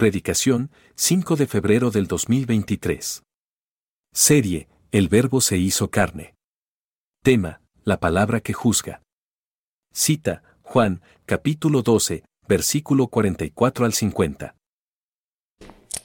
Predicación, 0.00 0.70
5 0.94 1.36
de 1.36 1.46
febrero 1.46 1.90
del 1.90 2.06
2023. 2.06 3.22
Serie, 4.14 4.66
El 4.92 5.08
Verbo 5.08 5.42
se 5.42 5.58
hizo 5.58 5.90
carne. 5.90 6.36
Tema, 7.22 7.60
la 7.84 8.00
palabra 8.00 8.40
que 8.40 8.54
juzga. 8.54 9.02
Cita, 9.92 10.42
Juan, 10.62 11.02
capítulo 11.26 11.82
12, 11.82 12.24
versículo 12.48 13.08
44 13.08 13.84
al 13.84 13.92
50. 13.92 14.54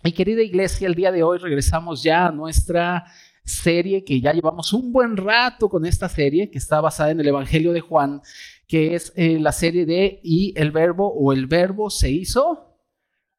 Mi 0.03 0.11
querida 0.11 0.41
iglesia, 0.41 0.87
el 0.87 0.95
día 0.95 1.13
de 1.13 1.23
hoy 1.23 1.37
regresamos 1.37 2.03
ya 2.03 2.27
a 2.27 2.33
nuestra 2.33 3.05
serie 3.45 4.03
que 4.03 4.19
ya 4.19 4.33
llevamos 4.33 4.73
un 4.73 4.91
buen 4.91 5.15
rato 5.15 5.69
con 5.69 5.85
esta 5.85 6.09
serie 6.09 6.51
que 6.51 6.57
está 6.57 6.81
basada 6.81 7.11
en 7.11 7.21
el 7.21 7.29
Evangelio 7.29 7.71
de 7.71 7.79
Juan, 7.79 8.21
que 8.67 8.95
es 8.95 9.13
eh, 9.15 9.39
la 9.39 9.53
serie 9.53 9.85
de 9.85 10.19
y 10.21 10.53
el 10.57 10.71
verbo 10.71 11.13
o 11.13 11.31
el 11.31 11.47
verbo 11.47 11.89
se 11.89 12.11
hizo 12.11 12.74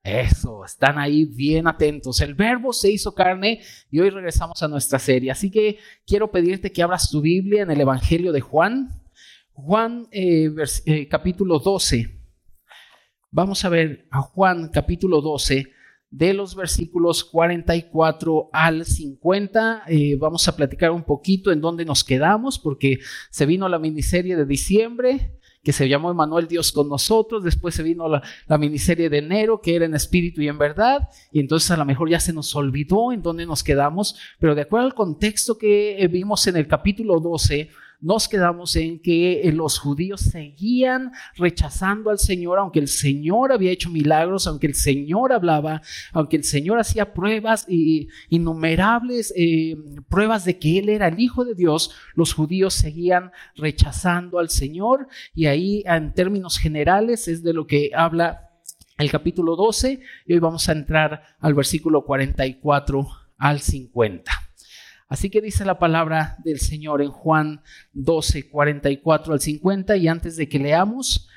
eso, 0.06 0.64
están 0.64 0.98
ahí 0.98 1.24
bien 1.24 1.66
atentos. 1.66 2.20
El 2.20 2.34
verbo 2.34 2.72
se 2.72 2.90
hizo 2.90 3.14
carne 3.14 3.60
y 3.90 4.00
hoy 4.00 4.10
regresamos 4.10 4.62
a 4.62 4.68
nuestra 4.68 4.98
serie. 4.98 5.30
Así 5.30 5.50
que 5.50 5.78
quiero 6.06 6.30
pedirte 6.30 6.72
que 6.72 6.82
abras 6.82 7.10
tu 7.10 7.20
Biblia 7.20 7.62
en 7.62 7.70
el 7.70 7.80
Evangelio 7.80 8.32
de 8.32 8.40
Juan. 8.40 8.90
Juan 9.52 10.06
eh, 10.10 10.50
eh, 10.86 11.08
capítulo 11.08 11.58
12. 11.58 12.20
Vamos 13.30 13.64
a 13.64 13.68
ver 13.68 14.06
a 14.10 14.20
Juan 14.20 14.70
capítulo 14.72 15.20
12 15.20 15.72
de 16.10 16.34
los 16.34 16.54
versículos 16.54 17.24
44 17.24 18.50
al 18.52 18.84
50. 18.84 19.82
Eh, 19.88 20.16
vamos 20.16 20.46
a 20.48 20.56
platicar 20.56 20.90
un 20.90 21.02
poquito 21.02 21.52
en 21.52 21.60
dónde 21.60 21.84
nos 21.84 22.04
quedamos 22.04 22.58
porque 22.58 22.98
se 23.30 23.46
vino 23.46 23.68
la 23.68 23.78
miniserie 23.78 24.36
de 24.36 24.46
diciembre 24.46 25.35
que 25.66 25.72
se 25.72 25.88
llamó 25.88 26.12
Emanuel 26.12 26.46
Dios 26.46 26.70
con 26.70 26.88
nosotros, 26.88 27.42
después 27.42 27.74
se 27.74 27.82
vino 27.82 28.08
la, 28.08 28.22
miniserie 28.56 29.10
de 29.10 29.18
enero, 29.18 29.60
que 29.60 29.74
era 29.74 29.84
en 29.84 29.96
espíritu 29.96 30.40
y 30.40 30.46
en 30.46 30.58
verdad, 30.58 31.08
y 31.32 31.40
entonces 31.40 31.68
a 31.72 31.76
lo 31.76 31.84
mejor 31.84 32.08
ya 32.08 32.20
se 32.20 32.32
nos 32.32 32.54
olvidó 32.54 33.10
en 33.10 33.20
dónde 33.20 33.46
nos 33.46 33.64
quedamos, 33.64 34.16
pero 34.38 34.54
de 34.54 34.62
acuerdo 34.62 34.86
al 34.86 34.94
contexto 34.94 35.58
que 35.58 36.00
eh, 36.00 36.06
vimos 36.06 36.46
en 36.46 36.56
el 36.56 36.68
capítulo 36.68 37.18
12, 37.18 37.68
nos 38.06 38.28
quedamos 38.28 38.76
en 38.76 39.00
que 39.00 39.42
eh, 39.42 39.52
los 39.52 39.80
judíos 39.80 40.20
seguían 40.20 41.10
rechazando 41.34 42.10
al 42.10 42.20
Señor, 42.20 42.60
aunque 42.60 42.78
el 42.78 42.86
Señor 42.86 43.50
había 43.50 43.72
hecho 43.72 43.90
milagros, 43.90 44.46
aunque 44.46 44.68
el 44.68 44.76
Señor 44.76 45.32
hablaba, 45.32 45.82
aunque 46.12 46.36
el 46.36 46.44
Señor 46.44 46.78
hacía 46.78 47.12
pruebas 47.12 47.66
y 47.68 48.06
innumerables 48.28 49.34
eh, 49.36 49.76
pruebas 50.08 50.44
de 50.44 50.56
que 50.56 50.78
Él 50.78 50.88
era 50.88 51.08
el 51.08 51.18
Hijo 51.18 51.44
de 51.44 51.56
Dios, 51.56 51.96
los 52.14 52.32
judíos 52.32 52.74
seguían 52.74 53.32
rechazando 53.56 54.38
al 54.38 54.50
Señor 54.50 55.08
y 55.34 55.46
ahí 55.46 55.82
en 55.84 56.14
términos 56.14 56.58
generales 56.58 57.26
es 57.26 57.42
de 57.42 57.54
lo 57.54 57.66
que 57.66 57.90
habla 57.92 58.52
el 58.98 59.10
capítulo 59.10 59.56
12 59.56 59.98
y 60.26 60.32
hoy 60.32 60.38
vamos 60.38 60.68
a 60.68 60.72
entrar 60.72 61.22
al 61.40 61.54
versículo 61.54 62.04
44 62.04 63.04
al 63.36 63.60
50. 63.60 64.45
Así 65.08 65.30
que 65.30 65.40
dice 65.40 65.64
la 65.64 65.78
palabra 65.78 66.36
del 66.42 66.58
Señor 66.58 67.00
en 67.00 67.10
Juan 67.10 67.62
12, 67.92 68.48
44 68.50 69.32
al 69.32 69.40
50. 69.40 69.96
Y 69.96 70.08
antes 70.08 70.36
de 70.36 70.48
que 70.48 70.58
leamos, 70.58 71.28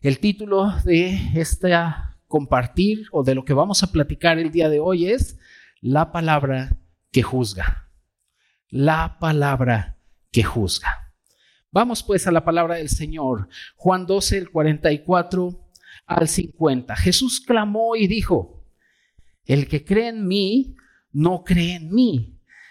el 0.00 0.18
título 0.18 0.72
de 0.84 1.18
esta 1.34 2.18
compartir 2.26 3.06
o 3.10 3.24
de 3.24 3.34
lo 3.34 3.44
que 3.44 3.54
vamos 3.54 3.82
a 3.82 3.90
platicar 3.90 4.38
el 4.38 4.52
día 4.52 4.68
de 4.68 4.80
hoy 4.80 5.06
es 5.06 5.38
la 5.80 6.12
palabra 6.12 6.76
que 7.10 7.22
juzga. 7.22 7.90
La 8.68 9.18
palabra 9.18 9.98
que 10.30 10.42
juzga. 10.42 11.14
Vamos 11.72 12.02
pues 12.02 12.26
a 12.26 12.32
la 12.32 12.44
palabra 12.44 12.76
del 12.76 12.90
Señor. 12.90 13.48
Juan 13.76 14.04
12, 14.06 14.38
el 14.38 14.50
44 14.50 15.70
al 16.06 16.28
50. 16.28 16.96
Jesús 16.96 17.40
clamó 17.40 17.96
y 17.96 18.06
dijo, 18.06 18.62
el 19.46 19.68
que 19.68 19.84
cree 19.84 20.08
en 20.08 20.28
mí, 20.28 20.76
no 21.12 21.42
cree 21.44 21.76
en 21.76 21.92
mí 21.92 22.39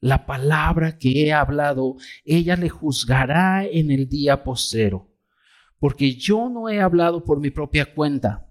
la 0.00 0.26
palabra 0.26 0.98
que 0.98 1.26
he 1.26 1.32
hablado, 1.32 1.96
ella 2.24 2.56
le 2.56 2.68
juzgará 2.68 3.64
en 3.64 3.90
el 3.90 4.08
día 4.08 4.44
postero, 4.44 5.10
porque 5.78 6.14
yo 6.14 6.48
no 6.48 6.68
he 6.68 6.80
hablado 6.80 7.24
por 7.24 7.40
mi 7.40 7.50
propia 7.50 7.94
cuenta. 7.94 8.50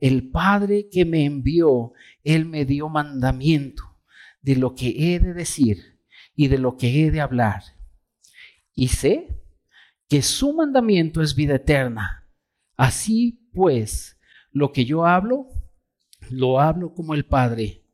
El 0.00 0.30
Padre 0.30 0.88
que 0.90 1.04
me 1.04 1.24
envió, 1.24 1.92
Él 2.22 2.44
me 2.44 2.64
dio 2.64 2.88
mandamiento 2.88 3.82
de 4.42 4.56
lo 4.56 4.74
que 4.74 5.14
he 5.14 5.20
de 5.20 5.32
decir 5.32 6.00
y 6.34 6.48
de 6.48 6.58
lo 6.58 6.76
que 6.76 7.04
he 7.04 7.10
de 7.10 7.20
hablar. 7.20 7.62
Y 8.74 8.88
sé 8.88 9.40
que 10.08 10.20
su 10.20 10.52
mandamiento 10.52 11.22
es 11.22 11.34
vida 11.34 11.54
eterna. 11.54 12.28
Así 12.76 13.48
pues, 13.54 14.18
lo 14.50 14.72
que 14.72 14.84
yo 14.84 15.06
hablo, 15.06 15.48
lo 16.30 16.60
hablo 16.60 16.92
como 16.92 17.14
el 17.14 17.24
Padre 17.24 17.84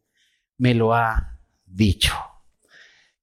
me 0.61 0.75
lo 0.75 0.93
ha 0.93 1.41
dicho. 1.65 2.12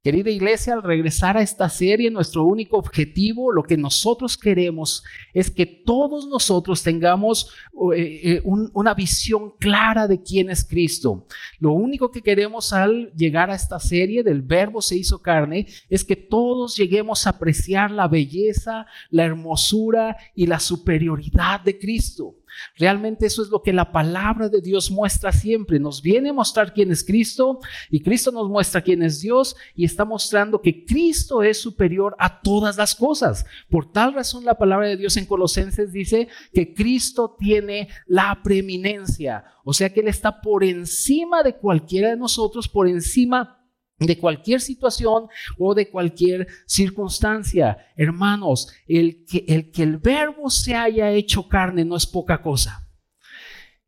Querida 0.08 0.30
iglesia, 0.30 0.72
al 0.72 0.84
regresar 0.84 1.36
a 1.36 1.42
esta 1.42 1.68
serie, 1.68 2.10
nuestro 2.10 2.46
único 2.46 2.78
objetivo, 2.78 3.52
lo 3.52 3.64
que 3.64 3.76
nosotros 3.76 4.38
queremos 4.38 5.04
es 5.34 5.52
que 5.52 5.66
todos 5.66 6.30
nosotros 6.30 6.82
tengamos 6.82 7.52
eh, 7.94 8.22
eh, 8.24 8.42
una 8.46 8.94
visión 8.94 9.52
clara 9.60 10.08
de 10.08 10.24
quién 10.24 10.50
es 10.50 10.64
Cristo. 10.64 11.28
Lo 11.60 11.74
único 11.74 12.10
que 12.10 12.22
queremos 12.22 12.72
al 12.72 13.12
llegar 13.18 13.52
a 13.52 13.56
esta 13.56 13.82
serie 13.82 14.24
del 14.24 14.42
verbo 14.42 14.82
se 14.82 14.96
hizo 14.96 15.22
carne 15.22 15.68
es 15.90 16.06
que 16.06 16.16
todos 16.16 16.78
lleguemos 16.78 17.28
a 17.28 17.32
apreciar 17.32 17.92
la 17.92 18.08
belleza, 18.08 18.86
la 19.10 19.26
hermosura 19.26 20.16
y 20.34 20.48
la 20.48 20.62
superioridad 20.62 21.60
de 21.60 21.78
Cristo. 21.78 22.38
Realmente 22.78 23.26
eso 23.26 23.42
es 23.42 23.50
lo 23.50 23.62
que 23.62 23.74
la 23.74 23.92
palabra 23.92 24.50
de 24.50 24.62
Dios 24.62 24.92
muestra 24.92 25.32
siempre. 25.32 25.80
Nos 25.80 26.02
viene 26.02 26.30
a 26.30 26.34
mostrar 26.34 26.74
quién 26.74 26.92
es 26.92 27.04
Cristo 27.04 27.60
y 27.90 28.02
Cristo 28.02 28.32
nos 28.32 28.50
muestra 28.50 28.82
quién 28.82 29.04
es 29.04 29.22
Dios 29.22 29.56
y 29.76 29.86
está 29.86 30.06
mostrando 30.06 30.62
que 30.62 30.86
Cristo 30.86 31.44
es 31.44 31.60
superior 31.60 32.16
a 32.20 32.42
todas 32.42 32.78
las 32.78 32.96
cosas. 32.96 33.46
Por 33.70 33.92
tal 33.92 34.14
razón 34.14 34.46
la 34.46 34.58
palabra 34.58 34.88
de 34.88 34.98
Dios 34.98 35.18
en 35.18 35.26
Colosenses 35.26 35.92
dice 35.92 36.28
que 36.54 36.74
Cristo 36.74 37.36
tiene 37.40 37.90
la 38.06 38.42
preeminencia. 38.44 39.46
O 39.64 39.74
sea 39.74 39.92
que 39.92 40.00
Él 40.00 40.08
está 40.08 40.42
por 40.42 40.64
encima 40.64 41.44
de 41.44 41.56
cualquiera 41.56 42.10
de 42.10 42.18
nosotros, 42.18 42.68
por 42.68 42.88
encima 42.88 43.58
de 44.00 44.18
cualquier 44.18 44.62
situación 44.62 45.28
o 45.58 45.74
de 45.74 45.90
cualquier 45.90 46.48
circunstancia. 46.66 47.78
Hermanos, 47.96 48.72
el 48.88 49.26
que, 49.26 49.46
el 49.48 49.72
que 49.72 49.84
el 49.84 49.98
verbo 49.98 50.50
se 50.50 50.76
haya 50.76 51.12
hecho 51.12 51.48
carne 51.48 51.84
no 51.84 51.96
es 51.96 52.06
poca 52.06 52.42
cosa. 52.42 52.87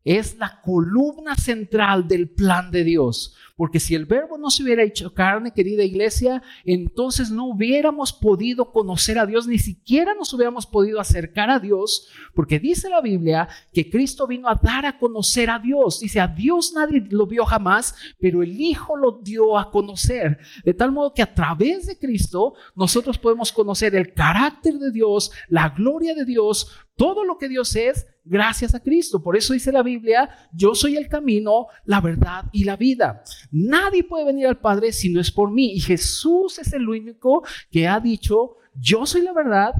Es 0.04 0.36
la 0.38 0.60
columna 0.62 1.34
central 1.36 2.08
del 2.08 2.30
plan 2.30 2.70
de 2.70 2.84
Dios. 2.84 3.36
Porque 3.60 3.78
si 3.78 3.94
el 3.94 4.06
verbo 4.06 4.38
no 4.38 4.48
se 4.48 4.62
hubiera 4.62 4.82
hecho 4.82 5.12
carne, 5.12 5.52
querida 5.52 5.84
iglesia, 5.84 6.42
entonces 6.64 7.30
no 7.30 7.44
hubiéramos 7.44 8.10
podido 8.10 8.72
conocer 8.72 9.18
a 9.18 9.26
Dios, 9.26 9.46
ni 9.46 9.58
siquiera 9.58 10.14
nos 10.14 10.32
hubiéramos 10.32 10.64
podido 10.64 10.98
acercar 10.98 11.50
a 11.50 11.58
Dios, 11.58 12.08
porque 12.34 12.58
dice 12.58 12.88
la 12.88 13.02
Biblia 13.02 13.50
que 13.70 13.90
Cristo 13.90 14.26
vino 14.26 14.48
a 14.48 14.54
dar 14.54 14.86
a 14.86 14.96
conocer 14.96 15.50
a 15.50 15.58
Dios. 15.58 16.00
Dice, 16.00 16.20
a 16.20 16.26
Dios 16.26 16.72
nadie 16.74 17.06
lo 17.10 17.26
vio 17.26 17.44
jamás, 17.44 17.94
pero 18.18 18.42
el 18.42 18.58
Hijo 18.58 18.96
lo 18.96 19.20
dio 19.22 19.58
a 19.58 19.70
conocer. 19.70 20.38
De 20.64 20.72
tal 20.72 20.92
modo 20.92 21.12
que 21.12 21.20
a 21.20 21.34
través 21.34 21.86
de 21.86 21.98
Cristo 21.98 22.54
nosotros 22.74 23.18
podemos 23.18 23.52
conocer 23.52 23.94
el 23.94 24.14
carácter 24.14 24.78
de 24.78 24.90
Dios, 24.90 25.32
la 25.48 25.68
gloria 25.68 26.14
de 26.14 26.24
Dios, 26.24 26.70
todo 26.96 27.24
lo 27.24 27.36
que 27.36 27.50
Dios 27.50 27.76
es 27.76 28.06
gracias 28.30 28.74
a 28.74 28.80
Cristo. 28.80 29.20
Por 29.22 29.36
eso 29.36 29.52
dice 29.52 29.72
la 29.72 29.82
Biblia, 29.82 30.30
yo 30.52 30.74
soy 30.74 30.96
el 30.96 31.08
camino, 31.08 31.66
la 31.84 32.00
verdad 32.00 32.44
y 32.52 32.64
la 32.64 32.76
vida. 32.76 33.22
Nadie 33.50 34.04
puede 34.04 34.24
venir 34.24 34.46
al 34.46 34.58
Padre 34.58 34.92
si 34.92 35.10
no 35.10 35.20
es 35.20 35.32
por 35.32 35.50
mí. 35.50 35.72
Y 35.72 35.80
Jesús 35.80 36.58
es 36.60 36.72
el 36.72 36.88
único 36.88 37.42
que 37.70 37.88
ha 37.88 37.98
dicho, 37.98 38.56
yo 38.74 39.04
soy 39.04 39.22
la 39.22 39.32
verdad, 39.32 39.72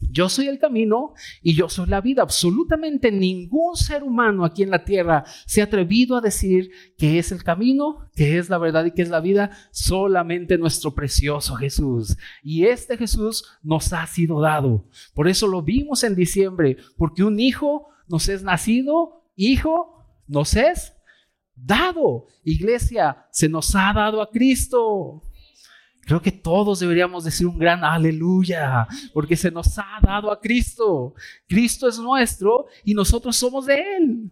yo 0.00 0.28
soy 0.28 0.48
el 0.48 0.58
camino 0.58 1.12
y 1.42 1.54
yo 1.54 1.68
soy 1.68 1.88
la 1.88 2.00
vida. 2.00 2.22
Absolutamente 2.22 3.12
ningún 3.12 3.76
ser 3.76 4.02
humano 4.02 4.44
aquí 4.44 4.62
en 4.62 4.70
la 4.70 4.84
tierra 4.84 5.24
se 5.46 5.60
ha 5.60 5.64
atrevido 5.64 6.16
a 6.16 6.20
decir 6.20 6.70
que 6.96 7.18
es 7.18 7.32
el 7.32 7.44
camino, 7.44 8.08
que 8.14 8.38
es 8.38 8.48
la 8.48 8.58
verdad 8.58 8.84
y 8.86 8.92
que 8.92 9.02
es 9.02 9.10
la 9.10 9.20
vida. 9.20 9.50
Solamente 9.70 10.58
nuestro 10.58 10.94
precioso 10.94 11.54
Jesús. 11.54 12.16
Y 12.42 12.64
este 12.64 12.96
Jesús 12.96 13.44
nos 13.62 13.92
ha 13.92 14.06
sido 14.06 14.40
dado. 14.40 14.86
Por 15.14 15.28
eso 15.28 15.46
lo 15.46 15.62
vimos 15.62 16.02
en 16.02 16.14
diciembre, 16.14 16.78
porque 16.96 17.22
un 17.22 17.38
hijo 17.38 17.88
nos 18.08 18.28
es 18.28 18.42
nacido, 18.42 19.24
hijo 19.36 20.04
nos 20.26 20.56
es 20.56 20.94
dado. 21.54 22.26
Iglesia, 22.42 23.26
se 23.30 23.48
nos 23.48 23.74
ha 23.74 23.92
dado 23.92 24.22
a 24.22 24.30
Cristo. 24.30 25.22
Creo 26.10 26.20
que 26.20 26.32
todos 26.32 26.80
deberíamos 26.80 27.22
decir 27.22 27.46
un 27.46 27.56
gran 27.56 27.84
aleluya, 27.84 28.84
porque 29.14 29.36
se 29.36 29.48
nos 29.48 29.78
ha 29.78 30.00
dado 30.02 30.32
a 30.32 30.40
Cristo. 30.40 31.14
Cristo 31.46 31.86
es 31.86 32.00
nuestro 32.00 32.66
y 32.84 32.94
nosotros 32.94 33.36
somos 33.36 33.66
de 33.66 33.76
Él. 33.76 34.28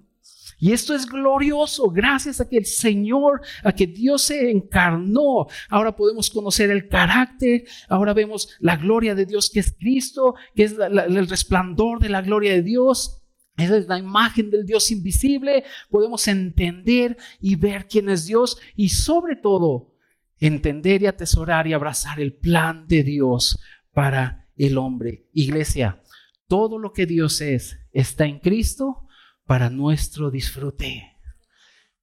Y 0.58 0.72
esto 0.72 0.92
es 0.92 1.06
glorioso, 1.06 1.88
gracias 1.88 2.40
a 2.40 2.48
que 2.48 2.56
el 2.56 2.66
Señor, 2.66 3.42
a 3.62 3.72
que 3.72 3.86
Dios 3.86 4.22
se 4.22 4.50
encarnó. 4.50 5.46
Ahora 5.69 5.94
podemos 5.94 6.30
conocer 6.30 6.69
el 6.72 6.88
carácter, 6.88 7.62
ahora 7.88 8.12
vemos 8.12 8.48
la 8.58 8.76
gloria 8.76 9.14
de 9.14 9.24
Dios 9.24 9.48
que 9.48 9.60
es 9.60 9.72
Cristo, 9.78 10.34
que 10.56 10.64
es 10.64 10.72
el 10.72 11.28
resplandor 11.28 12.00
de 12.00 12.08
la 12.08 12.22
gloria 12.22 12.54
de 12.54 12.62
Dios. 12.62 13.22
Esa 13.56 13.76
es 13.76 13.86
la 13.86 14.00
imagen 14.00 14.50
del 14.50 14.66
Dios 14.66 14.90
invisible. 14.90 15.62
Podemos 15.90 16.26
entender 16.26 17.16
y 17.40 17.54
ver 17.54 17.86
quién 17.86 18.08
es 18.08 18.26
Dios 18.26 18.58
y 18.74 18.88
sobre 18.88 19.36
todo 19.36 19.92
entender 20.40 21.02
y 21.02 21.06
atesorar 21.06 21.67
y 21.67 21.73
abrazar 21.73 22.20
el 22.20 22.35
plan 22.35 22.87
de 22.87 23.02
Dios 23.02 23.58
para 23.93 24.46
el 24.56 24.79
hombre. 24.79 25.26
Iglesia, 25.32 26.02
todo 26.46 26.79
lo 26.79 26.93
que 26.93 27.06
Dios 27.06 27.40
es 27.40 27.79
está 27.93 28.26
en 28.26 28.38
Cristo 28.38 29.06
para 29.44 29.70
nuestro 29.70 30.31
disfrute. 30.31 31.17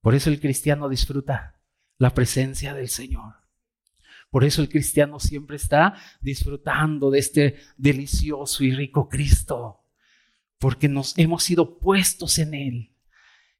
Por 0.02 0.16
eso 0.16 0.30
el 0.30 0.40
cristiano 0.40 0.90
disfruta 0.90 1.60
la 1.98 2.14
presencia 2.14 2.74
del 2.74 2.90
Señor. 2.90 3.36
Por 4.30 4.44
eso 4.44 4.62
el 4.62 4.70
cristiano 4.70 5.20
siempre 5.20 5.56
está 5.56 5.96
disfrutando 6.22 7.10
de 7.10 7.20
este 7.20 7.56
delicioso 7.78 8.64
y 8.64 8.72
rico 8.72 9.08
Cristo, 9.08 9.86
porque 10.60 10.90
nos 10.90 11.18
hemos 11.18 11.44
sido 11.44 11.80
puestos 11.80 12.38
en 12.38 12.54
Él. 12.54 12.94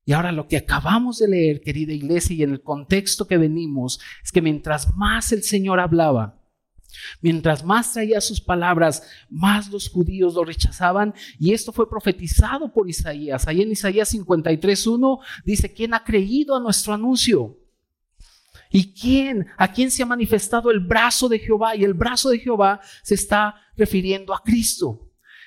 Y 0.06 0.13
ahora 0.13 0.31
lo 0.31 0.48
que 0.48 0.57
acabamos 0.57 1.18
de 1.18 1.28
leer, 1.28 1.62
querida 1.62 1.92
iglesia, 1.92 2.36
y 2.36 2.44
en 2.44 2.52
el 2.52 2.62
contexto 2.62 3.28
que 3.28 3.38
venimos, 3.38 4.00
es 4.24 4.31
que 4.31 4.42
mientras 4.42 4.96
más 4.96 5.31
el 5.31 5.42
Señor 5.42 5.80
hablaba, 5.80 6.40
mientras 7.22 7.66
más 7.66 7.94
traía 7.94 8.22
sus 8.22 8.40
palabras, 8.40 9.02
más 9.30 9.72
los 9.72 9.90
judíos 9.90 10.36
lo 10.36 10.46
rechazaban. 10.46 11.16
Y 11.40 11.54
esto 11.54 11.74
fue 11.74 11.90
profetizado 11.90 12.72
por 12.72 12.88
Isaías. 12.88 13.48
Ahí 13.48 13.63
en 13.63 13.72
Isaías 13.72 14.13
53.1 14.13 15.19
dice, 15.44 15.74
¿quién 15.74 15.96
ha 15.96 16.04
creído 16.04 16.56
a 16.56 16.60
nuestro 16.60 16.94
anuncio? 16.94 17.57
¿Y 18.69 18.94
quién? 18.94 19.48
¿A 19.57 19.72
quién 19.72 19.90
se 19.90 20.04
ha 20.04 20.06
manifestado 20.06 20.69
el 20.69 20.81
brazo 20.81 21.28
de 21.30 21.40
Jehová? 21.40 21.75
Y 21.75 21.84
el 21.84 21.96
brazo 21.96 22.30
de 22.30 22.40
Jehová 22.40 22.80
se 23.02 23.16
está 23.16 23.56
refiriendo 23.75 24.36
a 24.36 24.44
Cristo 24.44 25.05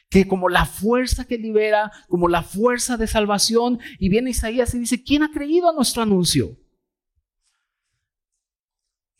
que 0.09 0.27
como 0.27 0.49
la 0.49 0.65
fuerza 0.65 1.27
que 1.27 1.39
libera, 1.39 1.93
como 2.09 2.29
la 2.29 2.43
fuerza 2.43 2.97
de 2.97 3.07
salvación, 3.07 3.79
y 3.99 4.09
viene 4.09 4.31
Isaías 4.31 4.75
y 4.75 4.79
dice, 4.79 5.03
¿quién 5.03 5.23
ha 5.23 5.31
creído 5.31 5.69
a 5.69 5.75
nuestro 5.75 6.03
anuncio? 6.03 6.57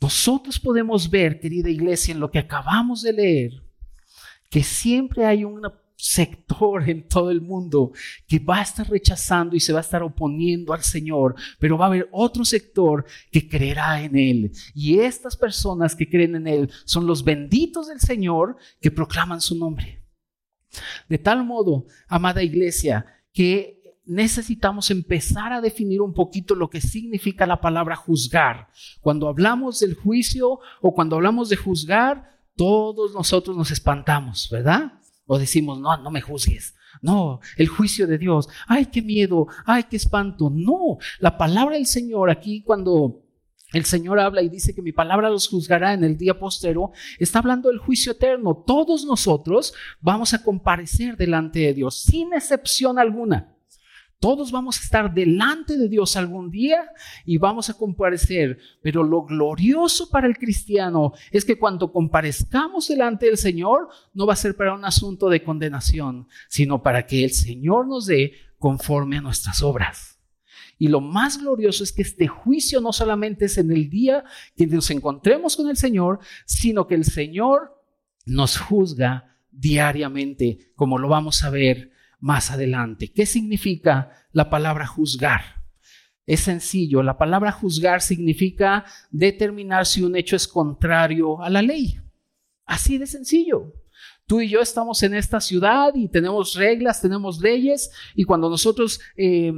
Nosotros 0.01 0.59
podemos 0.61 1.11
ver, 1.11 1.41
querida 1.41 1.69
iglesia, 1.69 2.13
en 2.13 2.21
lo 2.21 2.31
que 2.31 2.39
acabamos 2.39 3.03
de 3.03 3.13
leer, 3.13 3.63
que 4.49 4.63
siempre 4.63 5.27
hay 5.27 5.45
un 5.45 5.61
sector 5.97 6.89
en 6.89 7.09
todo 7.09 7.31
el 7.33 7.41
mundo 7.41 7.91
que 8.29 8.39
va 8.39 8.59
a 8.59 8.63
estar 8.63 8.89
rechazando 8.89 9.57
y 9.57 9.61
se 9.61 9.73
va 9.73 9.81
a 9.81 9.83
estar 9.83 10.03
oponiendo 10.05 10.73
al 10.73 10.83
Señor, 10.83 11.35
pero 11.59 11.77
va 11.77 11.87
a 11.87 11.89
haber 11.89 12.09
otro 12.13 12.45
sector 12.45 13.05
que 13.33 13.49
creerá 13.49 14.01
en 14.01 14.17
Él. 14.17 14.53
Y 14.75 15.01
estas 15.01 15.37
personas 15.37 15.97
que 15.97 16.09
creen 16.09 16.37
en 16.37 16.47
Él 16.47 16.71
son 16.85 17.07
los 17.07 17.25
benditos 17.25 17.89
del 17.89 17.99
Señor 17.99 18.57
que 18.81 18.93
proclaman 18.93 19.41
su 19.41 19.57
nombre. 19.59 19.98
De 21.09 21.19
tal 21.19 21.45
modo, 21.45 21.87
amada 22.09 22.43
iglesia, 22.43 23.07
que 23.33 23.79
necesitamos 24.05 24.91
empezar 24.91 25.53
a 25.53 25.61
definir 25.61 26.01
un 26.01 26.15
poquito 26.15 26.55
lo 26.55 26.71
que 26.71 26.81
significa 26.81 27.47
la 27.47 27.61
palabra 27.61 27.95
juzgar. 27.95 28.69
Cuando 29.01 29.29
hablamos 29.29 29.81
del 29.81 29.95
juicio 29.95 30.61
o 30.81 30.95
cuando 30.95 31.17
hablamos 31.17 31.51
de 31.51 31.57
juzgar, 31.57 32.39
todos 32.57 33.13
nosotros 33.15 33.57
nos 33.57 33.71
espantamos, 33.71 34.49
¿verdad? 34.51 34.95
O 35.27 35.39
decimos, 35.39 35.79
no, 35.79 35.97
no 35.99 36.11
me 36.11 36.23
juzgues. 36.23 36.75
No, 37.03 37.41
el 37.57 37.69
juicio 37.69 38.07
de 38.07 38.19
Dios. 38.19 38.49
Ay, 38.67 38.87
qué 38.87 39.03
miedo, 39.03 39.47
ay, 39.67 39.85
qué 39.85 39.97
espanto. 39.97 40.51
No, 40.51 40.99
la 41.21 41.37
palabra 41.37 41.77
del 41.77 41.87
Señor 41.87 42.31
aquí 42.31 42.63
cuando 42.63 43.28
el 43.73 43.85
Señor 43.85 44.19
habla 44.19 44.43
y 44.43 44.49
dice 44.49 44.75
que 44.75 44.83
mi 44.83 44.93
palabra 44.93 45.29
los 45.29 45.49
juzgará 45.49 45.93
en 45.93 46.03
el 46.03 46.17
día 46.17 46.39
postero, 46.39 46.93
está 47.19 47.41
hablando 47.41 47.69
del 47.69 47.79
juicio 47.79 48.13
eterno. 48.13 48.65
Todos 48.67 49.05
nosotros 49.05 49.75
vamos 50.01 50.33
a 50.33 50.43
comparecer 50.43 51.17
delante 51.17 51.61
de 51.61 51.75
Dios, 51.75 52.01
sin 52.01 52.33
excepción 52.33 52.99
alguna. 52.99 53.55
Todos 54.21 54.51
vamos 54.51 54.79
a 54.79 54.83
estar 54.83 55.15
delante 55.15 55.77
de 55.77 55.89
Dios 55.89 56.17
algún 56.17 56.51
día 56.51 56.91
y 57.25 57.39
vamos 57.39 57.71
a 57.71 57.75
comparecer. 57.75 58.59
Pero 58.83 59.05
lo 59.05 59.23
glorioso 59.23 60.11
para 60.11 60.27
el 60.27 60.37
cristiano 60.37 61.13
es 61.31 61.45
que 61.45 61.57
cuando 61.57 61.93
comparezcamos 61.93 62.89
delante 62.89 63.27
del 63.27 63.39
Señor, 63.39 63.89
no 64.15 64.27
va 64.27 64.33
a 64.33 64.37
ser 64.37 64.57
para 64.57 64.75
un 64.75 64.85
asunto 64.85 65.29
de 65.29 65.45
condenación, 65.45 66.27
sino 66.49 66.83
para 66.83 67.07
que 67.07 67.23
el 67.23 67.31
Señor 67.31 67.87
nos 67.87 68.07
dé 68.07 68.33
conforme 68.59 69.19
a 69.19 69.21
nuestras 69.21 69.63
obras. 69.63 70.18
Y 70.79 70.89
lo 70.89 71.01
más 71.01 71.39
glorioso 71.39 71.83
es 71.83 71.93
que 71.93 72.03
este 72.03 72.29
juicio 72.29 72.81
no 72.81 72.93
solamente 72.93 73.47
es 73.47 73.59
en 73.59 73.73
el 73.73 73.91
día 73.91 74.25
que 74.57 74.67
nos 74.67 74.91
encontremos 74.91 75.57
con 75.57 75.69
el 75.69 75.77
Señor, 75.77 76.21
sino 76.47 76.87
que 76.87 76.95
el 76.95 77.05
Señor 77.05 77.83
nos 78.25 78.59
juzga 78.59 79.37
diariamente, 79.51 80.71
como 80.77 80.99
lo 80.99 81.09
vamos 81.09 81.43
a 81.43 81.51
ver 81.51 81.91
más 82.21 82.51
adelante. 82.51 83.13
¿Qué 83.13 83.27
significa 83.27 84.13
la 84.33 84.51
palabra 84.51 84.87
juzgar? 84.87 85.59
Es 86.27 86.41
sencillo, 86.41 87.03
la 87.03 87.17
palabra 87.17 87.51
juzgar 87.51 88.03
significa 88.03 88.85
determinar 89.11 89.87
si 89.87 90.03
un 90.03 90.15
hecho 90.15 90.37
es 90.37 90.47
contrario 90.47 91.43
a 91.43 91.51
la 91.51 91.63
ley. 91.63 91.99
Así 92.67 92.99
de 92.99 93.07
sencillo. 93.07 93.73
Tú 94.27 94.43
y 94.43 94.49
yo 94.49 94.61
estamos 94.61 95.03
en 95.03 95.15
esta 95.15 95.41
ciudad 95.41 95.95
y 95.95 96.07
tenemos 96.09 96.55
reglas, 96.55 97.01
tenemos 97.01 97.41
leyes, 97.41 97.91
y 98.15 98.25
cuando 98.25 98.51
nosotros 98.51 99.01
eh, 99.17 99.53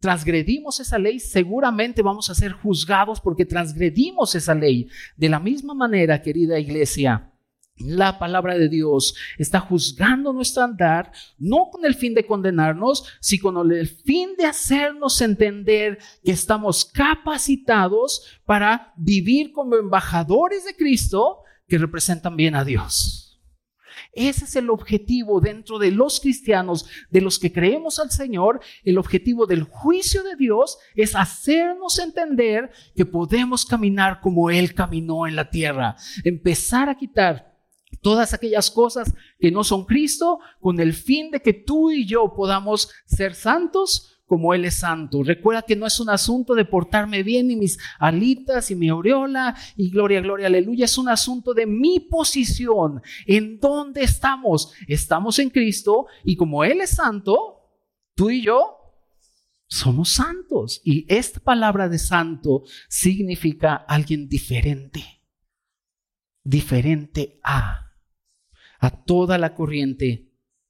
transgredimos 0.00 0.80
esa 0.80 0.98
ley, 0.98 1.18
seguramente 1.18 2.02
vamos 2.02 2.30
a 2.30 2.34
ser 2.34 2.52
juzgados 2.52 3.20
porque 3.20 3.44
transgredimos 3.44 4.34
esa 4.34 4.54
ley. 4.54 4.88
De 5.16 5.28
la 5.28 5.40
misma 5.40 5.74
manera, 5.74 6.22
querida 6.22 6.58
iglesia, 6.58 7.32
la 7.78 8.18
palabra 8.18 8.58
de 8.58 8.68
Dios 8.68 9.14
está 9.38 9.60
juzgando 9.60 10.32
nuestro 10.32 10.62
andar, 10.62 11.12
no 11.38 11.70
con 11.70 11.84
el 11.84 11.94
fin 11.94 12.14
de 12.14 12.26
condenarnos, 12.26 13.04
sino 13.20 13.54
con 13.54 13.72
el 13.72 13.86
fin 13.86 14.30
de 14.36 14.46
hacernos 14.46 15.20
entender 15.20 15.98
que 16.24 16.32
estamos 16.32 16.84
capacitados 16.84 18.40
para 18.44 18.92
vivir 18.96 19.52
como 19.52 19.76
embajadores 19.76 20.64
de 20.64 20.74
Cristo 20.74 21.38
que 21.68 21.78
representan 21.78 22.36
bien 22.36 22.56
a 22.56 22.64
Dios. 22.64 23.27
Ese 24.18 24.46
es 24.46 24.56
el 24.56 24.68
objetivo 24.68 25.40
dentro 25.40 25.78
de 25.78 25.92
los 25.92 26.18
cristianos, 26.18 26.86
de 27.08 27.20
los 27.20 27.38
que 27.38 27.52
creemos 27.52 28.00
al 28.00 28.10
Señor. 28.10 28.60
El 28.82 28.98
objetivo 28.98 29.46
del 29.46 29.62
juicio 29.62 30.24
de 30.24 30.34
Dios 30.34 30.76
es 30.96 31.14
hacernos 31.14 32.00
entender 32.00 32.72
que 32.96 33.06
podemos 33.06 33.64
caminar 33.64 34.20
como 34.20 34.50
Él 34.50 34.74
caminó 34.74 35.28
en 35.28 35.36
la 35.36 35.50
tierra. 35.50 35.94
Empezar 36.24 36.88
a 36.88 36.96
quitar 36.96 37.56
todas 38.02 38.34
aquellas 38.34 38.72
cosas 38.72 39.14
que 39.38 39.52
no 39.52 39.62
son 39.62 39.84
Cristo 39.84 40.40
con 40.60 40.80
el 40.80 40.94
fin 40.94 41.30
de 41.30 41.40
que 41.40 41.52
tú 41.52 41.92
y 41.92 42.04
yo 42.04 42.34
podamos 42.34 42.90
ser 43.06 43.36
santos 43.36 44.17
como 44.28 44.52
Él 44.52 44.66
es 44.66 44.74
santo. 44.74 45.24
Recuerda 45.24 45.62
que 45.62 45.74
no 45.74 45.86
es 45.86 45.98
un 45.98 46.10
asunto 46.10 46.54
de 46.54 46.66
portarme 46.66 47.22
bien 47.22 47.50
y 47.50 47.56
mis 47.56 47.78
alitas 47.98 48.70
y 48.70 48.76
mi 48.76 48.90
aureola 48.90 49.56
y 49.74 49.90
gloria, 49.90 50.20
gloria, 50.20 50.46
aleluya. 50.46 50.84
Es 50.84 50.98
un 50.98 51.08
asunto 51.08 51.54
de 51.54 51.66
mi 51.66 51.98
posición. 51.98 53.00
¿En 53.26 53.58
dónde 53.58 54.02
estamos? 54.02 54.72
Estamos 54.86 55.38
en 55.38 55.48
Cristo 55.48 56.06
y 56.24 56.36
como 56.36 56.62
Él 56.62 56.82
es 56.82 56.90
santo, 56.90 57.62
tú 58.14 58.28
y 58.30 58.44
yo 58.44 58.76
somos 59.66 60.10
santos. 60.10 60.82
Y 60.84 61.06
esta 61.08 61.40
palabra 61.40 61.88
de 61.88 61.98
santo 61.98 62.64
significa 62.88 63.74
alguien 63.74 64.28
diferente. 64.28 65.22
Diferente 66.44 67.40
a, 67.42 67.92
a 68.78 69.04
toda 69.04 69.38
la 69.38 69.54
corriente 69.54 70.27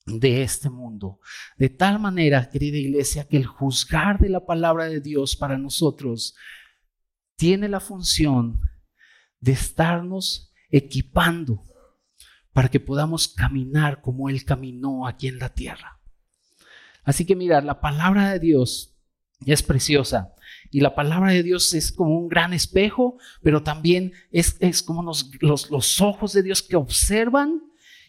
de 0.08 0.42
este 0.42 0.70
mundo. 0.70 1.20
De 1.56 1.68
tal 1.68 1.98
manera, 1.98 2.48
querida 2.48 2.78
iglesia, 2.78 3.28
que 3.28 3.36
el 3.36 3.46
juzgar 3.46 4.18
de 4.18 4.30
la 4.30 4.44
palabra 4.46 4.86
de 4.86 5.00
Dios 5.00 5.36
para 5.36 5.58
nosotros 5.58 6.34
tiene 7.36 7.68
la 7.68 7.80
función 7.80 8.60
de 9.40 9.52
estarnos 9.52 10.52
equipando 10.70 11.62
para 12.52 12.68
que 12.68 12.80
podamos 12.80 13.28
caminar 13.28 14.00
como 14.00 14.28
Él 14.28 14.44
caminó 14.44 15.06
aquí 15.06 15.28
en 15.28 15.38
la 15.38 15.54
tierra. 15.54 16.00
Así 17.04 17.24
que 17.24 17.36
mira, 17.36 17.60
la 17.60 17.80
palabra 17.80 18.32
de 18.32 18.40
Dios 18.40 18.96
es 19.46 19.62
preciosa 19.62 20.34
y 20.70 20.80
la 20.80 20.94
palabra 20.94 21.32
de 21.32 21.42
Dios 21.42 21.72
es 21.74 21.92
como 21.92 22.18
un 22.18 22.28
gran 22.28 22.52
espejo, 22.52 23.18
pero 23.42 23.62
también 23.62 24.12
es, 24.30 24.56
es 24.60 24.82
como 24.82 25.02
los, 25.02 25.30
los 25.40 26.00
ojos 26.00 26.32
de 26.32 26.42
Dios 26.42 26.62
que 26.62 26.76
observan 26.76 27.62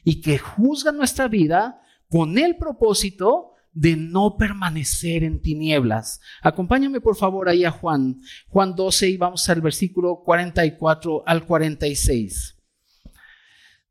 y 0.03 0.21
que 0.21 0.37
juzgan 0.37 0.97
nuestra 0.97 1.27
vida 1.27 1.81
con 2.09 2.37
el 2.37 2.57
propósito 2.57 3.53
de 3.71 3.95
no 3.95 4.35
permanecer 4.37 5.23
en 5.23 5.41
tinieblas. 5.41 6.19
Acompáñame 6.41 7.01
por 7.01 7.15
favor 7.15 7.47
ahí 7.47 7.63
a 7.63 7.71
Juan, 7.71 8.19
Juan 8.47 8.75
12 8.75 9.09
y 9.09 9.17
vamos 9.17 9.47
al 9.49 9.61
versículo 9.61 10.23
44 10.25 11.23
al 11.25 11.45
46. 11.45 12.57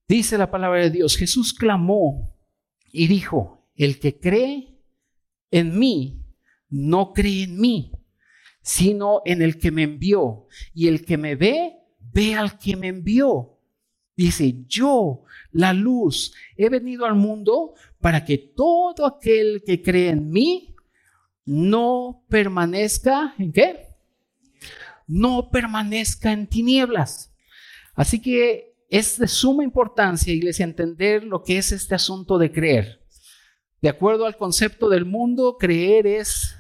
Dice 0.08 0.38
la 0.38 0.50
palabra 0.50 0.80
de 0.80 0.90
Dios, 0.90 1.16
Jesús 1.16 1.54
clamó 1.54 2.34
y 2.92 3.06
dijo, 3.06 3.68
el 3.76 4.00
que 4.00 4.18
cree 4.18 4.78
en 5.50 5.78
mí, 5.78 6.24
no 6.68 7.12
cree 7.12 7.44
en 7.44 7.60
mí, 7.60 7.92
sino 8.62 9.22
en 9.24 9.42
el 9.42 9.58
que 9.58 9.70
me 9.70 9.84
envió. 9.84 10.46
Y 10.74 10.88
el 10.88 11.04
que 11.04 11.16
me 11.16 11.36
ve, 11.36 11.74
ve 12.00 12.34
al 12.34 12.58
que 12.58 12.76
me 12.76 12.88
envió. 12.88 13.57
Dice, 14.18 14.64
yo, 14.66 15.22
la 15.52 15.72
luz, 15.72 16.34
he 16.56 16.68
venido 16.68 17.06
al 17.06 17.14
mundo 17.14 17.74
para 18.00 18.24
que 18.24 18.36
todo 18.36 19.06
aquel 19.06 19.62
que 19.64 19.80
cree 19.80 20.08
en 20.08 20.28
mí 20.28 20.74
no 21.44 22.24
permanezca 22.28 23.36
en 23.38 23.52
qué? 23.52 23.94
No 25.06 25.50
permanezca 25.50 26.32
en 26.32 26.48
tinieblas. 26.48 27.32
Así 27.94 28.20
que 28.20 28.74
es 28.90 29.20
de 29.20 29.28
suma 29.28 29.62
importancia, 29.62 30.34
iglesia, 30.34 30.64
entender 30.64 31.22
lo 31.22 31.44
que 31.44 31.58
es 31.58 31.70
este 31.70 31.94
asunto 31.94 32.38
de 32.38 32.50
creer. 32.50 33.00
De 33.80 33.88
acuerdo 33.88 34.26
al 34.26 34.36
concepto 34.36 34.88
del 34.88 35.04
mundo, 35.04 35.58
creer 35.60 36.08
es 36.08 36.56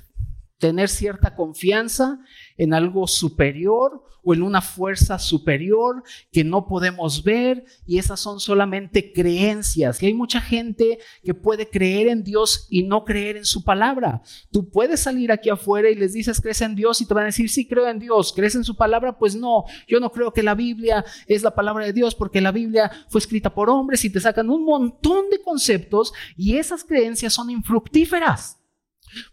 tener 0.58 0.88
cierta 0.88 1.34
confianza 1.34 2.20
en 2.58 2.74
algo 2.74 3.06
superior 3.06 4.02
o 4.22 4.34
en 4.34 4.42
una 4.42 4.60
fuerza 4.60 5.18
superior 5.18 6.02
que 6.30 6.44
no 6.44 6.66
podemos 6.66 7.22
ver 7.22 7.64
y 7.86 7.98
esas 7.98 8.20
son 8.20 8.40
solamente 8.40 9.12
creencias. 9.12 10.02
Y 10.02 10.06
hay 10.06 10.12
mucha 10.12 10.40
gente 10.40 10.98
que 11.24 11.32
puede 11.32 11.70
creer 11.70 12.08
en 12.08 12.24
Dios 12.24 12.66
y 12.68 12.82
no 12.82 13.04
creer 13.04 13.38
en 13.38 13.44
su 13.44 13.64
palabra. 13.64 14.20
Tú 14.50 14.68
puedes 14.68 15.00
salir 15.00 15.32
aquí 15.32 15.48
afuera 15.48 15.88
y 15.88 15.94
les 15.94 16.12
dices, 16.12 16.40
¿crees 16.40 16.60
en 16.60 16.74
Dios? 16.74 17.00
Y 17.00 17.06
te 17.06 17.14
van 17.14 17.22
a 17.22 17.26
decir, 17.26 17.48
sí, 17.48 17.66
creo 17.66 17.88
en 17.88 17.98
Dios. 17.98 18.32
¿Crees 18.34 18.54
en 18.54 18.64
su 18.64 18.76
palabra? 18.76 19.18
Pues 19.18 19.34
no, 19.34 19.64
yo 19.86 20.00
no 20.00 20.10
creo 20.10 20.32
que 20.32 20.42
la 20.42 20.54
Biblia 20.54 21.04
es 21.26 21.42
la 21.42 21.54
palabra 21.54 21.86
de 21.86 21.92
Dios 21.92 22.14
porque 22.14 22.40
la 22.40 22.52
Biblia 22.52 22.90
fue 23.08 23.20
escrita 23.20 23.54
por 23.54 23.70
hombres 23.70 24.04
y 24.04 24.10
te 24.10 24.20
sacan 24.20 24.50
un 24.50 24.64
montón 24.64 25.30
de 25.30 25.40
conceptos 25.40 26.12
y 26.36 26.56
esas 26.56 26.84
creencias 26.84 27.32
son 27.32 27.50
infructíferas 27.50 28.57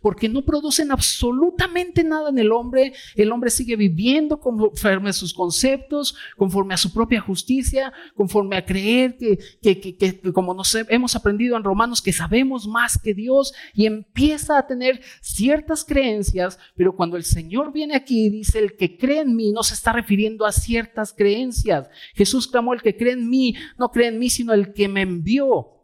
porque 0.01 0.29
no 0.29 0.43
producen 0.43 0.91
absolutamente 0.91 2.03
nada 2.03 2.29
en 2.29 2.39
el 2.39 2.51
hombre. 2.51 2.93
El 3.15 3.31
hombre 3.31 3.49
sigue 3.49 3.75
viviendo 3.75 4.39
conforme 4.39 5.09
a 5.09 5.13
sus 5.13 5.33
conceptos, 5.33 6.15
conforme 6.37 6.73
a 6.73 6.77
su 6.77 6.93
propia 6.93 7.21
justicia, 7.21 7.93
conforme 8.15 8.57
a 8.57 8.65
creer 8.65 9.17
que, 9.17 9.37
que, 9.61 10.21
como 10.33 10.53
nos 10.53 10.75
hemos 10.75 11.15
aprendido 11.15 11.57
en 11.57 11.63
Romanos, 11.63 12.01
que 12.01 12.13
sabemos 12.13 12.67
más 12.67 12.97
que 12.97 13.13
Dios 13.13 13.53
y 13.73 13.85
empieza 13.85 14.57
a 14.57 14.67
tener 14.67 15.01
ciertas 15.21 15.83
creencias, 15.83 16.57
pero 16.75 16.95
cuando 16.95 17.17
el 17.17 17.23
Señor 17.23 17.71
viene 17.71 17.95
aquí 17.95 18.25
y 18.25 18.29
dice, 18.29 18.59
el 18.59 18.75
que 18.75 18.97
cree 18.97 19.21
en 19.21 19.35
mí, 19.35 19.51
no 19.51 19.63
se 19.63 19.73
está 19.73 19.91
refiriendo 19.93 20.45
a 20.45 20.51
ciertas 20.51 21.13
creencias. 21.13 21.89
Jesús 22.13 22.47
clamó, 22.47 22.73
el 22.73 22.81
que 22.81 22.95
cree 22.95 23.13
en 23.13 23.29
mí, 23.29 23.55
no 23.77 23.89
cree 23.89 24.07
en 24.07 24.19
mí, 24.19 24.29
sino 24.29 24.53
el 24.53 24.73
que 24.73 24.87
me 24.87 25.01
envió. 25.01 25.74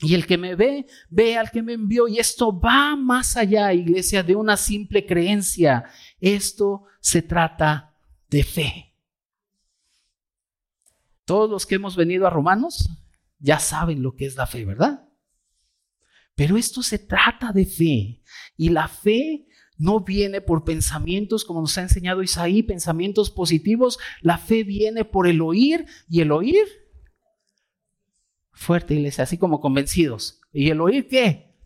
Y 0.00 0.14
el 0.14 0.26
que 0.26 0.38
me 0.38 0.54
ve, 0.54 0.86
ve 1.10 1.36
al 1.36 1.50
que 1.50 1.62
me 1.62 1.74
envió. 1.74 2.08
Y 2.08 2.18
esto 2.18 2.58
va 2.58 2.96
más 2.96 3.36
allá, 3.36 3.72
iglesia, 3.72 4.22
de 4.22 4.34
una 4.34 4.56
simple 4.56 5.04
creencia. 5.04 5.84
Esto 6.20 6.84
se 7.00 7.22
trata 7.22 7.94
de 8.28 8.42
fe. 8.42 8.94
Todos 11.24 11.50
los 11.50 11.66
que 11.66 11.74
hemos 11.74 11.96
venido 11.96 12.26
a 12.26 12.30
Romanos 12.30 12.88
ya 13.38 13.58
saben 13.58 14.02
lo 14.02 14.16
que 14.16 14.26
es 14.26 14.36
la 14.36 14.46
fe, 14.46 14.64
¿verdad? 14.64 15.06
Pero 16.34 16.56
esto 16.56 16.82
se 16.82 16.98
trata 16.98 17.52
de 17.52 17.66
fe. 17.66 18.22
Y 18.56 18.70
la 18.70 18.88
fe 18.88 19.46
no 19.76 20.00
viene 20.00 20.40
por 20.40 20.64
pensamientos, 20.64 21.44
como 21.44 21.60
nos 21.60 21.76
ha 21.76 21.82
enseñado 21.82 22.22
Isaí, 22.22 22.62
pensamientos 22.62 23.30
positivos. 23.30 23.98
La 24.22 24.38
fe 24.38 24.64
viene 24.64 25.04
por 25.04 25.26
el 25.26 25.42
oír 25.42 25.86
y 26.08 26.20
el 26.20 26.32
oír 26.32 26.79
fuerte, 28.60 28.94
iglesia, 28.94 29.24
así 29.24 29.38
como 29.38 29.60
convencidos. 29.60 30.40
¿Y 30.52 30.68
el 30.68 30.80
oír 30.80 31.08
qué? 31.08 31.56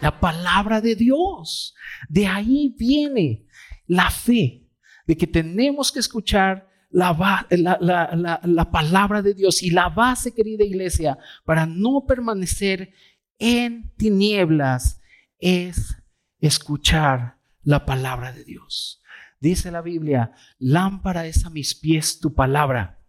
La 0.00 0.20
palabra 0.20 0.82
de 0.82 0.94
Dios. 0.94 1.74
De 2.08 2.26
ahí 2.26 2.74
viene 2.78 3.46
la 3.86 4.10
fe, 4.10 4.68
de 5.06 5.16
que 5.16 5.26
tenemos 5.26 5.90
que 5.90 6.00
escuchar 6.00 6.68
la, 6.90 7.46
la, 7.50 8.40
la, 8.42 8.70
palabra 8.70 9.22
de 9.22 9.32
Dios. 9.32 9.62
Y 9.62 9.70
la 9.70 9.88
base, 9.88 10.34
querida 10.34 10.62
iglesia, 10.62 11.18
para 11.44 11.64
no 11.64 12.04
permanecer 12.06 12.92
en 13.38 13.92
tinieblas 13.96 15.00
es 15.38 15.96
escuchar 16.38 17.38
la 17.62 17.86
palabra 17.86 18.32
de 18.32 18.44
Dios. 18.44 19.02
Dice 19.40 19.70
la 19.70 19.80
Biblia, 19.80 20.32
lámpara 20.58 21.26
es 21.26 21.46
a 21.46 21.50
mis 21.50 21.74
pies 21.74 22.20
tu 22.20 22.34
palabra 22.34 23.02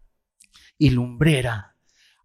y 0.77 0.91
lumbrera 0.91 1.76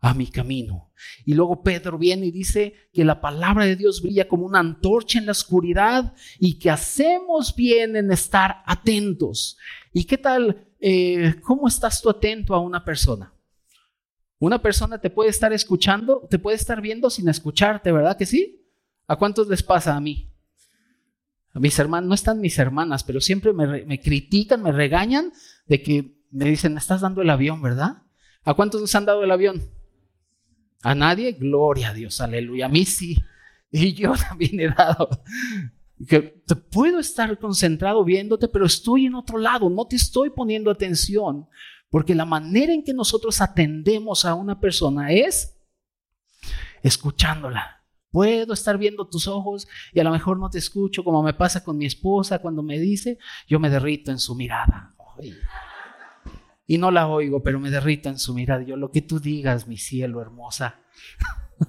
a 0.03 0.15
mi 0.15 0.27
camino. 0.27 0.91
Y 1.25 1.35
luego 1.35 1.63
Pedro 1.63 1.97
viene 1.97 2.27
y 2.27 2.33
dice 2.33 2.75
que 2.93 3.05
la 3.05 3.21
palabra 3.21 3.65
de 3.65 3.77
Dios 3.77 4.03
brilla 4.03 4.27
como 4.27 4.45
una 4.45 4.59
antorcha 4.59 5.21
en 5.21 5.27
la 5.27 5.33
oscuridad 5.33 6.15
y 6.41 6.59
que 6.59 6.71
hacemos 6.71 7.55
bien 7.55 7.95
en 7.95 8.11
estar 8.11 8.65
atentos. 8.67 9.57
¿Y 9.93 10.05
qué 10.05 10.19
tal? 10.19 10.67
Eh, 10.81 11.37
¿Cómo 11.43 11.69
estás 11.69 12.03
tú 12.03 12.11
atento 12.11 12.53
a 12.53 12.59
una 12.59 12.85
persona? 12.85 13.33
Una 14.41 14.61
persona 14.61 15.01
te 15.01 15.09
puede 15.09 15.31
estar 15.31 15.53
escuchando, 15.53 16.27
te 16.29 16.41
puede 16.41 16.57
estar 16.57 16.81
viendo 16.81 17.09
sin 17.09 17.29
escucharte, 17.29 17.93
¿verdad 17.93 18.17
que 18.17 18.27
sí? 18.27 18.67
¿A 19.07 19.15
cuántos 19.15 19.47
les 19.47 19.63
pasa 19.63 19.95
a 19.95 20.01
mí? 20.01 20.33
A 21.53 21.61
mis 21.61 21.79
hermanos, 21.79 22.09
no 22.09 22.15
están 22.15 22.41
mis 22.41 22.59
hermanas, 22.59 23.05
pero 23.05 23.21
siempre 23.21 23.53
me, 23.53 23.85
me 23.85 24.01
critican, 24.01 24.65
me 24.65 24.73
regañan 24.73 25.33
de 25.67 25.81
que 25.81 26.19
me 26.33 26.47
dicen, 26.47 26.77
estás 26.77 27.03
dando 27.03 27.23
el 27.23 27.31
avión, 27.31 27.63
¿verdad? 27.63 28.03
¿A 28.43 28.55
cuántos 28.55 28.81
nos 28.81 28.93
han 28.97 29.05
dado 29.05 29.23
el 29.23 29.31
avión? 29.31 29.63
A 30.83 30.95
nadie, 30.95 31.33
gloria 31.33 31.91
a 31.91 31.95
Dios, 31.95 32.21
aleluya. 32.21 32.67
A 32.67 32.69
mí 32.69 32.85
sí. 32.85 33.17
Y 33.71 33.95
yo 33.95 34.15
también 34.29 34.61
he 34.61 34.69
dado. 34.69 35.09
Que 36.07 36.21
te 36.21 36.57
puedo 36.57 36.99
estar 36.99 37.39
concentrado 37.39 38.05
viéndote, 38.05 38.49
pero 38.49 38.67
estoy 38.67 39.07
en 39.07 39.15
otro 39.15 39.39
lado, 39.39 39.71
no 39.71 39.87
te 39.87 39.97
estoy 39.97 40.31
poniendo 40.31 40.71
atención. 40.71 41.47
Porque 41.89 42.15
la 42.15 42.25
manera 42.25 42.73
en 42.73 42.83
que 42.83 42.95
nosotros 42.95 43.41
atendemos 43.41 44.25
a 44.25 44.35
una 44.35 44.59
persona 44.59 45.13
es 45.13 45.57
escuchándola. 46.83 47.85
Puedo 48.11 48.53
estar 48.53 48.77
viendo 48.77 49.07
tus 49.07 49.27
ojos 49.29 49.69
y 49.93 50.01
a 50.01 50.05
lo 50.05 50.11
mejor 50.11 50.39
no 50.39 50.51
te 50.51 50.59
escucho, 50.59 51.05
como 51.05 51.23
me 51.23 51.33
pasa 51.33 51.65
con 51.65 51.79
mi 51.79 51.87
esposa 51.87 52.41
cuando 52.41 52.63
me 52.63 52.79
dice, 52.79 53.19
yo 53.47 53.59
me 53.59 53.71
derrito 53.71 54.11
en 54.11 54.19
su 54.19 54.35
mirada 54.35 54.95
y 56.67 56.79
no 56.79 56.91
la 56.91 57.09
oigo, 57.09 57.43
pero 57.43 57.61
me 57.61 57.71
derrito 57.71 58.09
en 58.09 58.19
su 58.19 58.35
mirada. 58.35 58.63
Yo, 58.63 58.77
lo 58.77 58.91
que 58.91 59.03
tú 59.03 59.19
digas, 59.19 59.67
mi 59.67 59.77
cielo 59.77 60.21
hermosa. 60.21 60.81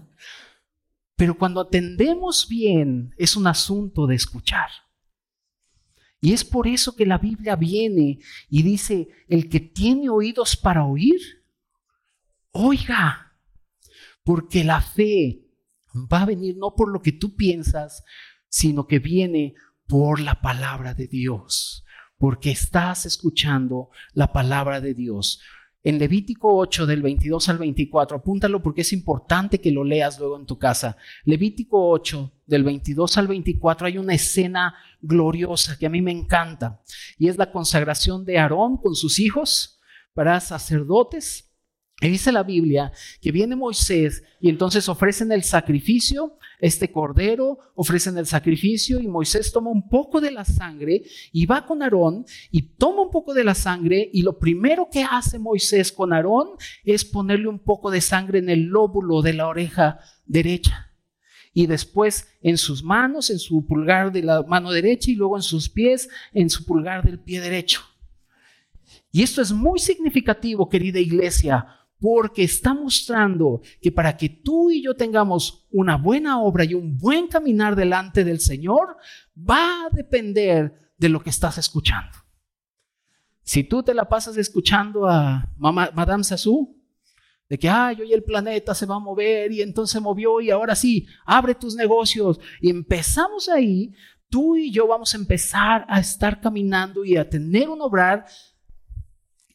pero 1.15 1.37
cuando 1.37 1.61
atendemos 1.61 2.47
bien, 2.47 3.13
es 3.17 3.35
un 3.35 3.47
asunto 3.47 4.07
de 4.07 4.15
escuchar. 4.15 4.69
Y 6.21 6.31
es 6.31 6.45
por 6.45 6.67
eso 6.67 6.95
que 6.95 7.05
la 7.05 7.17
Biblia 7.17 7.55
viene 7.55 8.19
y 8.49 8.63
dice, 8.63 9.09
el 9.27 9.49
que 9.49 9.59
tiene 9.59 10.09
oídos 10.09 10.55
para 10.55 10.85
oír, 10.85 11.19
oiga, 12.51 13.37
porque 14.23 14.63
la 14.63 14.79
fe 14.79 15.49
va 15.93 16.21
a 16.21 16.25
venir 16.25 16.55
no 16.57 16.75
por 16.75 16.89
lo 16.89 17.01
que 17.01 17.11
tú 17.11 17.35
piensas, 17.35 18.03
sino 18.47 18.87
que 18.87 18.99
viene 18.99 19.55
por 19.85 20.21
la 20.21 20.39
palabra 20.39 20.93
de 20.93 21.07
Dios 21.07 21.82
porque 22.23 22.51
estás 22.51 23.05
escuchando 23.05 23.89
la 24.13 24.31
palabra 24.31 24.79
de 24.79 24.93
Dios. 24.93 25.41
En 25.83 25.99
Levítico 25.99 26.55
8 26.55 26.85
del 26.85 27.01
22 27.01 27.49
al 27.49 27.57
24, 27.57 28.15
apúntalo 28.15 28.63
porque 28.63 28.79
es 28.79 28.93
importante 28.93 29.59
que 29.59 29.71
lo 29.71 29.83
leas 29.83 30.17
luego 30.19 30.39
en 30.39 30.45
tu 30.45 30.57
casa. 30.57 30.95
Levítico 31.25 31.89
8 31.89 32.31
del 32.45 32.63
22 32.63 33.17
al 33.17 33.27
24 33.27 33.87
hay 33.87 33.97
una 33.97 34.13
escena 34.13 34.73
gloriosa 35.01 35.77
que 35.77 35.85
a 35.85 35.89
mí 35.89 36.01
me 36.01 36.11
encanta 36.11 36.81
y 37.19 37.27
es 37.27 37.37
la 37.37 37.51
consagración 37.51 38.23
de 38.23 38.39
Aarón 38.39 38.77
con 38.77 38.95
sus 38.95 39.19
hijos 39.19 39.81
para 40.13 40.39
sacerdotes. 40.39 41.52
Y 42.01 42.09
dice 42.09 42.31
la 42.31 42.43
Biblia 42.43 42.91
que 43.21 43.31
viene 43.31 43.55
Moisés 43.55 44.23
y 44.41 44.49
entonces 44.49 44.89
ofrecen 44.89 45.31
el 45.31 45.43
sacrificio 45.43 46.37
este 46.63 46.93
cordero, 46.93 47.59
ofrecen 47.75 48.17
el 48.17 48.25
sacrificio 48.25 49.01
y 49.01 49.07
Moisés 49.07 49.51
toma 49.51 49.69
un 49.69 49.89
poco 49.89 50.21
de 50.21 50.31
la 50.31 50.45
sangre 50.45 51.03
y 51.33 51.45
va 51.45 51.65
con 51.65 51.83
Aarón 51.83 52.25
y 52.51 52.61
toma 52.61 53.01
un 53.01 53.09
poco 53.09 53.33
de 53.33 53.43
la 53.43 53.53
sangre 53.53 54.09
y 54.13 54.21
lo 54.21 54.39
primero 54.39 54.87
que 54.89 55.03
hace 55.03 55.39
Moisés 55.39 55.91
con 55.91 56.13
Aarón 56.13 56.51
es 56.85 57.03
ponerle 57.03 57.49
un 57.49 57.59
poco 57.59 57.91
de 57.91 57.99
sangre 57.99 58.39
en 58.39 58.49
el 58.49 58.63
lóbulo 58.63 59.21
de 59.21 59.33
la 59.33 59.47
oreja 59.47 59.99
derecha 60.25 60.93
y 61.53 61.67
después 61.67 62.29
en 62.41 62.57
sus 62.57 62.81
manos, 62.81 63.29
en 63.29 63.39
su 63.39 63.65
pulgar 63.65 64.13
de 64.13 64.23
la 64.23 64.43
mano 64.43 64.71
derecha 64.71 65.11
y 65.11 65.15
luego 65.15 65.35
en 65.35 65.43
sus 65.43 65.69
pies, 65.69 66.07
en 66.33 66.49
su 66.49 66.63
pulgar 66.63 67.03
del 67.03 67.19
pie 67.19 67.41
derecho. 67.41 67.81
Y 69.11 69.21
esto 69.21 69.41
es 69.41 69.51
muy 69.51 69.79
significativo, 69.79 70.69
querida 70.69 70.99
iglesia, 70.99 71.67
porque 72.03 72.43
está 72.43 72.73
mostrando 72.73 73.61
que 73.81 73.89
para 73.89 74.17
que 74.17 74.27
tú 74.27 74.69
y 74.69 74.83
yo 74.83 74.93
tengamos 74.93 75.65
una 75.71 75.95
buena 75.95 76.41
obra 76.41 76.65
y 76.65 76.73
un 76.73 76.97
buen 76.97 77.27
caminar 77.27 77.77
delante 77.77 78.25
del 78.25 78.41
Señor, 78.41 78.97
va 79.37 79.85
a 79.85 79.89
depender 79.89 80.91
de 80.97 81.07
lo 81.07 81.23
que 81.23 81.29
estás 81.29 81.57
escuchando. 81.57 82.11
Si 83.41 83.63
tú 83.63 83.83
te 83.83 83.93
la 83.93 84.09
pasas 84.09 84.35
escuchando 84.35 85.07
a 85.07 85.49
Madame 85.57 86.25
Sassou, 86.25 86.75
de 87.47 87.57
que, 87.57 87.69
ay, 87.69 88.01
hoy 88.01 88.11
el 88.11 88.23
planeta 88.25 88.75
se 88.75 88.85
va 88.85 88.95
a 88.95 88.99
mover 88.99 89.53
y 89.53 89.61
entonces 89.61 90.01
movió 90.01 90.41
y 90.41 90.51
ahora 90.51 90.75
sí, 90.75 91.07
abre 91.25 91.55
tus 91.55 91.73
negocios. 91.73 92.37
Y 92.59 92.69
empezamos 92.69 93.47
ahí, 93.47 93.93
tú 94.27 94.57
y 94.57 94.71
yo 94.71 94.87
vamos 94.87 95.13
a 95.13 95.17
empezar 95.17 95.85
a 95.87 96.01
estar 96.01 96.41
caminando 96.41 97.05
y 97.05 97.15
a 97.15 97.29
tener 97.29 97.69
un 97.69 97.79
obrar 97.79 98.25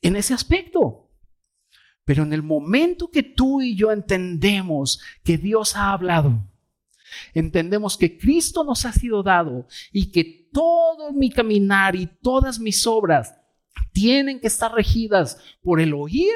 en 0.01 0.17
ese 0.17 0.33
aspecto. 0.33 1.08
Pero 2.09 2.23
en 2.23 2.33
el 2.33 2.43
momento 2.43 3.11
que 3.11 3.23
tú 3.23 3.61
y 3.61 3.77
yo 3.77 3.93
entendemos 3.93 4.99
que 5.23 5.37
Dios 5.37 5.77
ha 5.77 5.93
hablado, 5.93 6.43
entendemos 7.35 7.99
que 7.99 8.17
Cristo 8.17 8.65
nos 8.65 8.87
ha 8.87 8.93
sido 8.93 9.23
dado 9.23 9.67
y 9.93 10.11
que 10.11 10.49
todo 10.51 11.13
mi 11.13 11.29
caminar 11.29 11.95
y 11.97 12.07
todas 12.07 12.61
mis 12.61 12.87
obras 12.87 13.35
tienen 13.93 14.41
que 14.41 14.47
estar 14.47 14.73
regidas 14.73 15.39
por 15.61 15.83
el 15.83 15.93
oír, 15.93 16.33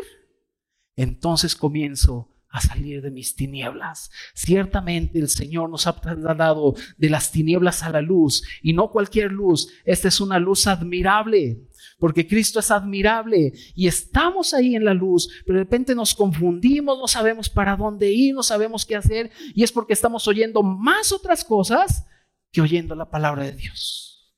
entonces 0.95 1.57
comienzo 1.57 2.31
a 2.52 2.61
salir 2.61 3.02
de 3.02 3.11
mis 3.11 3.35
tinieblas. 3.35 4.11
Ciertamente 4.35 5.18
el 5.18 5.28
Señor 5.28 5.71
nos 5.71 5.87
ha 5.87 5.99
trasladado 5.99 6.75
de 6.99 7.11
las 7.11 7.32
tinieblas 7.32 7.82
a 7.82 7.90
la 7.90 8.02
luz 8.02 8.44
y 8.62 8.75
no 8.75 8.90
cualquier 8.90 9.32
luz. 9.32 9.68
Esta 9.85 10.09
es 10.09 10.21
una 10.21 10.38
luz 10.38 10.66
admirable 10.66 11.66
porque 11.99 12.26
Cristo 12.26 12.61
es 12.61 12.71
admirable 12.71 13.52
y 13.75 13.87
estamos 13.87 14.54
ahí 14.54 14.76
en 14.76 14.85
la 14.85 14.94
luz, 14.94 15.28
pero 15.47 15.59
de 15.59 15.64
repente 15.64 15.94
nos 15.94 16.14
confundimos, 16.14 16.99
no 16.99 17.09
sabemos 17.09 17.49
para 17.49 17.76
dónde 17.76 18.12
ir, 18.12 18.35
no 18.35 18.42
sabemos 18.42 18.85
qué 18.85 18.97
hacer 18.97 19.30
y 19.54 19.62
es 19.62 19.73
porque 19.73 19.94
estamos 19.94 20.28
oyendo 20.28 20.62
más 20.62 21.11
otras 21.11 21.44
cosas 21.44 22.06
que 22.50 22.61
oyendo 22.61 22.94
la 22.94 23.09
palabra 23.09 23.44
de 23.44 23.52
Dios. 23.52 24.35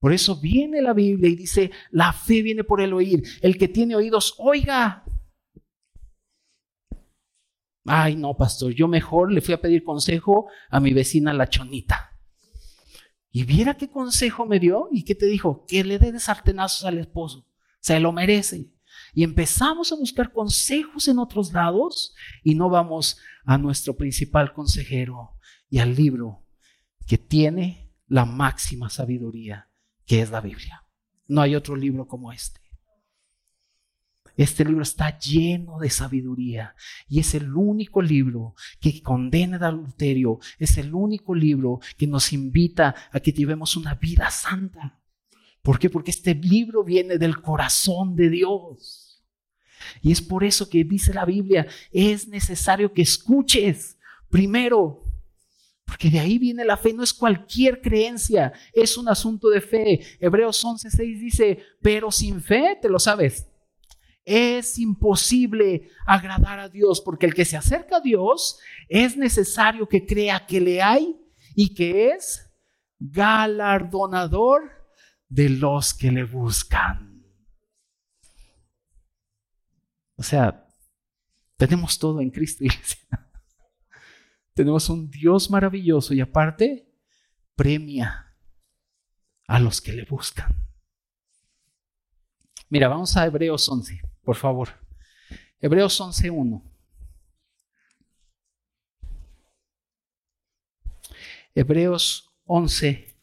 Por 0.00 0.12
eso 0.12 0.36
viene 0.36 0.82
la 0.82 0.92
Biblia 0.92 1.30
y 1.30 1.36
dice, 1.36 1.70
la 1.90 2.12
fe 2.12 2.42
viene 2.42 2.62
por 2.64 2.82
el 2.82 2.92
oír. 2.92 3.22
El 3.40 3.56
que 3.56 3.68
tiene 3.68 3.96
oídos, 3.96 4.34
oiga. 4.36 5.02
Ay, 7.84 8.16
no, 8.16 8.34
pastor, 8.36 8.72
yo 8.72 8.88
mejor 8.88 9.30
le 9.30 9.40
fui 9.40 9.52
a 9.54 9.60
pedir 9.60 9.84
consejo 9.84 10.46
a 10.70 10.80
mi 10.80 10.92
vecina 10.92 11.34
la 11.34 11.48
chonita. 11.48 12.10
Y 13.30 13.44
viera 13.44 13.76
qué 13.76 13.90
consejo 13.90 14.46
me 14.46 14.60
dio 14.60 14.88
y 14.90 15.04
qué 15.04 15.14
te 15.14 15.26
dijo, 15.26 15.64
que 15.66 15.84
le 15.84 15.98
dé 15.98 16.12
de 16.12 16.20
sartenazos 16.20 16.86
al 16.86 16.98
esposo. 16.98 17.46
Se 17.80 17.98
lo 18.00 18.12
merece. 18.12 18.72
Y 19.12 19.22
empezamos 19.22 19.92
a 19.92 19.96
buscar 19.96 20.32
consejos 20.32 21.08
en 21.08 21.18
otros 21.18 21.52
lados 21.52 22.14
y 22.42 22.54
no 22.54 22.70
vamos 22.70 23.18
a 23.44 23.58
nuestro 23.58 23.96
principal 23.96 24.52
consejero 24.52 25.36
y 25.68 25.78
al 25.78 25.94
libro 25.94 26.46
que 27.06 27.18
tiene 27.18 27.92
la 28.06 28.24
máxima 28.24 28.88
sabiduría, 28.88 29.68
que 30.06 30.22
es 30.22 30.30
la 30.30 30.40
Biblia. 30.40 30.84
No 31.26 31.40
hay 31.40 31.54
otro 31.54 31.76
libro 31.76 32.06
como 32.06 32.32
este. 32.32 32.60
Este 34.36 34.64
libro 34.64 34.82
está 34.82 35.16
lleno 35.18 35.78
de 35.78 35.90
sabiduría 35.90 36.74
y 37.08 37.20
es 37.20 37.34
el 37.34 37.54
único 37.54 38.02
libro 38.02 38.54
que 38.80 39.00
condena 39.00 39.58
el 39.58 39.64
adulterio, 39.64 40.40
es 40.58 40.76
el 40.76 40.92
único 40.92 41.34
libro 41.34 41.80
que 41.96 42.08
nos 42.08 42.32
invita 42.32 42.94
a 43.12 43.20
que 43.20 43.32
llevemos 43.32 43.76
una 43.76 43.94
vida 43.94 44.30
santa. 44.30 45.00
¿Por 45.62 45.78
qué? 45.78 45.88
Porque 45.88 46.10
este 46.10 46.34
libro 46.34 46.82
viene 46.82 47.16
del 47.16 47.40
corazón 47.40 48.16
de 48.16 48.28
Dios. 48.28 49.24
Y 50.02 50.10
es 50.10 50.20
por 50.20 50.42
eso 50.42 50.68
que 50.68 50.82
dice 50.82 51.14
la 51.14 51.24
Biblia, 51.24 51.66
es 51.92 52.26
necesario 52.26 52.92
que 52.92 53.02
escuches 53.02 53.98
primero, 54.28 55.04
porque 55.84 56.10
de 56.10 56.18
ahí 56.18 56.38
viene 56.38 56.64
la 56.64 56.76
fe, 56.76 56.92
no 56.92 57.04
es 57.04 57.14
cualquier 57.14 57.80
creencia, 57.80 58.52
es 58.72 58.96
un 58.96 59.08
asunto 59.08 59.48
de 59.48 59.60
fe. 59.60 60.00
Hebreos 60.18 60.64
11:6 60.64 61.20
dice, 61.20 61.58
pero 61.80 62.10
sin 62.10 62.40
fe, 62.40 62.78
te 62.80 62.88
lo 62.88 62.98
sabes, 62.98 63.46
es 64.24 64.78
imposible 64.78 65.90
agradar 66.06 66.58
a 66.58 66.68
Dios 66.68 67.00
porque 67.00 67.26
el 67.26 67.34
que 67.34 67.44
se 67.44 67.56
acerca 67.56 67.96
a 67.96 68.00
Dios 68.00 68.58
es 68.88 69.16
necesario 69.16 69.88
que 69.88 70.06
crea 70.06 70.46
que 70.46 70.60
le 70.60 70.82
hay 70.82 71.20
y 71.54 71.74
que 71.74 72.08
es 72.08 72.50
galardonador 72.98 74.62
de 75.28 75.50
los 75.50 75.92
que 75.92 76.10
le 76.10 76.24
buscan. 76.24 77.22
O 80.16 80.22
sea, 80.22 80.66
tenemos 81.56 81.98
todo 81.98 82.20
en 82.20 82.30
Cristo, 82.30 82.64
tenemos 84.54 84.88
un 84.88 85.10
Dios 85.10 85.50
maravilloso 85.50 86.14
y 86.14 86.20
aparte 86.20 86.88
premia 87.54 88.34
a 89.46 89.60
los 89.60 89.80
que 89.80 89.92
le 89.92 90.04
buscan. 90.04 90.50
Mira, 92.70 92.88
vamos 92.88 93.16
a 93.16 93.26
Hebreos 93.26 93.68
11 93.68 94.13
por 94.24 94.36
favor. 94.36 94.68
Hebreos 95.60 96.00
11.1. 96.00 96.62
Hebreos 101.54 102.30
11. 102.46 103.14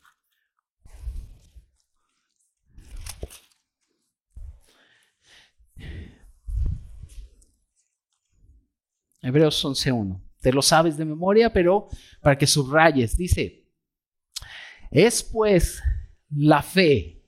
Hebreos 9.21 9.63
11.1. 9.63 10.21
Te 10.39 10.51
lo 10.51 10.61
sabes 10.61 10.97
de 10.97 11.05
memoria, 11.05 11.53
pero 11.53 11.87
para 12.21 12.37
que 12.37 12.47
subrayes, 12.47 13.15
dice, 13.15 13.67
es 14.89 15.21
pues 15.21 15.81
la 16.29 16.63
fe. 16.63 17.23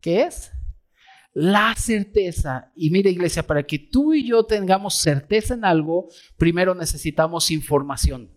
¿Qué 0.00 0.22
es? 0.22 0.52
La 1.38 1.72
certeza. 1.76 2.72
Y 2.74 2.90
mira 2.90 3.10
iglesia, 3.10 3.46
para 3.46 3.62
que 3.62 3.78
tú 3.78 4.12
y 4.12 4.26
yo 4.26 4.44
tengamos 4.44 4.96
certeza 4.96 5.54
en 5.54 5.64
algo, 5.64 6.08
primero 6.36 6.74
necesitamos 6.74 7.52
información. 7.52 8.32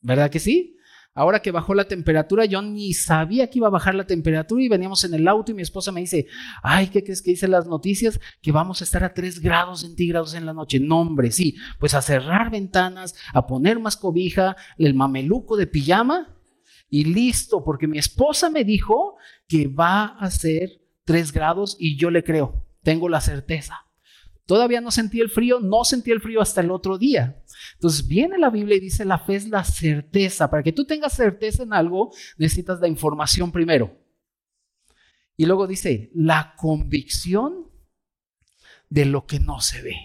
¿Verdad 0.00 0.30
que 0.30 0.38
sí? 0.38 0.76
Ahora 1.16 1.42
que 1.42 1.50
bajó 1.50 1.74
la 1.74 1.88
temperatura, 1.88 2.44
yo 2.44 2.62
ni 2.62 2.92
sabía 2.92 3.50
que 3.50 3.58
iba 3.58 3.66
a 3.66 3.72
bajar 3.72 3.96
la 3.96 4.06
temperatura 4.06 4.62
y 4.62 4.68
veníamos 4.68 5.02
en 5.02 5.14
el 5.14 5.26
auto 5.26 5.50
y 5.50 5.54
mi 5.54 5.62
esposa 5.62 5.90
me 5.90 6.00
dice, 6.00 6.26
ay, 6.62 6.88
¿qué 6.88 7.02
crees 7.02 7.22
que 7.22 7.32
dicen 7.32 7.50
las 7.50 7.66
noticias? 7.66 8.20
Que 8.40 8.52
vamos 8.52 8.80
a 8.80 8.84
estar 8.84 9.02
a 9.02 9.14
3 9.14 9.40
grados 9.40 9.80
centígrados 9.80 10.34
en 10.34 10.46
la 10.46 10.52
noche. 10.52 10.78
No, 10.78 11.00
hombre, 11.00 11.32
sí, 11.32 11.56
pues 11.80 11.94
a 11.94 12.02
cerrar 12.02 12.52
ventanas, 12.52 13.16
a 13.32 13.48
poner 13.48 13.80
más 13.80 13.96
cobija, 13.96 14.56
el 14.78 14.94
mameluco 14.94 15.56
de 15.56 15.66
pijama 15.66 16.36
y 16.88 17.04
listo, 17.04 17.64
porque 17.64 17.88
mi 17.88 17.98
esposa 17.98 18.48
me 18.48 18.62
dijo 18.62 19.16
que 19.48 19.66
va 19.66 20.16
a 20.18 20.30
ser 20.30 20.83
3 21.04 21.32
grados 21.32 21.76
y 21.78 21.96
yo 21.96 22.10
le 22.10 22.24
creo, 22.24 22.66
tengo 22.82 23.08
la 23.08 23.20
certeza. 23.20 23.80
Todavía 24.46 24.82
no 24.82 24.90
sentí 24.90 25.20
el 25.20 25.30
frío, 25.30 25.58
no 25.60 25.84
sentí 25.84 26.10
el 26.10 26.20
frío 26.20 26.42
hasta 26.42 26.60
el 26.60 26.70
otro 26.70 26.98
día. 26.98 27.42
Entonces 27.74 28.06
viene 28.06 28.36
la 28.36 28.50
Biblia 28.50 28.76
y 28.76 28.80
dice, 28.80 29.06
la 29.06 29.18
fe 29.18 29.36
es 29.36 29.48
la 29.48 29.64
certeza. 29.64 30.50
Para 30.50 30.62
que 30.62 30.72
tú 30.72 30.84
tengas 30.84 31.14
certeza 31.14 31.62
en 31.62 31.72
algo, 31.72 32.12
necesitas 32.36 32.78
la 32.80 32.88
información 32.88 33.52
primero. 33.52 33.98
Y 35.36 35.46
luego 35.46 35.66
dice, 35.66 36.10
la 36.14 36.54
convicción 36.56 37.70
de 38.90 39.06
lo 39.06 39.26
que 39.26 39.40
no 39.40 39.60
se 39.60 39.80
ve. 39.80 39.96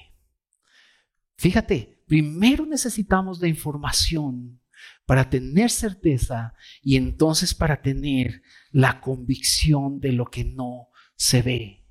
Fíjate, 1.35 2.01
primero 2.07 2.65
necesitamos 2.65 3.41
la 3.41 3.47
información 3.47 4.61
para 5.05 5.29
tener 5.29 5.69
certeza 5.69 6.53
y 6.81 6.95
entonces 6.95 7.53
para 7.53 7.81
tener 7.81 8.41
la 8.71 9.01
convicción 9.01 9.99
de 9.99 10.13
lo 10.13 10.25
que 10.25 10.45
no 10.45 10.88
se 11.19 11.41
ve. 11.41 11.85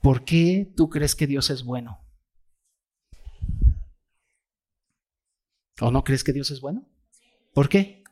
¿Por 0.00 0.24
qué 0.24 0.72
tú 0.76 0.88
crees 0.88 1.14
que 1.14 1.26
Dios 1.26 1.50
es 1.50 1.64
bueno? 1.64 2.00
¿O 5.80 5.90
no 5.90 6.04
crees 6.04 6.22
que 6.22 6.32
Dios 6.32 6.50
es 6.52 6.60
bueno? 6.60 6.88
¿Por 7.52 7.68
qué? 7.68 8.04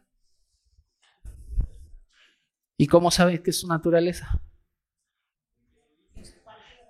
¿Y 2.76 2.88
cómo 2.88 3.11
sabes 3.11 3.40
que 3.40 3.50
es 3.50 3.61
su 3.61 3.68
naturaleza? 3.68 4.42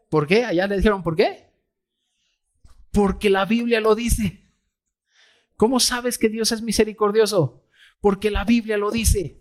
¿Por 0.09 0.27
qué? 0.27 0.45
Allá 0.45 0.67
le 0.67 0.77
dijeron, 0.77 1.03
¿por 1.03 1.17
qué? 1.17 1.53
Porque 2.93 3.29
la 3.29 3.45
Biblia 3.45 3.81
lo 3.81 3.95
dice. 3.95 4.51
¿Cómo 5.57 5.81
sabes 5.81 6.17
que 6.17 6.31
Dios 6.31 6.51
es 6.53 6.63
misericordioso? 6.63 7.67
Porque 8.01 8.31
la 8.31 8.45
Biblia 8.45 8.79
lo 8.79 8.91
dice. 8.91 9.40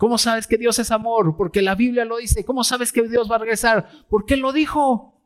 ¿Cómo 0.00 0.16
sabes 0.16 0.46
que 0.46 0.56
Dios 0.56 0.78
es 0.78 0.90
amor? 0.90 1.36
Porque 1.36 1.60
la 1.60 1.74
Biblia 1.74 2.06
lo 2.06 2.16
dice. 2.16 2.42
¿Cómo 2.42 2.64
sabes 2.64 2.90
que 2.90 3.06
Dios 3.06 3.30
va 3.30 3.36
a 3.36 3.40
regresar? 3.40 3.86
Porque 4.08 4.32
Él 4.32 4.40
lo 4.40 4.50
dijo. 4.50 5.20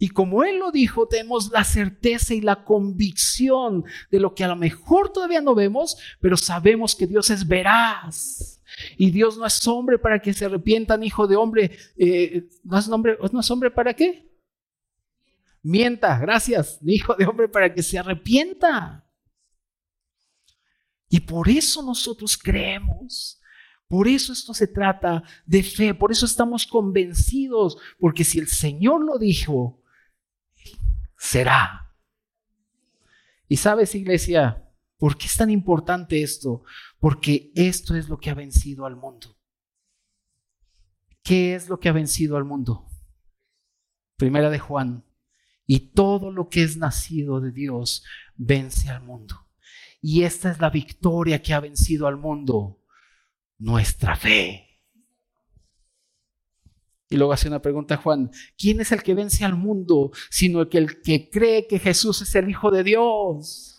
Y 0.00 0.08
como 0.08 0.42
Él 0.42 0.58
lo 0.58 0.72
dijo, 0.72 1.06
tenemos 1.06 1.52
la 1.52 1.62
certeza 1.62 2.34
y 2.34 2.40
la 2.40 2.64
convicción 2.64 3.84
de 4.10 4.18
lo 4.18 4.34
que 4.34 4.42
a 4.42 4.48
lo 4.48 4.56
mejor 4.56 5.12
todavía 5.12 5.40
no 5.40 5.54
vemos, 5.54 5.96
pero 6.20 6.36
sabemos 6.36 6.96
que 6.96 7.06
Dios 7.06 7.30
es 7.30 7.46
veraz. 7.46 8.60
Y 8.98 9.12
Dios 9.12 9.38
no 9.38 9.46
es 9.46 9.64
hombre 9.68 9.96
para 10.00 10.20
que 10.20 10.34
se 10.34 10.46
arrepientan, 10.46 11.04
hijo 11.04 11.28
de 11.28 11.36
hombre. 11.36 11.78
Eh, 11.96 12.48
¿no, 12.64 12.78
es 12.80 12.88
hombre 12.88 13.16
¿No 13.30 13.38
es 13.38 13.48
hombre 13.48 13.70
para 13.70 13.94
qué? 13.94 14.28
mienta, 15.62 16.18
gracias, 16.18 16.80
hijo 16.84 17.14
de 17.14 17.26
hombre, 17.26 17.48
para 17.48 17.72
que 17.72 17.84
se 17.84 17.96
arrepienta. 17.96 19.04
Y 21.10 21.20
por 21.20 21.48
eso 21.48 21.82
nosotros 21.82 22.38
creemos. 22.38 23.40
Por 23.88 24.06
eso 24.06 24.32
esto 24.32 24.54
se 24.54 24.68
trata 24.68 25.24
de 25.44 25.64
fe, 25.64 25.92
por 25.92 26.12
eso 26.12 26.24
estamos 26.24 26.64
convencidos, 26.64 27.76
porque 27.98 28.22
si 28.22 28.38
el 28.38 28.46
Señor 28.46 29.04
lo 29.04 29.18
dijo, 29.18 29.82
será. 31.18 31.92
Y 33.48 33.56
sabes, 33.56 33.96
iglesia, 33.96 34.64
¿por 34.96 35.18
qué 35.18 35.26
es 35.26 35.36
tan 35.36 35.50
importante 35.50 36.22
esto? 36.22 36.62
Porque 37.00 37.50
esto 37.56 37.96
es 37.96 38.08
lo 38.08 38.18
que 38.18 38.30
ha 38.30 38.34
vencido 38.34 38.86
al 38.86 38.94
mundo. 38.94 39.36
¿Qué 41.24 41.56
es 41.56 41.68
lo 41.68 41.80
que 41.80 41.88
ha 41.88 41.92
vencido 41.92 42.36
al 42.36 42.44
mundo? 42.44 42.88
Primera 44.16 44.50
de 44.50 44.60
Juan. 44.60 45.04
Y 45.66 45.90
todo 45.90 46.30
lo 46.30 46.48
que 46.48 46.62
es 46.62 46.76
nacido 46.76 47.40
de 47.40 47.50
Dios 47.50 48.04
vence 48.36 48.88
al 48.88 49.02
mundo. 49.02 49.49
Y 50.00 50.22
esta 50.22 50.50
es 50.50 50.60
la 50.60 50.70
victoria 50.70 51.42
que 51.42 51.52
ha 51.52 51.60
vencido 51.60 52.06
al 52.06 52.16
mundo, 52.16 52.80
nuestra 53.58 54.16
fe. 54.16 54.66
Y 57.10 57.16
luego 57.16 57.32
hace 57.32 57.48
una 57.48 57.60
pregunta 57.60 57.96
Juan, 57.96 58.30
¿quién 58.56 58.80
es 58.80 58.92
el 58.92 59.02
que 59.02 59.14
vence 59.14 59.44
al 59.44 59.56
mundo 59.56 60.12
sino 60.30 60.68
que, 60.68 60.78
el 60.78 61.02
que 61.02 61.28
cree 61.28 61.66
que 61.66 61.80
Jesús 61.80 62.22
es 62.22 62.34
el 62.36 62.48
Hijo 62.48 62.70
de 62.70 62.84
Dios? 62.84 63.76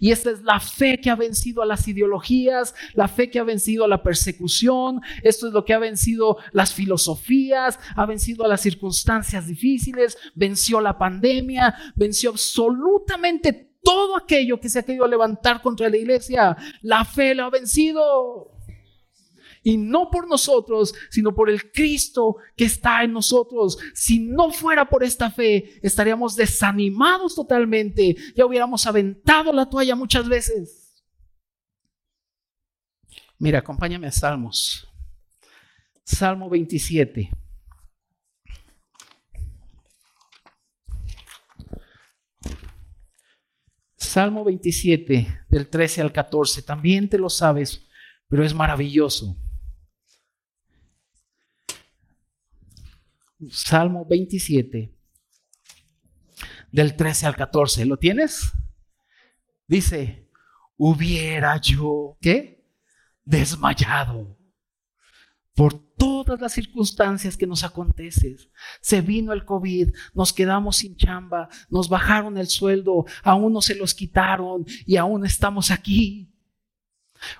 Y 0.00 0.10
esta 0.10 0.30
es 0.30 0.42
la 0.42 0.58
fe 0.58 1.00
que 1.00 1.10
ha 1.10 1.14
vencido 1.14 1.62
a 1.62 1.66
las 1.66 1.86
ideologías, 1.86 2.74
la 2.94 3.06
fe 3.06 3.30
que 3.30 3.38
ha 3.38 3.44
vencido 3.44 3.84
a 3.84 3.88
la 3.88 4.02
persecución, 4.02 5.00
esto 5.22 5.46
es 5.46 5.52
lo 5.52 5.64
que 5.64 5.74
ha 5.74 5.78
vencido 5.78 6.38
las 6.52 6.74
filosofías, 6.74 7.78
ha 7.94 8.04
vencido 8.04 8.44
a 8.44 8.48
las 8.48 8.60
circunstancias 8.60 9.46
difíciles, 9.46 10.18
venció 10.34 10.80
la 10.80 10.98
pandemia, 10.98 11.74
venció 11.94 12.30
absolutamente 12.30 13.65
todo 13.86 14.16
aquello 14.16 14.58
que 14.58 14.68
se 14.68 14.80
ha 14.80 14.82
querido 14.82 15.06
levantar 15.06 15.62
contra 15.62 15.88
la 15.88 15.96
iglesia, 15.96 16.56
la 16.82 17.04
fe 17.04 17.36
la 17.36 17.46
ha 17.46 17.50
vencido. 17.50 18.50
Y 19.62 19.76
no 19.76 20.10
por 20.10 20.28
nosotros, 20.28 20.92
sino 21.08 21.32
por 21.32 21.48
el 21.48 21.70
Cristo 21.70 22.36
que 22.56 22.64
está 22.64 23.04
en 23.04 23.12
nosotros. 23.12 23.78
Si 23.94 24.18
no 24.18 24.50
fuera 24.50 24.88
por 24.88 25.04
esta 25.04 25.30
fe, 25.30 25.78
estaríamos 25.82 26.34
desanimados 26.34 27.36
totalmente. 27.36 28.16
Ya 28.34 28.44
hubiéramos 28.44 28.84
aventado 28.86 29.52
la 29.52 29.70
toalla 29.70 29.94
muchas 29.94 30.28
veces. 30.28 31.04
Mira, 33.38 33.60
acompáñame 33.60 34.08
a 34.08 34.12
Salmos. 34.12 34.88
Salmo 36.02 36.50
27. 36.50 37.30
Salmo 44.16 44.44
27, 44.44 45.44
del 45.46 45.68
13 45.68 46.00
al 46.00 46.10
14, 46.10 46.62
también 46.62 47.06
te 47.06 47.18
lo 47.18 47.28
sabes, 47.28 47.86
pero 48.28 48.46
es 48.46 48.54
maravilloso. 48.54 49.36
Salmo 53.50 54.06
27, 54.06 54.90
del 56.72 56.96
13 56.96 57.26
al 57.26 57.36
14, 57.36 57.84
¿lo 57.84 57.98
tienes? 57.98 58.54
Dice, 59.66 60.30
hubiera 60.78 61.60
yo, 61.60 62.16
¿qué? 62.22 62.64
Desmayado 63.22 64.38
por 65.54 65.85
todas 65.96 66.40
las 66.40 66.52
circunstancias 66.52 67.36
que 67.36 67.46
nos 67.46 67.64
acontecen. 67.64 68.36
Se 68.80 69.00
vino 69.00 69.32
el 69.32 69.44
COVID, 69.44 69.90
nos 70.14 70.32
quedamos 70.32 70.76
sin 70.76 70.96
chamba, 70.96 71.48
nos 71.70 71.88
bajaron 71.88 72.36
el 72.38 72.48
sueldo, 72.48 73.06
aún 73.22 73.52
no 73.52 73.62
se 73.62 73.74
los 73.74 73.94
quitaron 73.94 74.64
y 74.84 74.96
aún 74.96 75.24
estamos 75.24 75.70
aquí. 75.70 76.32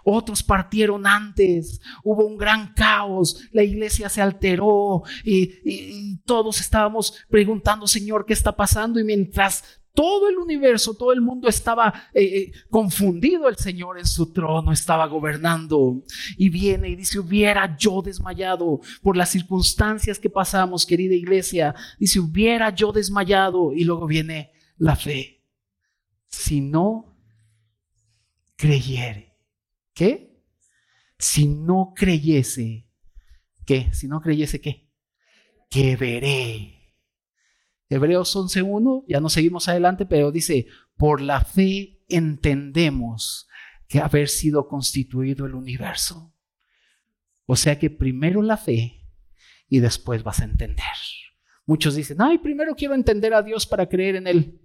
Otros 0.05 0.43
partieron 0.43 1.07
antes, 1.07 1.81
hubo 2.03 2.25
un 2.25 2.39
gran 2.39 2.73
caos, 2.73 3.47
la 3.53 3.63
iglesia 3.63 4.09
se 4.09 4.23
alteró 4.23 5.03
y, 5.23 5.53
y, 5.65 6.17
todos 6.25 6.61
estábamos 6.61 7.23
preguntando, 7.29 7.87
Señor, 7.87 8.25
¿qué 8.25 8.33
está 8.33 8.57
pasando? 8.57 8.99
Y 8.99 9.05
mientras 9.05 9.81
todo 9.97 10.29
el 10.29 10.37
universo, 10.37 10.93
todo 10.93 11.11
el 11.11 11.23
mundo 11.23 11.49
estaba 11.49 12.11
eh, 12.13 12.23
eh, 12.23 12.53
confundido. 12.69 13.49
El 13.49 13.57
Señor 13.57 13.99
en 13.99 14.07
su 14.07 14.31
trono 14.31 14.71
estaba 14.71 15.07
gobernando. 15.07 16.05
Y 16.37 16.51
viene 16.51 16.91
y 16.91 16.97
dice, 16.97 17.19
hubiera 17.19 17.77
yo 17.79 18.03
desmayado 18.03 18.81
por 19.03 19.17
las 19.17 19.31
circunstancias 19.31 20.19
que 20.19 20.29
pasamos, 20.29 20.85
querida 20.85 21.15
iglesia. 21.15 21.75
Dice, 21.99 22.21
hubiera 22.21 22.75
yo 22.75 22.93
desmayado. 22.93 23.73
Y 23.73 23.85
luego 23.85 24.07
viene 24.07 24.53
la 24.77 24.97
fe. 24.97 25.43
Si 26.29 26.61
no 26.61 27.17
creyere. 28.57 29.35
¿Qué? 29.95 30.43
Si 31.19 31.47
no 31.47 31.95
creyese. 31.97 32.87
¿Qué? 33.65 33.89
Si 33.95 34.09
no 34.09 34.21
creyese, 34.21 34.61
¿qué? 34.61 34.91
Que 35.71 35.97
veré 35.97 36.76
Hebreos 37.89 38.35
11.1, 38.35 39.05
ya 39.09 39.21
no 39.21 39.29
seguimos 39.29 39.69
adelante, 39.69 40.07
pero 40.07 40.33
dice, 40.33 40.67
por 40.97 41.21
la 41.21 41.43
fe 41.43 42.03
entendemos 42.09 43.49
que 43.89 44.01
haber 44.01 44.29
sido 44.29 44.67
constituido 44.67 45.47
el 45.47 45.55
universo. 45.55 46.35
O 47.45 47.55
sea 47.55 47.79
que 47.79 47.91
primero 47.91 48.43
la 48.43 48.57
fe 48.57 49.07
y 49.69 49.79
después 49.79 50.23
vas 50.23 50.41
a 50.41 50.45
entender. 50.45 50.85
Muchos 51.65 51.95
dicen, 51.95 52.19
ay, 52.21 52.39
primero 52.39 52.75
quiero 52.75 52.95
entender 52.95 53.35
a 53.35 53.43
Dios 53.43 53.67
para 53.67 53.89
creer 53.89 54.17
en 54.17 54.27
Él. 54.27 54.61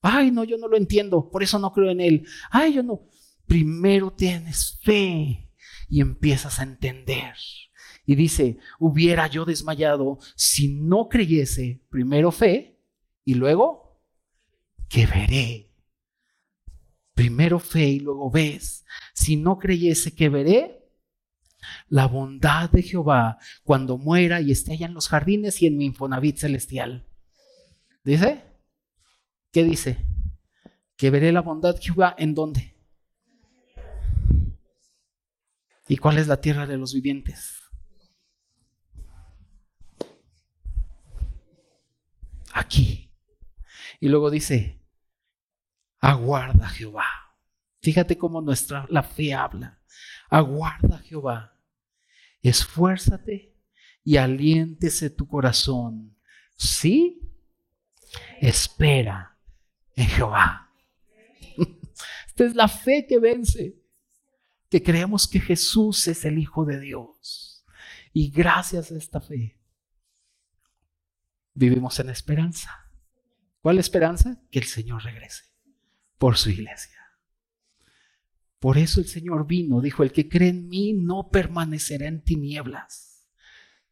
Ay, 0.00 0.30
no, 0.30 0.44
yo 0.44 0.56
no 0.58 0.68
lo 0.68 0.76
entiendo, 0.76 1.30
por 1.30 1.42
eso 1.42 1.58
no 1.58 1.72
creo 1.72 1.90
en 1.90 2.00
Él. 2.00 2.26
Ay, 2.50 2.74
yo 2.74 2.82
no. 2.82 3.08
Primero 3.46 4.12
tienes 4.12 4.78
fe 4.82 5.50
y 5.88 6.00
empiezas 6.00 6.60
a 6.60 6.62
entender. 6.62 7.34
Y 8.08 8.14
dice, 8.14 8.56
hubiera 8.78 9.26
yo 9.26 9.44
desmayado 9.44 10.18
si 10.34 10.68
no 10.68 11.10
creyese 11.10 11.82
primero 11.90 12.32
fe 12.32 12.80
y 13.22 13.34
luego 13.34 14.00
que 14.88 15.04
veré. 15.04 15.74
Primero 17.12 17.58
fe 17.58 17.86
y 17.86 18.00
luego 18.00 18.30
ves. 18.30 18.86
Si 19.12 19.36
no 19.36 19.58
creyese 19.58 20.14
que 20.14 20.30
veré 20.30 20.88
la 21.90 22.06
bondad 22.06 22.70
de 22.70 22.82
Jehová 22.82 23.36
cuando 23.62 23.98
muera 23.98 24.40
y 24.40 24.52
esté 24.52 24.72
allá 24.72 24.86
en 24.86 24.94
los 24.94 25.08
jardines 25.08 25.60
y 25.60 25.66
en 25.66 25.76
mi 25.76 25.84
infonavit 25.84 26.38
celestial. 26.38 27.06
¿Dice? 28.04 28.42
¿Qué 29.52 29.64
dice? 29.64 30.06
Que 30.96 31.10
veré 31.10 31.30
la 31.30 31.42
bondad 31.42 31.74
de 31.74 31.82
Jehová 31.82 32.14
en 32.16 32.34
dónde? 32.34 32.74
¿Y 35.86 35.98
cuál 35.98 36.16
es 36.16 36.26
la 36.26 36.40
tierra 36.40 36.66
de 36.66 36.78
los 36.78 36.94
vivientes? 36.94 37.57
Aquí. 42.58 43.12
Y 44.00 44.08
luego 44.08 44.30
dice, 44.30 44.80
aguarda 46.00 46.68
Jehová. 46.68 47.06
Fíjate 47.80 48.18
cómo 48.18 48.40
nuestra 48.40 48.86
la 48.90 49.02
fe 49.02 49.34
habla. 49.34 49.80
Aguarda 50.28 50.98
Jehová. 50.98 51.58
Esfuérzate 52.42 53.56
y 54.04 54.16
aliéntese 54.16 55.10
tu 55.10 55.26
corazón. 55.26 56.16
Sí, 56.56 57.20
espera 58.40 59.36
en 59.94 60.06
Jehová. 60.08 60.70
Esta 62.26 62.44
es 62.44 62.54
la 62.54 62.68
fe 62.68 63.06
que 63.08 63.18
vence, 63.18 63.76
que 64.70 64.82
creemos 64.82 65.26
que 65.26 65.40
Jesús 65.40 66.06
es 66.08 66.24
el 66.24 66.38
Hijo 66.38 66.64
de 66.64 66.80
Dios. 66.80 67.64
Y 68.12 68.30
gracias 68.30 68.90
a 68.90 68.96
esta 68.96 69.20
fe 69.20 69.57
vivimos 71.58 71.98
en 71.98 72.08
esperanza. 72.08 72.70
¿Cuál 73.60 73.78
esperanza? 73.78 74.40
Que 74.50 74.60
el 74.60 74.66
Señor 74.66 75.02
regrese 75.02 75.44
por 76.16 76.36
su 76.36 76.50
iglesia. 76.50 76.96
Por 78.60 78.78
eso 78.78 79.00
el 79.00 79.06
Señor 79.06 79.46
vino, 79.46 79.80
dijo, 79.80 80.02
el 80.02 80.12
que 80.12 80.28
cree 80.28 80.50
en 80.50 80.68
mí 80.68 80.92
no 80.92 81.30
permanecerá 81.30 82.06
en 82.06 82.22
tinieblas, 82.22 83.28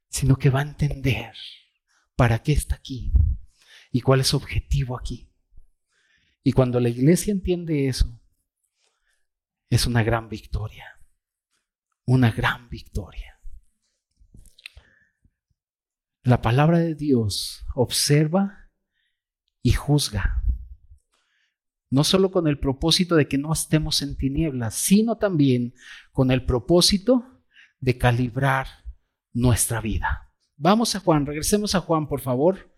sino 0.09 0.37
que 0.37 0.51
va 0.51 0.61
a 0.61 0.65
entender 0.65 1.35
para 2.15 2.41
qué 2.43 2.53
está 2.53 2.77
aquí 2.77 3.13
y 3.91 4.01
cuál 4.01 4.21
es 4.21 4.29
su 4.29 4.37
objetivo 4.37 4.97
aquí. 4.97 5.33
Y 6.43 6.53
cuando 6.53 6.79
la 6.79 6.89
iglesia 6.89 7.33
entiende 7.33 7.89
eso, 7.89 8.21
es 9.69 9.87
una 9.87 10.05
gran 10.05 10.29
victoria, 10.29 11.01
una 12.05 12.31
gran 12.31 12.69
victoria. 12.69 13.36
La 16.27 16.43
palabra 16.43 16.81
de 16.81 16.97
Dios 16.97 17.65
observa 17.77 18.69
y 19.63 19.75
juzga. 19.75 20.43
No 21.89 22.03
solo 22.03 22.33
con 22.33 22.49
el 22.49 22.59
propósito 22.59 23.15
de 23.15 23.29
que 23.29 23.39
no 23.39 23.53
estemos 23.53 24.03
en 24.03 24.17
tinieblas, 24.17 24.75
sino 24.75 25.19
también 25.19 25.73
con 26.11 26.33
el 26.33 26.45
propósito 26.45 27.45
de 27.79 27.97
calibrar 27.97 28.67
nuestra 29.33 29.81
vida. 29.81 30.33
Vamos 30.57 30.97
a 30.97 31.01
Juan, 31.01 31.27
regresemos 31.27 31.77
a 31.77 31.81
Juan, 31.81 32.09
por 32.09 32.21
favor. 32.21 32.75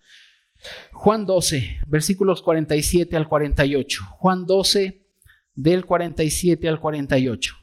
Juan 0.93 1.25
12, 1.25 1.81
versículos 1.87 2.43
47 2.43 3.17
al 3.17 3.31
48. 3.31 4.05
Juan 4.11 4.45
12, 4.45 5.07
del 5.55 5.87
47 5.87 6.69
al 6.69 6.79
48. 6.79 7.55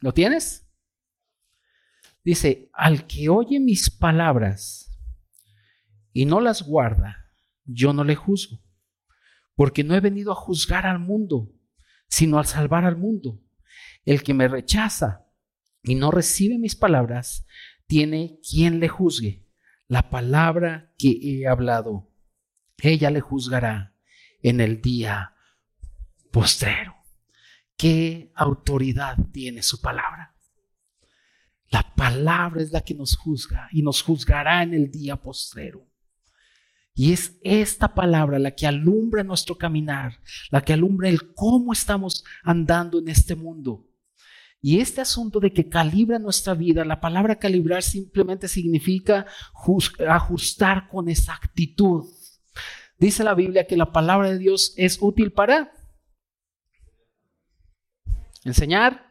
¿Lo 0.00 0.12
tienes? 0.12 0.67
Dice, 2.28 2.68
al 2.74 3.06
que 3.06 3.30
oye 3.30 3.58
mis 3.58 3.88
palabras 3.88 4.94
y 6.12 6.26
no 6.26 6.42
las 6.42 6.62
guarda, 6.62 7.32
yo 7.64 7.94
no 7.94 8.04
le 8.04 8.16
juzgo, 8.16 8.62
porque 9.54 9.82
no 9.82 9.94
he 9.94 10.00
venido 10.00 10.32
a 10.32 10.34
juzgar 10.34 10.84
al 10.84 10.98
mundo, 10.98 11.50
sino 12.06 12.38
al 12.38 12.44
salvar 12.44 12.84
al 12.84 12.98
mundo. 12.98 13.40
El 14.04 14.22
que 14.22 14.34
me 14.34 14.46
rechaza 14.46 15.26
y 15.82 15.94
no 15.94 16.10
recibe 16.10 16.58
mis 16.58 16.76
palabras, 16.76 17.46
tiene 17.86 18.40
quien 18.46 18.78
le 18.78 18.88
juzgue. 18.88 19.48
La 19.86 20.10
palabra 20.10 20.92
que 20.98 21.18
he 21.22 21.48
hablado, 21.48 22.12
ella 22.76 23.10
le 23.10 23.22
juzgará 23.22 23.96
en 24.42 24.60
el 24.60 24.82
día 24.82 25.32
postrero. 26.30 26.94
¿Qué 27.78 28.32
autoridad 28.34 29.16
tiene 29.32 29.62
su 29.62 29.80
palabra? 29.80 30.37
La 31.70 31.82
palabra 31.94 32.62
es 32.62 32.72
la 32.72 32.80
que 32.80 32.94
nos 32.94 33.16
juzga 33.16 33.68
y 33.72 33.82
nos 33.82 34.02
juzgará 34.02 34.62
en 34.62 34.74
el 34.74 34.90
día 34.90 35.16
postrero. 35.16 35.86
Y 36.94 37.12
es 37.12 37.38
esta 37.42 37.94
palabra 37.94 38.38
la 38.38 38.52
que 38.52 38.66
alumbra 38.66 39.22
nuestro 39.22 39.56
caminar, 39.56 40.20
la 40.50 40.62
que 40.62 40.72
alumbra 40.72 41.08
el 41.08 41.32
cómo 41.32 41.72
estamos 41.72 42.24
andando 42.42 42.98
en 42.98 43.08
este 43.08 43.36
mundo. 43.36 43.86
Y 44.60 44.80
este 44.80 45.00
asunto 45.00 45.38
de 45.38 45.52
que 45.52 45.68
calibra 45.68 46.18
nuestra 46.18 46.54
vida, 46.54 46.84
la 46.84 47.00
palabra 47.00 47.38
calibrar 47.38 47.84
simplemente 47.84 48.48
significa 48.48 49.26
ajustar 50.08 50.88
con 50.88 51.08
exactitud. 51.08 52.06
Dice 52.98 53.22
la 53.22 53.34
Biblia 53.34 53.68
que 53.68 53.76
la 53.76 53.92
palabra 53.92 54.30
de 54.30 54.38
Dios 54.38 54.74
es 54.76 54.98
útil 55.00 55.30
para 55.30 55.70
enseñar. 58.44 59.07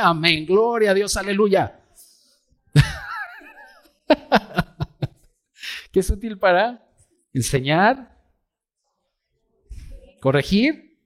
Amén, 0.00 0.46
gloria 0.46 0.92
a 0.92 0.94
Dios, 0.94 1.16
aleluya. 1.16 1.80
¿Qué 5.90 6.00
es 6.00 6.08
útil 6.08 6.38
para 6.38 6.86
enseñar, 7.32 8.16
corregir, 10.20 10.96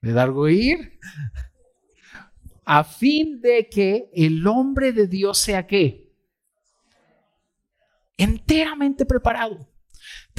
redarguir, 0.00 1.00
a 2.64 2.84
fin 2.84 3.40
de 3.40 3.68
que 3.68 4.10
el 4.14 4.46
hombre 4.46 4.92
de 4.92 5.08
Dios 5.08 5.38
sea 5.38 5.66
qué? 5.66 6.14
Enteramente 8.16 9.04
preparado. 9.04 9.66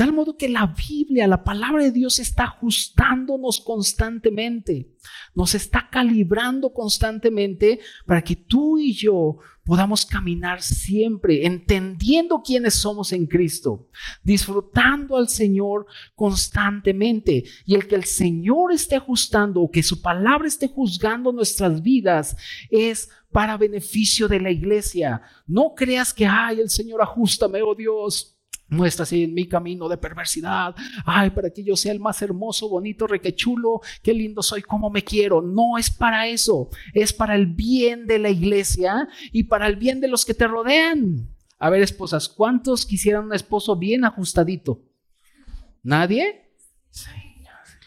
Tal 0.02 0.14
modo 0.14 0.36
que 0.36 0.50
la 0.50 0.66
Biblia, 0.66 1.28
la 1.28 1.44
palabra 1.44 1.84
de 1.84 1.92
Dios 1.92 2.18
está 2.18 2.46
ajustándonos 2.46 3.60
constantemente, 3.60 4.96
nos 5.36 5.54
está 5.54 5.90
calibrando 5.92 6.74
constantemente 6.74 7.80
para 8.08 8.24
que 8.24 8.36
tú 8.36 8.80
y 8.80 8.94
yo 8.94 9.38
podamos 9.64 10.04
caminar 10.04 10.64
siempre 10.64 11.46
entendiendo 11.46 12.42
quiénes 12.42 12.74
somos 12.74 13.14
en 13.14 13.28
Cristo, 13.28 13.90
disfrutando 14.24 15.18
al 15.18 15.30
Señor 15.30 15.86
constantemente. 16.16 17.44
Y 17.68 17.76
el 17.76 17.88
que 17.88 17.94
el 17.94 18.06
Señor 18.06 18.72
esté 18.72 18.96
ajustando 18.96 19.62
o 19.62 19.70
que 19.70 19.84
su 19.84 20.02
palabra 20.02 20.48
esté 20.48 20.68
juzgando 20.68 21.32
nuestras 21.32 21.84
vidas 21.84 22.36
es 22.72 23.08
para 23.32 23.56
beneficio 23.56 24.28
de 24.28 24.40
la 24.40 24.50
iglesia. 24.50 25.22
No 25.46 25.76
creas 25.76 26.12
que, 26.12 26.26
ay, 26.26 26.60
el 26.60 26.72
Señor 26.72 27.04
ajustame, 27.04 27.62
oh 27.62 27.76
Dios. 27.76 28.31
No 28.72 28.86
estás 28.86 29.12
en 29.12 29.34
mi 29.34 29.50
camino 29.50 29.90
de 29.90 29.98
perversidad. 29.98 30.74
Ay, 31.06 31.32
para 31.32 31.50
que 31.50 31.62
yo 31.62 31.76
sea 31.76 31.92
el 31.92 32.00
más 32.00 32.22
hermoso, 32.22 32.70
bonito, 32.70 33.06
requechulo, 33.06 33.82
qué 34.02 34.14
lindo 34.14 34.42
soy, 34.42 34.62
cómo 34.62 34.90
me 34.90 35.04
quiero. 35.04 35.42
No 35.42 35.78
es 35.78 35.92
para 35.92 36.28
eso. 36.28 36.70
Es 36.94 37.12
para 37.12 37.36
el 37.36 37.48
bien 37.48 38.08
de 38.08 38.18
la 38.18 38.30
iglesia 38.30 39.10
y 39.34 39.44
para 39.44 39.68
el 39.68 39.76
bien 39.76 40.00
de 40.00 40.08
los 40.08 40.24
que 40.24 40.34
te 40.34 40.48
rodean. 40.48 41.28
A 41.60 41.70
ver, 41.70 41.82
esposas, 41.82 42.30
¿cuántos 42.30 42.86
quisieran 42.86 43.26
un 43.26 43.34
esposo 43.34 43.76
bien 43.76 44.06
ajustadito? 44.06 44.82
¿Nadie? 45.84 46.54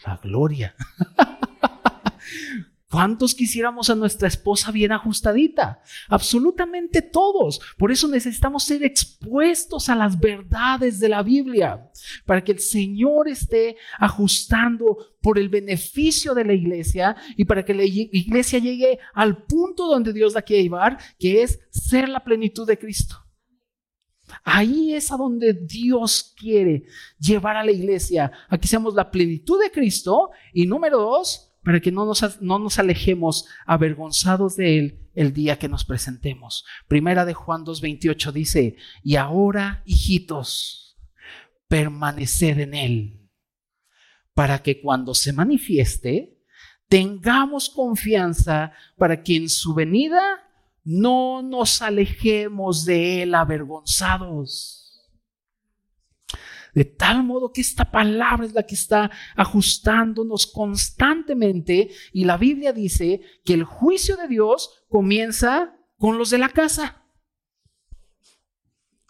La 0.05 0.17
gloria. 0.17 0.75
¿Cuántos 2.95 3.35
quisiéramos 3.35 3.89
a 3.89 3.95
nuestra 3.95 4.29
esposa 4.29 4.71
bien 4.71 4.93
ajustadita? 4.93 5.81
Absolutamente 6.07 7.01
todos. 7.01 7.59
Por 7.77 7.91
eso 7.91 8.07
necesitamos 8.07 8.63
ser 8.63 8.85
expuestos 8.85 9.89
a 9.89 9.95
las 9.95 10.17
verdades 10.17 11.01
de 11.01 11.09
la 11.09 11.21
Biblia, 11.21 11.91
para 12.25 12.41
que 12.41 12.53
el 12.53 12.59
Señor 12.59 13.27
esté 13.27 13.75
ajustando 13.99 15.17
por 15.21 15.37
el 15.37 15.49
beneficio 15.49 16.33
de 16.33 16.45
la 16.45 16.53
iglesia 16.53 17.17
y 17.35 17.43
para 17.43 17.65
que 17.65 17.73
la 17.73 17.83
iglesia 17.83 18.59
llegue 18.59 18.97
al 19.13 19.43
punto 19.43 19.87
donde 19.87 20.13
Dios 20.13 20.33
la 20.33 20.43
quiere 20.43 20.63
llevar, 20.63 20.97
que 21.19 21.41
es 21.43 21.59
ser 21.71 22.07
la 22.07 22.23
plenitud 22.23 22.65
de 22.65 22.79
Cristo. 22.79 23.17
Ahí 24.45 24.93
es 24.93 25.11
a 25.11 25.17
donde 25.17 25.51
Dios 25.51 26.33
quiere 26.39 26.85
llevar 27.19 27.57
a 27.57 27.63
la 27.65 27.73
iglesia, 27.73 28.31
a 28.47 28.57
que 28.57 28.69
seamos 28.69 28.93
la 28.93 29.11
plenitud 29.11 29.61
de 29.61 29.69
Cristo 29.69 30.29
y 30.53 30.65
número 30.65 30.97
dos, 30.97 31.51
para 31.65 31.79
que 31.79 31.91
no 31.91 32.05
nos, 32.05 32.41
no 32.41 32.59
nos 32.59 32.77
alejemos 32.77 33.47
avergonzados 33.65 34.55
de 34.55 34.77
Él 34.77 35.09
el 35.15 35.33
día 35.33 35.57
que 35.57 35.67
nos 35.67 35.83
presentemos. 35.83 36.63
Primera 36.87 37.25
de 37.25 37.33
Juan 37.33 37.65
2.28 37.65 38.31
dice, 38.31 38.75
y 39.03 39.15
ahora, 39.15 39.81
hijitos, 39.85 40.95
permaneced 41.67 42.59
en 42.59 42.75
Él, 42.75 43.29
para 44.35 44.61
que 44.61 44.79
cuando 44.79 45.15
se 45.15 45.33
manifieste, 45.33 46.37
tengamos 46.87 47.69
confianza 47.69 48.73
para 48.95 49.23
que 49.23 49.35
en 49.35 49.49
su 49.49 49.73
venida 49.73 50.21
no 50.83 51.41
nos 51.41 51.81
alejemos 51.81 52.85
de 52.85 53.23
Él 53.23 53.33
avergonzados. 53.33 54.84
De 56.75 56.83
tal 56.83 57.23
modo 57.23 57.53
que 57.53 57.61
esta 57.61 57.89
palabra 57.89 58.45
es 58.45 58.53
la 58.53 58.63
que 58.63 58.75
está 58.75 59.09
ajustándonos 59.37 60.45
constantemente 60.45 61.89
y 62.11 62.25
la 62.25 62.35
Biblia 62.35 62.73
dice 62.73 63.21
que 63.45 63.53
el 63.53 63.63
juicio 63.63 64.17
de 64.17 64.27
Dios 64.27 64.83
comienza 64.89 65.73
con 65.97 66.17
los 66.17 66.29
de 66.31 66.37
la 66.37 66.49
casa. 66.49 67.01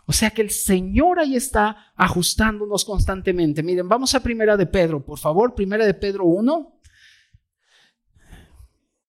O 0.05 0.13
sea 0.13 0.29
que 0.29 0.43
el 0.43 0.51
Señor 0.51 1.19
ahí 1.19 1.35
está 1.35 1.91
ajustándonos 1.95 2.85
constantemente. 2.85 3.63
Miren, 3.63 3.89
vamos 3.89 4.13
a 4.13 4.21
Primera 4.21 4.55
de 4.55 4.67
Pedro, 4.67 5.03
por 5.03 5.17
favor, 5.17 5.55
Primera 5.55 5.87
de 5.87 5.95
Pedro 5.95 6.25
1. 6.25 6.79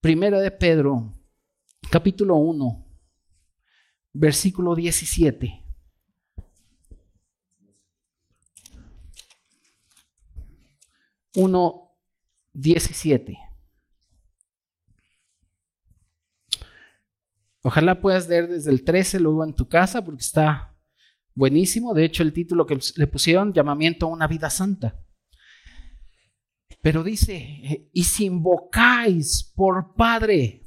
Primera 0.00 0.40
de 0.40 0.50
Pedro, 0.50 1.12
capítulo 1.90 2.36
1, 2.36 2.86
versículo 4.12 4.74
17. 4.74 5.65
1.17. 11.36 13.38
Ojalá 17.62 18.00
puedas 18.00 18.28
leer 18.28 18.48
desde 18.48 18.70
el 18.70 18.84
13 18.84 19.20
luego 19.20 19.44
en 19.44 19.54
tu 19.54 19.68
casa 19.68 20.04
porque 20.04 20.22
está 20.22 20.76
buenísimo. 21.34 21.94
De 21.94 22.04
hecho, 22.04 22.22
el 22.22 22.32
título 22.32 22.66
que 22.66 22.78
le 22.96 23.06
pusieron, 23.06 23.52
llamamiento 23.52 24.06
a 24.06 24.10
una 24.10 24.26
vida 24.26 24.50
santa. 24.50 25.02
Pero 26.80 27.02
dice, 27.02 27.88
y 27.92 28.04
si 28.04 28.26
invocáis 28.26 29.52
por 29.54 29.94
Padre 29.94 30.62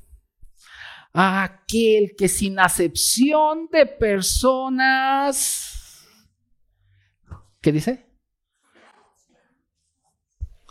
a 1.14 1.44
aquel 1.44 2.16
que 2.18 2.28
sin 2.28 2.60
acepción 2.60 3.70
de 3.72 3.86
personas, 3.86 5.66
¿qué 7.62 7.72
dice? 7.72 8.09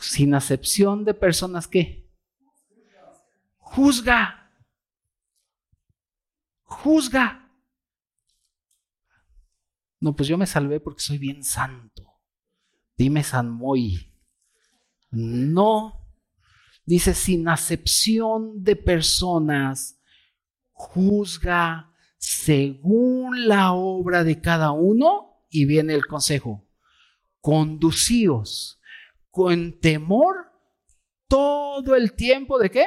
Sin 0.01 0.35
acepción 0.35 1.05
de 1.05 1.15
personas 1.15 1.67
que 1.67 2.11
juzga, 3.59 4.53
juzga. 6.63 7.51
No, 10.01 10.15
pues 10.15 10.29
yo 10.29 10.39
me 10.39 10.47
salvé 10.47 10.81
porque 10.81 11.03
soy 11.03 11.19
bien 11.19 11.43
santo. 11.43 12.05
Dime 12.97 13.23
San 13.23 13.51
Moy. 13.51 14.15
No, 15.11 16.07
dice 16.85 17.15
sin 17.15 17.49
acepción 17.49 18.63
de 18.63 18.77
personas, 18.77 20.01
juzga 20.73 21.93
según 22.19 23.49
la 23.49 23.73
obra 23.73 24.25
de 24.25 24.41
cada 24.41 24.73
uno 24.73 25.45
y 25.49 25.65
viene 25.65 25.95
el 25.95 26.07
consejo. 26.07 26.69
Conducíos 27.41 28.79
con 29.39 29.79
temor 29.79 30.51
todo 31.29 31.95
el 31.95 32.15
tiempo 32.15 32.59
de 32.59 32.73
qué? 32.73 32.87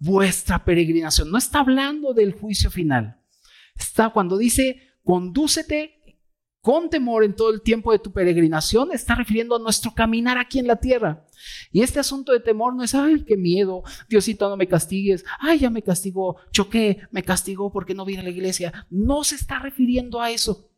vuestra 0.00 0.64
peregrinación. 0.64 1.30
No 1.30 1.38
está 1.38 1.60
hablando 1.60 2.12
del 2.12 2.32
juicio 2.32 2.68
final. 2.68 3.20
Está 3.76 4.10
cuando 4.10 4.36
dice, 4.36 4.82
condúcete 5.04 6.18
con 6.60 6.90
temor 6.90 7.22
en 7.22 7.36
todo 7.36 7.54
el 7.54 7.62
tiempo 7.62 7.92
de 7.92 8.00
tu 8.00 8.12
peregrinación, 8.12 8.90
está 8.92 9.14
refiriendo 9.14 9.54
a 9.54 9.60
nuestro 9.60 9.94
caminar 9.94 10.38
aquí 10.38 10.58
en 10.58 10.66
la 10.66 10.74
tierra. 10.74 11.24
Y 11.70 11.82
este 11.82 12.00
asunto 12.00 12.32
de 12.32 12.40
temor 12.40 12.74
no 12.74 12.82
es, 12.82 12.96
ay, 12.96 13.24
qué 13.24 13.36
miedo, 13.36 13.84
Diosito, 14.08 14.48
no 14.48 14.56
me 14.56 14.66
castigues, 14.66 15.24
ay, 15.38 15.60
ya 15.60 15.70
me 15.70 15.82
castigó, 15.82 16.38
choqué, 16.50 17.02
me 17.12 17.22
castigó 17.22 17.70
porque 17.70 17.94
no 17.94 18.04
vine 18.04 18.22
a 18.22 18.24
la 18.24 18.30
iglesia. 18.30 18.86
No 18.90 19.22
se 19.22 19.36
está 19.36 19.60
refiriendo 19.60 20.20
a 20.20 20.32
eso. 20.32 20.68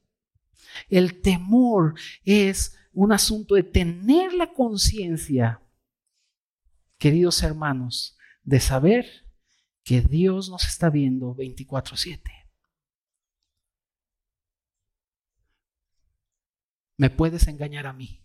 El 0.90 1.22
temor 1.22 1.94
es 2.24 2.76
un 2.94 3.12
asunto 3.12 3.56
de 3.56 3.64
tener 3.64 4.32
la 4.32 4.52
conciencia, 4.52 5.60
queridos 6.98 7.42
hermanos, 7.42 8.16
de 8.42 8.60
saber 8.60 9.06
que 9.82 10.00
Dios 10.00 10.48
nos 10.48 10.64
está 10.64 10.90
viendo 10.90 11.34
24/7. 11.34 12.30
Me 16.96 17.10
puedes 17.10 17.48
engañar 17.48 17.86
a 17.86 17.92
mí. 17.92 18.24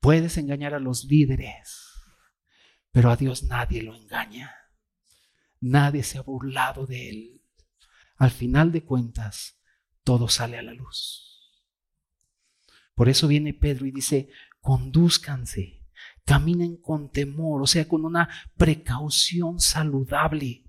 Puedes 0.00 0.36
engañar 0.36 0.74
a 0.74 0.78
los 0.78 1.04
líderes, 1.04 1.94
pero 2.92 3.10
a 3.10 3.16
Dios 3.16 3.44
nadie 3.44 3.82
lo 3.82 3.94
engaña. 3.94 4.54
Nadie 5.60 6.02
se 6.02 6.18
ha 6.18 6.20
burlado 6.20 6.86
de 6.86 7.08
Él. 7.08 7.42
Al 8.18 8.30
final 8.30 8.70
de 8.70 8.84
cuentas, 8.84 9.62
todo 10.02 10.28
sale 10.28 10.58
a 10.58 10.62
la 10.62 10.74
luz. 10.74 11.33
Por 12.94 13.08
eso 13.08 13.28
viene 13.28 13.54
Pedro 13.54 13.86
y 13.86 13.90
dice, 13.90 14.28
conduzcanse, 14.60 15.82
caminen 16.24 16.76
con 16.76 17.10
temor, 17.10 17.62
o 17.62 17.66
sea, 17.66 17.88
con 17.88 18.04
una 18.04 18.28
precaución 18.56 19.60
saludable 19.60 20.64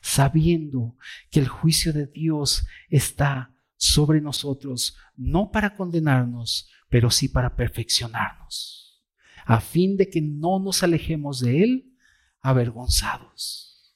sabiendo 0.00 0.96
que 1.30 1.40
el 1.40 1.48
juicio 1.48 1.92
de 1.92 2.06
Dios 2.06 2.66
está 2.88 3.54
sobre 3.76 4.20
nosotros, 4.20 4.96
no 5.16 5.50
para 5.50 5.76
condenarnos, 5.76 6.70
pero 6.88 7.10
sí 7.10 7.28
para 7.28 7.56
perfeccionarnos, 7.56 9.04
a 9.44 9.60
fin 9.60 9.96
de 9.96 10.08
que 10.08 10.20
no 10.20 10.58
nos 10.58 10.82
alejemos 10.82 11.40
de 11.40 11.62
Él 11.62 11.96
avergonzados. 12.40 13.94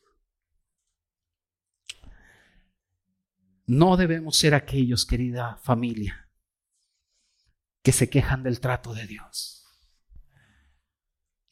No 3.66 3.96
debemos 3.96 4.36
ser 4.36 4.54
aquellos, 4.54 5.06
querida 5.06 5.56
familia, 5.62 6.28
que 7.82 7.92
se 7.92 8.08
quejan 8.08 8.42
del 8.42 8.60
trato 8.60 8.94
de 8.94 9.06
Dios. 9.06 9.62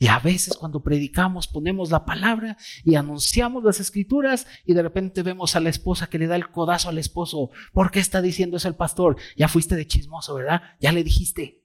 Y 0.02 0.08
a 0.08 0.18
veces 0.18 0.56
cuando 0.56 0.82
predicamos 0.82 1.46
ponemos 1.46 1.90
la 1.90 2.06
palabra 2.06 2.56
y 2.84 2.94
anunciamos 2.94 3.62
las 3.62 3.80
escrituras 3.80 4.46
y 4.64 4.72
de 4.72 4.82
repente 4.82 5.22
vemos 5.22 5.56
a 5.56 5.60
la 5.60 5.68
esposa 5.68 6.08
que 6.08 6.18
le 6.18 6.26
da 6.26 6.36
el 6.36 6.50
codazo 6.50 6.88
al 6.88 6.96
esposo. 6.96 7.50
¿Por 7.74 7.90
qué 7.90 8.00
está 8.00 8.22
diciendo 8.22 8.56
eso 8.56 8.68
el 8.68 8.76
pastor? 8.76 9.18
Ya 9.36 9.46
fuiste 9.46 9.76
de 9.76 9.86
chismoso, 9.86 10.34
¿verdad? 10.34 10.62
Ya 10.80 10.90
le 10.92 11.04
dijiste. 11.04 11.59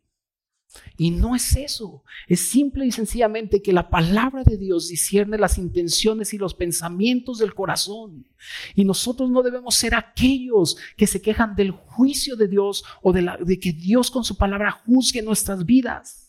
Y 0.98 1.12
no 1.12 1.36
es 1.36 1.56
eso, 1.56 2.04
es 2.28 2.50
simple 2.50 2.86
y 2.86 2.92
sencillamente 2.92 3.62
que 3.62 3.74
la 3.74 3.90
palabra 3.90 4.44
de 4.44 4.58
Dios 4.58 4.88
discierne 4.88 5.38
las 5.38 5.58
intenciones 5.58 6.34
y 6.34 6.38
los 6.38 6.54
pensamientos 6.54 7.40
del 7.40 7.54
corazón. 7.54 8.28
Y 8.76 8.86
nosotros 8.86 9.30
no 9.30 9.44
debemos 9.44 9.76
ser 9.76 9.96
aquellos 9.96 10.78
que 10.98 11.08
se 11.08 11.22
quejan 11.22 11.56
del 11.56 11.72
juicio 11.72 12.36
de 12.36 12.48
Dios 12.48 12.84
o 13.02 13.14
de, 13.14 13.30
de 13.42 13.60
que 13.60 13.74
Dios 13.74 14.12
con 14.12 14.24
su 14.24 14.38
palabra 14.38 14.72
juzgue 14.72 15.22
nuestras 15.22 15.66
vidas 15.66 16.26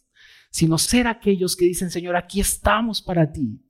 sino 0.56 0.78
ser 0.78 1.06
aquellos 1.06 1.54
que 1.54 1.66
dicen, 1.66 1.90
Señor, 1.90 2.16
aquí 2.16 2.40
estamos 2.40 3.02
para 3.02 3.30
ti. 3.30 3.60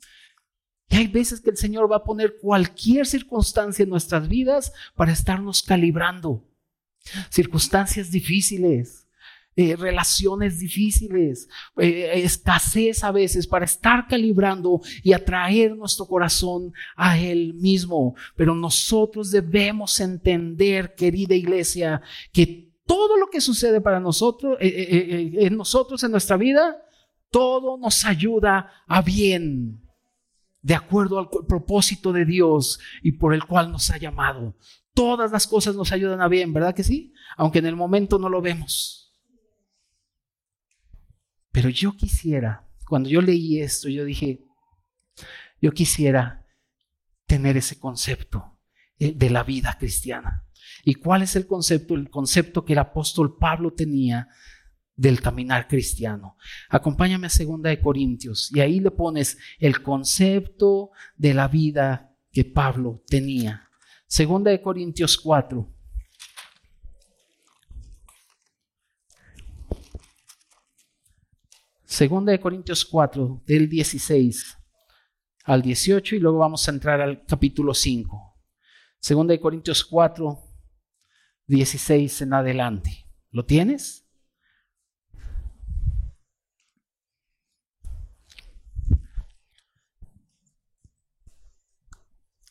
Y 0.88 0.96
hay 0.96 1.08
veces 1.08 1.40
que 1.40 1.50
el 1.50 1.56
Señor 1.56 1.90
va 1.90 1.96
a 1.96 2.04
poner 2.04 2.36
cualquier 2.40 3.06
circunstancia 3.06 3.82
en 3.82 3.88
nuestras 3.88 4.28
vidas 4.28 4.72
para 4.94 5.12
estarnos 5.12 5.64
calibrando. 5.64 6.48
Circunstancias 7.28 8.12
difíciles, 8.12 9.05
eh, 9.56 9.74
relaciones 9.74 10.58
difíciles, 10.58 11.48
eh, 11.78 12.12
escasez 12.14 13.02
a 13.02 13.10
veces 13.10 13.46
para 13.46 13.64
estar 13.64 14.06
calibrando 14.06 14.80
y 15.02 15.12
atraer 15.12 15.74
nuestro 15.74 16.06
corazón 16.06 16.72
a 16.94 17.18
Él 17.18 17.54
mismo. 17.54 18.14
Pero 18.36 18.54
nosotros 18.54 19.30
debemos 19.30 19.98
entender, 20.00 20.94
querida 20.94 21.34
iglesia, 21.34 22.02
que 22.32 22.66
todo 22.86 23.16
lo 23.16 23.28
que 23.28 23.40
sucede 23.40 23.80
para 23.80 24.00
nosotros, 24.00 24.56
eh, 24.60 24.68
eh, 24.68 25.46
en 25.46 25.56
nosotros, 25.56 26.02
en 26.04 26.12
nuestra 26.12 26.36
vida, 26.36 26.82
todo 27.30 27.76
nos 27.76 28.04
ayuda 28.04 28.72
a 28.86 29.02
bien, 29.02 29.82
de 30.62 30.74
acuerdo 30.74 31.18
al 31.18 31.28
propósito 31.46 32.12
de 32.12 32.24
Dios 32.24 32.78
y 33.02 33.12
por 33.12 33.34
el 33.34 33.44
cual 33.44 33.72
nos 33.72 33.90
ha 33.90 33.98
llamado. 33.98 34.56
Todas 34.94 35.32
las 35.32 35.46
cosas 35.46 35.74
nos 35.74 35.92
ayudan 35.92 36.22
a 36.22 36.28
bien, 36.28 36.52
¿verdad 36.52 36.74
que 36.74 36.84
sí? 36.84 37.12
Aunque 37.36 37.58
en 37.58 37.66
el 37.66 37.76
momento 37.76 38.18
no 38.18 38.28
lo 38.28 38.40
vemos. 38.40 39.05
Pero 41.56 41.70
yo 41.70 41.96
quisiera, 41.96 42.68
cuando 42.86 43.08
yo 43.08 43.22
leí 43.22 43.62
esto, 43.62 43.88
yo 43.88 44.04
dije, 44.04 44.44
yo 45.58 45.72
quisiera 45.72 46.46
tener 47.24 47.56
ese 47.56 47.78
concepto 47.78 48.60
de 48.98 49.30
la 49.30 49.42
vida 49.42 49.74
cristiana. 49.80 50.46
¿Y 50.84 50.96
cuál 50.96 51.22
es 51.22 51.34
el 51.34 51.46
concepto? 51.46 51.94
El 51.94 52.10
concepto 52.10 52.62
que 52.62 52.74
el 52.74 52.80
apóstol 52.80 53.38
Pablo 53.38 53.72
tenía 53.72 54.28
del 54.94 55.22
caminar 55.22 55.66
cristiano. 55.66 56.36
Acompáñame 56.68 57.28
a 57.28 57.30
segunda 57.30 57.70
de 57.70 57.80
Corintios 57.80 58.54
y 58.54 58.60
ahí 58.60 58.78
le 58.78 58.90
pones 58.90 59.38
el 59.58 59.82
concepto 59.82 60.90
de 61.16 61.32
la 61.32 61.48
vida 61.48 62.14
que 62.32 62.44
Pablo 62.44 63.02
tenía. 63.06 63.70
Segunda 64.06 64.50
de 64.50 64.60
Corintios 64.60 65.16
4. 65.16 65.74
Segunda 71.96 72.30
de 72.30 72.38
Corintios 72.38 72.84
4, 72.84 73.42
del 73.46 73.70
16 73.70 74.58
al 75.44 75.62
18 75.62 76.16
y 76.16 76.18
luego 76.18 76.36
vamos 76.36 76.68
a 76.68 76.70
entrar 76.70 77.00
al 77.00 77.24
capítulo 77.24 77.72
5. 77.72 78.38
Segunda 79.00 79.32
de 79.32 79.40
Corintios 79.40 79.82
4, 79.82 80.38
16 81.46 82.20
en 82.20 82.34
adelante. 82.34 83.06
¿Lo 83.30 83.46
tienes? 83.46 84.06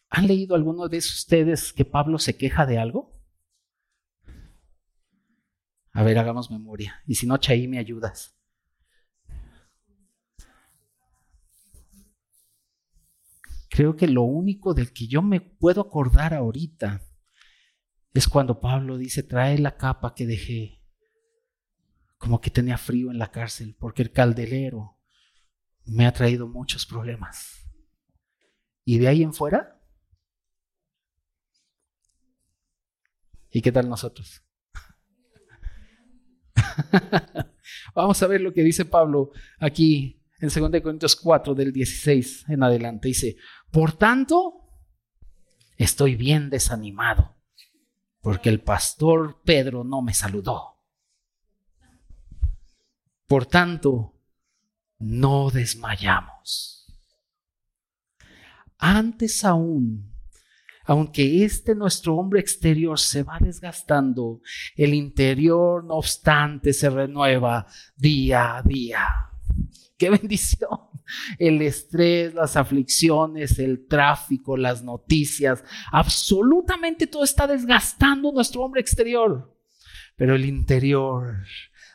¿Han 0.09 0.25
leído 0.25 0.55
alguno 0.55 0.87
de 0.87 0.97
ustedes 0.97 1.71
que 1.71 1.85
Pablo 1.85 2.17
se 2.17 2.35
queja 2.35 2.65
de 2.65 2.79
algo? 2.79 3.15
A 5.91 6.01
ver, 6.01 6.17
hagamos 6.17 6.49
memoria. 6.49 7.03
Y 7.05 7.13
si 7.13 7.27
no, 7.27 7.37
Chay, 7.37 7.67
me 7.67 7.77
ayudas. 7.77 8.34
Creo 13.75 13.97
que 13.97 14.07
lo 14.07 14.21
único 14.21 14.73
del 14.73 14.93
que 14.93 15.05
yo 15.05 15.21
me 15.21 15.41
puedo 15.41 15.81
acordar 15.81 16.33
ahorita 16.33 17.05
es 18.13 18.25
cuando 18.29 18.61
Pablo 18.61 18.97
dice, 18.97 19.21
trae 19.21 19.59
la 19.59 19.75
capa 19.75 20.15
que 20.15 20.25
dejé, 20.25 20.81
como 22.17 22.39
que 22.39 22.49
tenía 22.49 22.77
frío 22.77 23.11
en 23.11 23.19
la 23.19 23.31
cárcel, 23.31 23.75
porque 23.77 24.01
el 24.01 24.13
caldelero 24.13 24.97
me 25.83 26.05
ha 26.05 26.13
traído 26.13 26.47
muchos 26.47 26.85
problemas. 26.85 27.69
Y 28.85 28.97
de 28.97 29.09
ahí 29.09 29.23
en 29.23 29.33
fuera, 29.33 29.77
¿y 33.49 33.61
qué 33.61 33.73
tal 33.73 33.89
nosotros? 33.89 34.41
Vamos 37.93 38.23
a 38.23 38.27
ver 38.27 38.39
lo 38.39 38.53
que 38.53 38.63
dice 38.63 38.85
Pablo 38.85 39.31
aquí 39.59 40.24
en 40.39 40.49
2 40.49 40.81
Corintios 40.81 41.15
4 41.15 41.55
del 41.55 41.71
16 41.71 42.45
en 42.49 42.63
adelante. 42.63 43.07
Dice, 43.07 43.37
por 43.71 43.93
tanto, 43.93 44.69
estoy 45.77 46.15
bien 46.15 46.49
desanimado 46.49 47.35
porque 48.25 48.49
el 48.49 48.59
pastor 48.59 49.41
Pedro 49.43 49.83
no 49.83 50.01
me 50.01 50.13
saludó. 50.13 50.81
Por 53.27 53.45
tanto, 53.45 54.15
no 54.97 55.51
desmayamos. 55.51 56.87
Antes 58.77 59.43
aún, 59.43 60.11
aunque 60.85 61.43
este 61.43 61.75
nuestro 61.75 62.15
hombre 62.15 62.39
exterior 62.39 62.99
se 62.99 63.23
va 63.23 63.37
desgastando, 63.39 64.41
el 64.75 64.93
interior 64.93 65.83
no 65.83 65.95
obstante 65.95 66.73
se 66.73 66.89
renueva 66.89 67.67
día 67.95 68.57
a 68.57 68.61
día. 68.63 69.34
¡Qué 69.97 70.09
bendición! 70.09 70.79
el 71.37 71.61
estrés, 71.61 72.33
las 72.33 72.55
aflicciones, 72.55 73.59
el 73.59 73.87
tráfico, 73.87 74.57
las 74.57 74.83
noticias, 74.83 75.63
absolutamente 75.91 77.07
todo 77.07 77.23
está 77.23 77.47
desgastando 77.47 78.31
nuestro 78.31 78.61
hombre 78.61 78.81
exterior. 78.81 79.55
Pero 80.15 80.35
el 80.35 80.45
interior, 80.45 81.43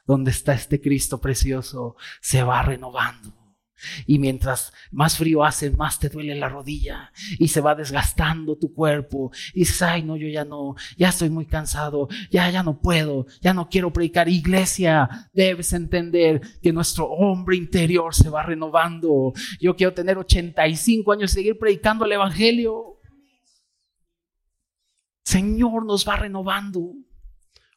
donde 0.06 0.30
está 0.30 0.52
este 0.52 0.80
Cristo 0.80 1.20
precioso, 1.20 1.96
se 2.20 2.42
va 2.42 2.62
renovando. 2.62 3.39
Y 4.06 4.18
mientras 4.18 4.72
más 4.90 5.16
frío 5.16 5.44
hace, 5.44 5.70
más 5.70 5.98
te 5.98 6.08
duele 6.08 6.34
la 6.34 6.48
rodilla 6.48 7.12
y 7.38 7.48
se 7.48 7.60
va 7.60 7.74
desgastando 7.74 8.56
tu 8.56 8.72
cuerpo. 8.72 9.30
Y 9.54 9.60
dices, 9.60 9.82
ay, 9.82 10.02
no, 10.02 10.16
yo 10.16 10.28
ya 10.28 10.44
no, 10.44 10.74
ya 10.96 11.08
estoy 11.08 11.30
muy 11.30 11.46
cansado, 11.46 12.08
ya, 12.30 12.50
ya 12.50 12.62
no 12.62 12.80
puedo, 12.80 13.26
ya 13.40 13.54
no 13.54 13.68
quiero 13.68 13.92
predicar. 13.92 14.28
Iglesia, 14.28 15.28
debes 15.32 15.72
entender 15.72 16.40
que 16.62 16.72
nuestro 16.72 17.06
hombre 17.06 17.56
interior 17.56 18.14
se 18.14 18.28
va 18.28 18.42
renovando. 18.42 19.32
Yo 19.60 19.76
quiero 19.76 19.94
tener 19.94 20.18
85 20.18 21.12
años 21.12 21.32
y 21.32 21.34
seguir 21.34 21.58
predicando 21.58 22.04
el 22.04 22.12
Evangelio. 22.12 22.98
Señor 25.24 25.84
nos 25.84 26.08
va 26.08 26.16
renovando. 26.16 26.94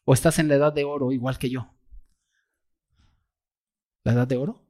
O 0.05 0.13
estás 0.13 0.39
en 0.39 0.47
la 0.47 0.55
edad 0.55 0.73
de 0.73 0.83
oro, 0.83 1.11
igual 1.11 1.37
que 1.37 1.49
yo. 1.49 1.73
¿La 4.03 4.13
edad 4.13 4.27
de 4.27 4.37
oro? 4.37 4.62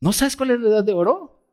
¿No 0.00 0.12
sabes 0.12 0.36
cuál 0.36 0.52
es 0.52 0.60
la 0.60 0.68
edad 0.68 0.84
de 0.84 0.94
oro? 0.94 1.46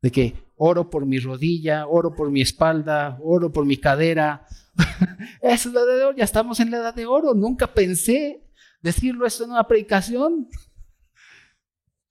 De 0.00 0.12
que 0.12 0.34
oro 0.56 0.88
por 0.90 1.06
mi 1.06 1.18
rodilla, 1.18 1.86
oro 1.86 2.14
por 2.14 2.30
mi 2.30 2.40
espalda, 2.40 3.18
oro 3.22 3.52
por 3.52 3.66
mi 3.66 3.76
cadera. 3.76 4.46
Es 5.42 5.66
la 5.66 5.80
edad 5.80 5.96
de 5.96 6.04
oro, 6.04 6.16
ya 6.16 6.24
estamos 6.24 6.60
en 6.60 6.70
la 6.70 6.78
edad 6.78 6.94
de 6.94 7.06
oro. 7.06 7.34
Nunca 7.34 7.72
pensé 7.72 8.48
decirlo 8.80 9.26
esto 9.26 9.44
en 9.44 9.50
una 9.50 9.66
predicación. 9.66 10.48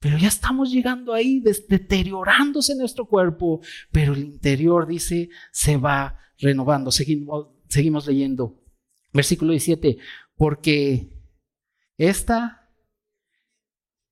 Pero 0.00 0.16
ya 0.16 0.28
estamos 0.28 0.70
llegando 0.70 1.12
ahí, 1.12 1.40
deteriorándose 1.40 2.76
nuestro 2.76 3.06
cuerpo, 3.06 3.60
pero 3.90 4.12
el 4.12 4.20
interior 4.20 4.86
dice, 4.86 5.28
se 5.50 5.76
va 5.76 6.18
renovando. 6.38 6.92
Seguimos, 6.92 7.48
seguimos 7.68 8.06
leyendo. 8.06 8.62
Versículo 9.12 9.50
17, 9.52 9.98
porque 10.36 11.10
esta 11.96 12.57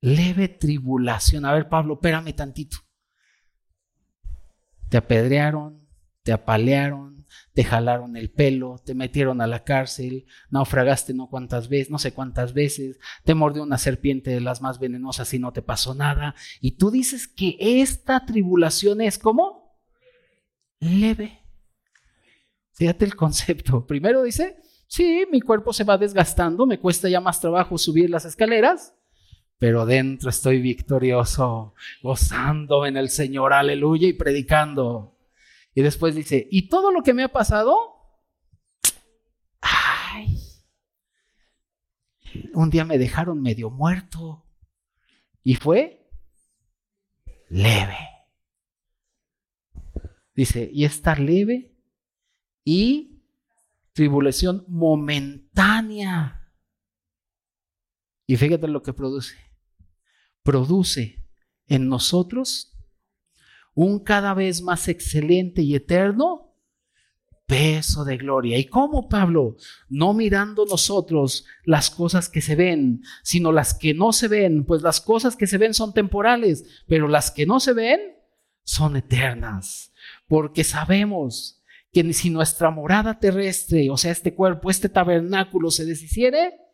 leve 0.01 0.49
tribulación. 0.49 1.45
A 1.45 1.53
ver, 1.53 1.69
Pablo, 1.69 1.95
espérame 1.95 2.35
tantito. 2.35 2.79
Te 4.89 4.97
apedrearon, 4.97 5.87
te 6.23 6.33
apalearon, 6.33 7.27
te 7.55 7.65
jalaron 7.65 8.17
el 8.17 8.31
pelo, 8.31 8.81
te 8.85 8.95
metieron 8.95 9.41
a 9.41 9.47
la 9.47 9.65
cárcel, 9.65 10.27
naufragaste 10.51 11.15
no 11.15 11.29
cuántas 11.29 11.69
veces, 11.69 11.91
no 11.91 11.99
sé 11.99 12.13
cuántas 12.13 12.53
veces, 12.53 12.99
te 13.25 13.35
mordió 13.35 13.63
una 13.63 13.79
serpiente 13.79 14.31
de 14.31 14.41
las 14.41 14.61
más 14.61 14.79
venenosas 14.79 15.33
y 15.35 15.39
no 15.39 15.53
te 15.53 15.63
pasó 15.63 15.95
nada. 15.95 16.35
Y 16.61 16.73
tú 16.73 16.91
dices 16.91 17.29
que 17.29 17.57
esta 17.61 18.27
tribulación 18.27 19.01
es 19.01 19.19
como 19.19 19.79
leve. 20.81 21.41
Fíjate 22.73 23.05
el 23.05 23.17
concepto. 23.17 23.87
Primero 23.87 24.23
dice, 24.23 24.59
sí, 24.87 25.27
mi 25.31 25.41
cuerpo 25.41 25.73
se 25.73 25.85
va 25.85 25.97
desgastando, 25.97 26.67
me 26.67 26.79
cuesta 26.79 27.09
ya 27.09 27.21
más 27.21 27.41
trabajo 27.41 27.79
subir 27.79 28.11
las 28.11 28.25
escaleras, 28.25 28.95
pero 29.59 29.87
dentro 29.87 30.29
estoy 30.29 30.61
victorioso, 30.61 31.75
gozando 32.03 32.85
en 32.85 32.97
el 32.97 33.09
Señor, 33.09 33.53
aleluya, 33.53 34.09
y 34.09 34.13
predicando. 34.13 35.19
Y 35.75 35.83
después 35.83 36.15
dice, 36.15 36.47
¿y 36.51 36.69
todo 36.69 36.91
lo 36.91 37.03
que 37.03 37.15
me 37.15 37.23
ha 37.23 37.29
pasado? 37.29 37.77
Ay, 39.61 40.39
un 42.53 42.71
día 42.71 42.85
me 42.85 42.99
dejaron 42.99 43.41
medio 43.41 43.71
muerto. 43.71 44.45
Y 45.43 45.55
fue 45.55 46.11
leve. 47.49 47.99
Dice, 50.35 50.69
y 50.71 50.85
está 50.85 51.15
leve 51.15 51.75
y 52.63 53.23
tribulación 53.95 54.67
momentánea. 54.69 56.53
Y 58.27 58.37
fíjate 58.37 58.69
lo 58.69 58.83
que 58.83 58.93
produce 58.93 59.46
produce 60.47 61.27
en 61.67 61.89
nosotros 61.89 62.73
un 63.75 63.99
cada 63.99 64.33
vez 64.33 64.63
más 64.63 64.89
excelente 64.89 65.61
y 65.61 65.75
eterno 65.75 66.55
peso 67.47 68.05
de 68.05 68.17
gloria. 68.17 68.57
¿Y 68.59 68.65
cómo, 68.65 69.09
Pablo? 69.09 69.57
No 69.89 70.15
mirando 70.15 70.65
nosotros 70.65 71.45
las 71.65 71.91
cosas 71.91 72.29
que 72.29 72.41
se 72.41 72.55
ven, 72.55 73.03
sino 73.23 73.53
las 73.53 73.75
que 73.75 73.93
no 73.93 74.13
se 74.13 74.29
ven, 74.29 74.65
pues 74.65 74.83
las 74.83 75.01
cosas 75.01 75.37
que 75.37 75.47
se 75.47 75.59
ven 75.59 75.75
son 75.75 75.93
temporales, 75.93 76.65
pero 76.87 77.09
las 77.09 77.31
que 77.31 77.45
no 77.45 77.61
se 77.61 77.73
ven 77.73 78.01
son 78.65 78.97
eternas, 78.97 79.93
porque 80.27 80.65
sabemos 80.65 81.63
que 81.93 82.13
si 82.13 82.31
nuestra 82.31 82.71
morada 82.71 83.19
terrestre, 83.19 83.91
o 83.91 83.97
sea, 83.97 84.13
este 84.13 84.35
cuerpo, 84.35 84.71
este 84.71 84.89
tabernáculo 84.89 85.71
se 85.71 85.85
deshiciere, 85.85 86.66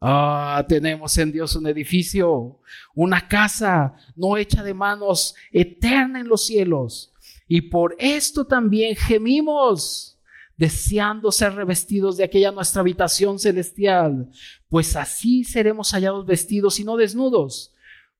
Ah, 0.00 0.64
tenemos 0.66 1.18
en 1.18 1.30
Dios 1.30 1.54
un 1.56 1.66
edificio, 1.66 2.58
una 2.94 3.28
casa 3.28 3.94
no 4.16 4.38
hecha 4.38 4.62
de 4.62 4.72
manos, 4.72 5.34
eterna 5.52 6.20
en 6.20 6.28
los 6.28 6.46
cielos. 6.46 7.12
Y 7.46 7.62
por 7.62 7.96
esto 7.98 8.46
también 8.46 8.96
gemimos, 8.96 10.18
deseando 10.56 11.30
ser 11.30 11.54
revestidos 11.54 12.16
de 12.16 12.24
aquella 12.24 12.50
nuestra 12.50 12.80
habitación 12.80 13.38
celestial, 13.38 14.30
pues 14.68 14.96
así 14.96 15.44
seremos 15.44 15.92
hallados 15.92 16.24
vestidos 16.24 16.80
y 16.80 16.84
no 16.84 16.96
desnudos. 16.96 17.74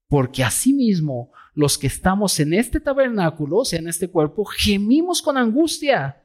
Porque 0.07 0.45
asimismo, 0.45 1.33
los 1.55 1.79
que 1.79 1.87
estamos 1.87 2.41
en 2.41 2.53
este 2.53 2.81
tabernáculo, 2.81 3.59
o 3.59 3.65
sea, 3.65 3.79
en 3.79 3.89
este 3.89 4.09
cuerpo, 4.09 4.45
gemimos 4.45 5.23
con 5.23 5.39
angustia 5.39 6.23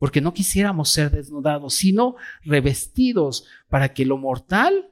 porque 0.00 0.22
no 0.22 0.32
quisiéramos 0.32 0.88
ser 0.88 1.10
desnudados, 1.10 1.74
sino 1.74 2.16
revestidos 2.42 3.44
para 3.68 3.92
que 3.92 4.06
lo 4.06 4.16
mortal 4.16 4.90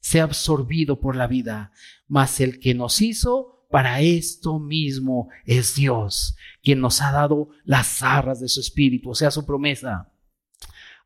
sea 0.00 0.24
absorbido 0.24 0.98
por 0.98 1.14
la 1.14 1.28
vida. 1.28 1.70
Mas 2.08 2.40
el 2.40 2.58
que 2.58 2.74
nos 2.74 3.00
hizo 3.00 3.64
para 3.70 4.00
esto 4.00 4.58
mismo 4.58 5.28
es 5.46 5.76
Dios, 5.76 6.36
quien 6.60 6.80
nos 6.80 7.00
ha 7.00 7.12
dado 7.12 7.50
las 7.62 8.02
arras 8.02 8.40
de 8.40 8.48
su 8.48 8.58
espíritu, 8.58 9.10
o 9.10 9.14
sea, 9.14 9.30
su 9.30 9.46
promesa. 9.46 10.12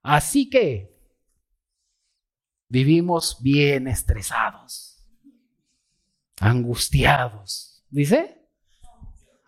Así 0.03 0.49
que 0.49 0.97
vivimos 2.70 3.37
bien 3.43 3.87
estresados, 3.87 5.07
angustiados, 6.41 7.84
dice. 7.91 8.49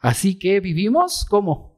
Así 0.01 0.39
que 0.39 0.61
vivimos 0.61 1.25
como 1.25 1.78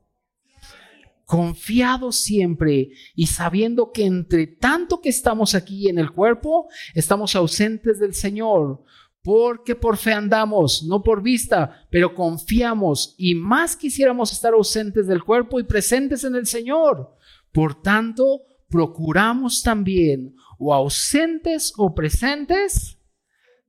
confiados 1.30 2.16
siempre 2.16 2.90
y 3.14 3.28
sabiendo 3.28 3.92
que 3.92 4.04
entre 4.04 4.48
tanto 4.48 5.00
que 5.00 5.10
estamos 5.10 5.54
aquí 5.54 5.88
en 5.88 6.00
el 6.00 6.10
cuerpo, 6.10 6.66
estamos 6.92 7.36
ausentes 7.36 8.00
del 8.00 8.14
Señor, 8.14 8.82
porque 9.22 9.76
por 9.76 9.96
fe 9.96 10.12
andamos, 10.12 10.82
no 10.82 11.04
por 11.04 11.22
vista, 11.22 11.86
pero 11.88 12.16
confiamos 12.16 13.14
y 13.16 13.36
más 13.36 13.76
quisiéramos 13.76 14.32
estar 14.32 14.54
ausentes 14.54 15.06
del 15.06 15.22
cuerpo 15.22 15.60
y 15.60 15.62
presentes 15.62 16.24
en 16.24 16.34
el 16.34 16.48
Señor. 16.48 17.14
Por 17.52 17.80
tanto, 17.80 18.42
procuramos 18.68 19.62
también, 19.62 20.34
o 20.58 20.74
ausentes 20.74 21.72
o 21.76 21.94
presentes, 21.94 22.98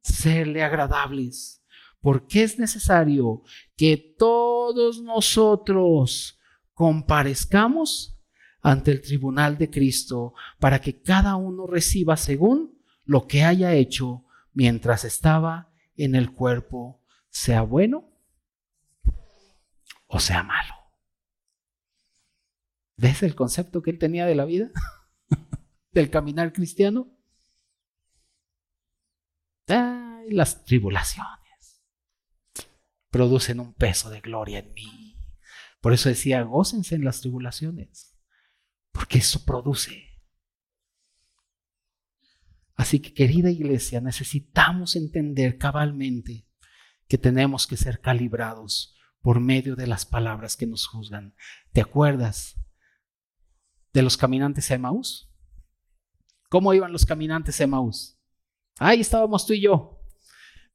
serle 0.01 0.64
agradables, 0.64 1.64
porque 1.99 2.41
es 2.41 2.57
necesario 2.57 3.43
que 3.78 4.16
todos 4.18 5.03
nosotros, 5.03 6.39
comparezcamos 6.82 8.19
ante 8.63 8.89
el 8.89 9.03
tribunal 9.03 9.59
de 9.59 9.69
Cristo 9.69 10.34
para 10.57 10.82
que 10.82 10.99
cada 10.99 11.36
uno 11.36 11.67
reciba 11.67 12.17
según 12.17 12.82
lo 13.05 13.27
que 13.27 13.43
haya 13.43 13.75
hecho 13.75 14.25
mientras 14.53 15.05
estaba 15.05 15.71
en 15.95 16.15
el 16.15 16.32
cuerpo, 16.34 16.99
sea 17.29 17.61
bueno 17.61 18.09
o 20.07 20.19
sea 20.19 20.41
malo. 20.41 20.73
¿Ves 22.97 23.21
el 23.21 23.36
concepto 23.36 23.84
que 23.84 23.91
él 23.91 23.99
tenía 23.99 24.25
de 24.25 24.34
la 24.34 24.45
vida? 24.45 24.71
del 25.91 26.09
caminar 26.09 26.51
cristiano. 26.51 27.11
Ay, 29.67 30.32
las 30.32 30.65
tribulaciones 30.65 31.84
producen 33.11 33.59
un 33.59 33.75
peso 33.75 34.09
de 34.09 34.19
gloria 34.19 34.57
en 34.57 34.73
mí. 34.73 35.11
Por 35.82 35.93
eso 35.93 36.09
decía, 36.09 36.43
gócense 36.43 36.95
en 36.95 37.03
las 37.03 37.21
tribulaciones, 37.21 38.15
porque 38.91 39.17
eso 39.17 39.43
produce. 39.43 40.11
Así 42.75 42.99
que 42.99 43.13
querida 43.13 43.49
iglesia, 43.49 43.99
necesitamos 43.99 44.95
entender 44.95 45.57
cabalmente 45.57 46.47
que 47.07 47.17
tenemos 47.17 47.67
que 47.67 47.77
ser 47.77 47.99
calibrados 47.99 48.95
por 49.21 49.39
medio 49.39 49.75
de 49.75 49.88
las 49.88 50.05
palabras 50.05 50.55
que 50.55 50.67
nos 50.67 50.88
juzgan. 50.88 51.36
¿Te 51.73 51.82
acuerdas 51.82 52.55
de 53.93 54.01
los 54.01 54.17
caminantes 54.17 54.71
a 54.71 54.75
Emaús? 54.75 55.32
¿Cómo 56.49 56.73
iban 56.73 56.91
los 56.91 57.05
caminantes 57.05 57.59
a 57.59 57.65
Emaús? 57.65 58.19
Ahí 58.79 59.01
estábamos 59.01 59.45
tú 59.45 59.53
y 59.53 59.61
yo. 59.61 60.01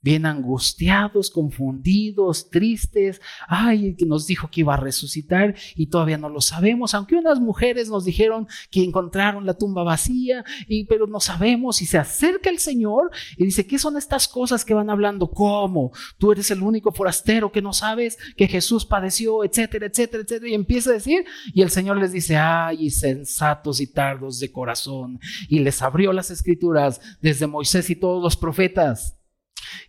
Bien 0.03 0.25
angustiados, 0.25 1.31
confundidos, 1.31 2.49
tristes. 2.51 3.21
Ay, 3.49 3.97
que 3.97 4.07
nos 4.07 4.27
dijo 4.27 4.49
que 4.51 4.61
iba 4.61 4.75
a 4.75 4.79
resucitar 4.79 5.57
y 5.75 5.89
todavía 5.89 6.17
no 6.17 6.29
lo 6.29 6.41
sabemos. 6.41 6.95
Aunque 6.95 7.17
unas 7.17 7.41
mujeres 7.41 7.89
nos 7.89 8.05
dijeron 8.05 8.47
que 8.71 8.85
encontraron 8.85 9.47
la 9.47 9.55
tumba 9.55 9.83
vacía, 9.83 10.45
y, 10.69 10.85
pero 10.85 11.07
no 11.07 11.19
sabemos. 11.19 11.83
Y 11.83 11.87
se 11.87 11.99
acerca 11.99 12.51
el 12.51 12.59
Señor 12.59 13.11
y 13.37 13.45
dice, 13.45 13.67
¿qué 13.67 13.79
son 13.79 13.97
estas 13.97 14.29
cosas 14.29 14.65
que 14.65 14.75
van 14.75 14.91
hablando? 14.91 15.31
¿Cómo? 15.31 15.91
Tú 16.19 16.33
eres 16.33 16.51
el 16.51 16.63
único 16.63 16.93
forastero 16.93 17.51
que 17.51 17.63
no 17.63 17.73
sabes 17.73 18.17
que 18.37 18.47
Jesús 18.49 18.85
padeció, 18.85 19.45
etcétera, 19.45 19.87
etcétera, 19.87 20.23
etcétera. 20.23 20.49
Y 20.49 20.55
empieza 20.55 20.91
a 20.91 20.95
decir, 20.95 21.25
y 21.53 21.63
el 21.63 21.71
Señor 21.71 21.97
les 21.97 22.13
dice, 22.13 22.37
ay, 22.37 22.91
sensatos 22.91 23.81
y 23.81 23.87
tardos 23.89 24.39
de 24.39 24.53
corazón. 24.53 25.19
Y 25.49 25.59
les 25.59 25.83
abrió 25.83 26.13
las 26.13 26.31
escrituras 26.31 27.01
desde 27.21 27.49
Moisés 27.49 27.91
y 27.91 27.97
todos 27.97 28.23
los 28.23 28.37
profetas 28.37 29.17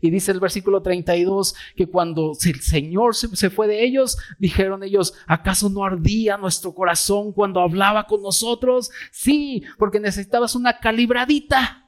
y 0.01 0.09
dice 0.09 0.31
el 0.31 0.39
versículo 0.39 0.81
32 0.81 1.55
que 1.75 1.87
cuando 1.87 2.33
el 2.45 2.61
Señor 2.61 3.15
se, 3.15 3.49
fue 3.49 3.67
de 3.67 3.83
ellos, 3.83 4.17
dijeron 4.39 4.83
ellos, 4.83 5.13
¿acaso 5.27 5.69
no 5.69 5.83
ardía 5.83 6.37
nuestro 6.37 6.73
corazón 6.73 7.33
cuando 7.33 7.61
hablaba 7.61 8.05
con 8.05 8.21
nosotros? 8.21 8.89
Sí, 9.11 9.63
porque 9.77 9.99
necesitabas 9.99 10.55
una 10.55 10.79
calibradita 10.79 11.83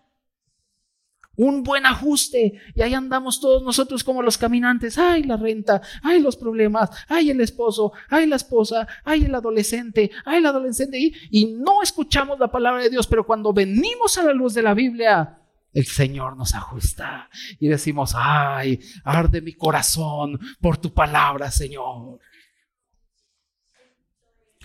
un 1.36 1.64
buen 1.64 1.86
ajuste. 1.86 2.60
Y 2.76 2.82
ahí 2.82 2.94
andamos 2.94 3.40
todos 3.40 3.64
nosotros 3.64 4.04
como 4.04 4.22
los 4.22 4.38
caminantes. 4.38 4.98
Ay, 4.98 5.24
la 5.24 5.38
renta, 5.38 5.82
ay, 6.04 6.20
los 6.20 6.36
problemas, 6.36 6.90
ay, 7.08 7.30
el 7.30 7.40
esposo, 7.40 7.94
ay, 8.10 8.28
la 8.28 8.36
esposa, 8.36 8.86
ay, 9.06 9.24
el 9.24 9.34
adolescente, 9.34 10.12
ay, 10.26 10.40
el 10.40 10.46
adolescente. 10.46 11.00
Y, 11.00 11.14
y 11.32 11.46
no 11.46 11.82
escuchamos 11.82 12.40
la 12.40 12.52
palabra 12.52 12.84
de 12.84 12.90
Dios, 12.90 13.08
pero 13.08 13.26
cuando 13.26 13.54
venimos 13.54 14.18
a 14.18 14.24
la 14.24 14.34
luz 14.34 14.54
de 14.54 14.64
la 14.64 14.74
Biblia, 14.74 15.40
el 15.80 15.88
Señor 15.88 16.38
nos 16.38 16.54
ajusta 16.56 17.30
y 17.60 17.68
decimos, 17.68 18.14
ay, 18.16 18.80
arde 19.04 19.42
mi 19.42 19.54
corazón 19.54 20.40
por 20.60 20.78
tu 20.78 20.94
palabra, 20.94 21.52
Señor. 21.52 22.20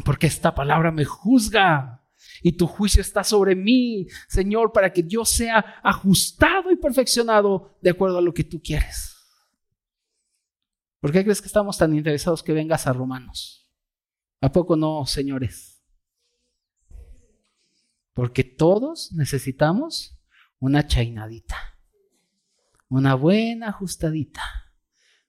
Porque 0.04 0.26
esta 0.26 0.54
palabra 0.54 0.90
me 0.90 1.04
juzga 1.04 2.02
y 2.42 2.52
tu 2.52 2.66
juicio 2.66 3.00
está 3.00 3.22
sobre 3.24 3.54
mí, 3.54 4.06
Señor, 4.28 4.72
para 4.72 4.92
que 4.92 5.04
yo 5.06 5.24
sea 5.24 5.80
ajustado 5.82 6.70
y 6.70 6.76
perfeccionado 6.76 7.76
de 7.80 7.90
acuerdo 7.90 8.18
a 8.18 8.22
lo 8.22 8.34
que 8.34 8.44
tú 8.44 8.60
quieres. 8.62 9.14
¿Por 11.00 11.12
qué 11.12 11.22
crees 11.22 11.40
que 11.40 11.48
estamos 11.48 11.76
tan 11.76 11.94
interesados 11.94 12.42
que 12.42 12.52
vengas 12.52 12.86
a 12.86 12.92
Romanos? 12.92 13.70
¿A 14.40 14.50
poco 14.50 14.76
no, 14.76 15.04
señores? 15.06 15.82
Porque 18.14 18.44
todos 18.44 19.12
necesitamos 19.12 20.13
una 20.64 20.86
chainadita, 20.86 21.76
una 22.88 23.14
buena 23.14 23.68
ajustadita 23.68 24.40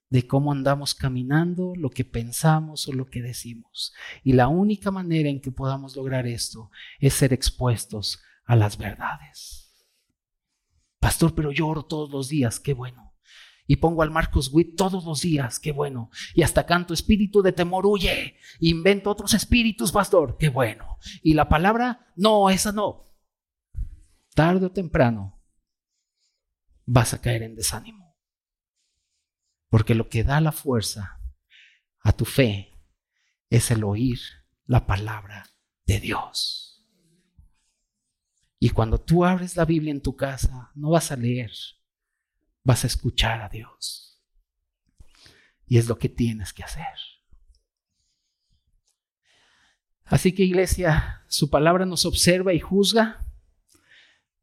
de 0.08 0.26
cómo 0.26 0.50
andamos 0.50 0.94
caminando, 0.94 1.74
lo 1.76 1.90
que 1.90 2.06
pensamos 2.06 2.88
o 2.88 2.94
lo 2.94 3.10
que 3.10 3.20
decimos. 3.20 3.92
Y 4.24 4.32
la 4.32 4.48
única 4.48 4.90
manera 4.90 5.28
en 5.28 5.42
que 5.42 5.52
podamos 5.52 5.94
lograr 5.94 6.26
esto 6.26 6.70
es 7.00 7.12
ser 7.12 7.34
expuestos 7.34 8.18
a 8.46 8.56
las 8.56 8.78
verdades. 8.78 9.86
Pastor, 11.00 11.34
pero 11.34 11.52
yo 11.52 11.66
oro 11.68 11.84
todos 11.84 12.08
los 12.08 12.30
días, 12.30 12.58
qué 12.58 12.72
bueno. 12.72 13.12
Y 13.66 13.76
pongo 13.76 14.00
al 14.00 14.10
Marcos 14.10 14.48
Witt 14.50 14.74
todos 14.74 15.04
los 15.04 15.20
días, 15.20 15.60
qué 15.60 15.70
bueno. 15.70 16.08
Y 16.34 16.44
hasta 16.44 16.64
canto, 16.64 16.94
espíritu 16.94 17.42
de 17.42 17.52
temor 17.52 17.84
huye. 17.84 18.36
Invento 18.60 19.10
otros 19.10 19.34
espíritus, 19.34 19.92
pastor, 19.92 20.38
qué 20.38 20.48
bueno. 20.48 20.96
Y 21.22 21.34
la 21.34 21.50
palabra, 21.50 22.10
no, 22.16 22.48
esa 22.48 22.72
no 22.72 23.06
tarde 24.36 24.66
o 24.66 24.70
temprano 24.70 25.42
vas 26.84 27.14
a 27.14 27.20
caer 27.22 27.42
en 27.42 27.56
desánimo. 27.56 28.14
Porque 29.68 29.94
lo 29.94 30.10
que 30.10 30.24
da 30.24 30.40
la 30.42 30.52
fuerza 30.52 31.20
a 32.00 32.12
tu 32.12 32.26
fe 32.26 32.78
es 33.48 33.70
el 33.70 33.82
oír 33.82 34.20
la 34.66 34.86
palabra 34.86 35.48
de 35.86 36.00
Dios. 36.00 36.86
Y 38.58 38.70
cuando 38.70 39.00
tú 39.00 39.24
abres 39.24 39.56
la 39.56 39.64
Biblia 39.64 39.90
en 39.90 40.02
tu 40.02 40.16
casa, 40.16 40.70
no 40.74 40.90
vas 40.90 41.10
a 41.10 41.16
leer, 41.16 41.52
vas 42.62 42.84
a 42.84 42.88
escuchar 42.88 43.40
a 43.40 43.48
Dios. 43.48 44.22
Y 45.66 45.78
es 45.78 45.88
lo 45.88 45.98
que 45.98 46.10
tienes 46.10 46.52
que 46.52 46.62
hacer. 46.62 46.84
Así 50.04 50.34
que 50.34 50.42
iglesia, 50.42 51.24
su 51.26 51.48
palabra 51.48 51.86
nos 51.86 52.04
observa 52.04 52.52
y 52.52 52.60
juzga 52.60 53.26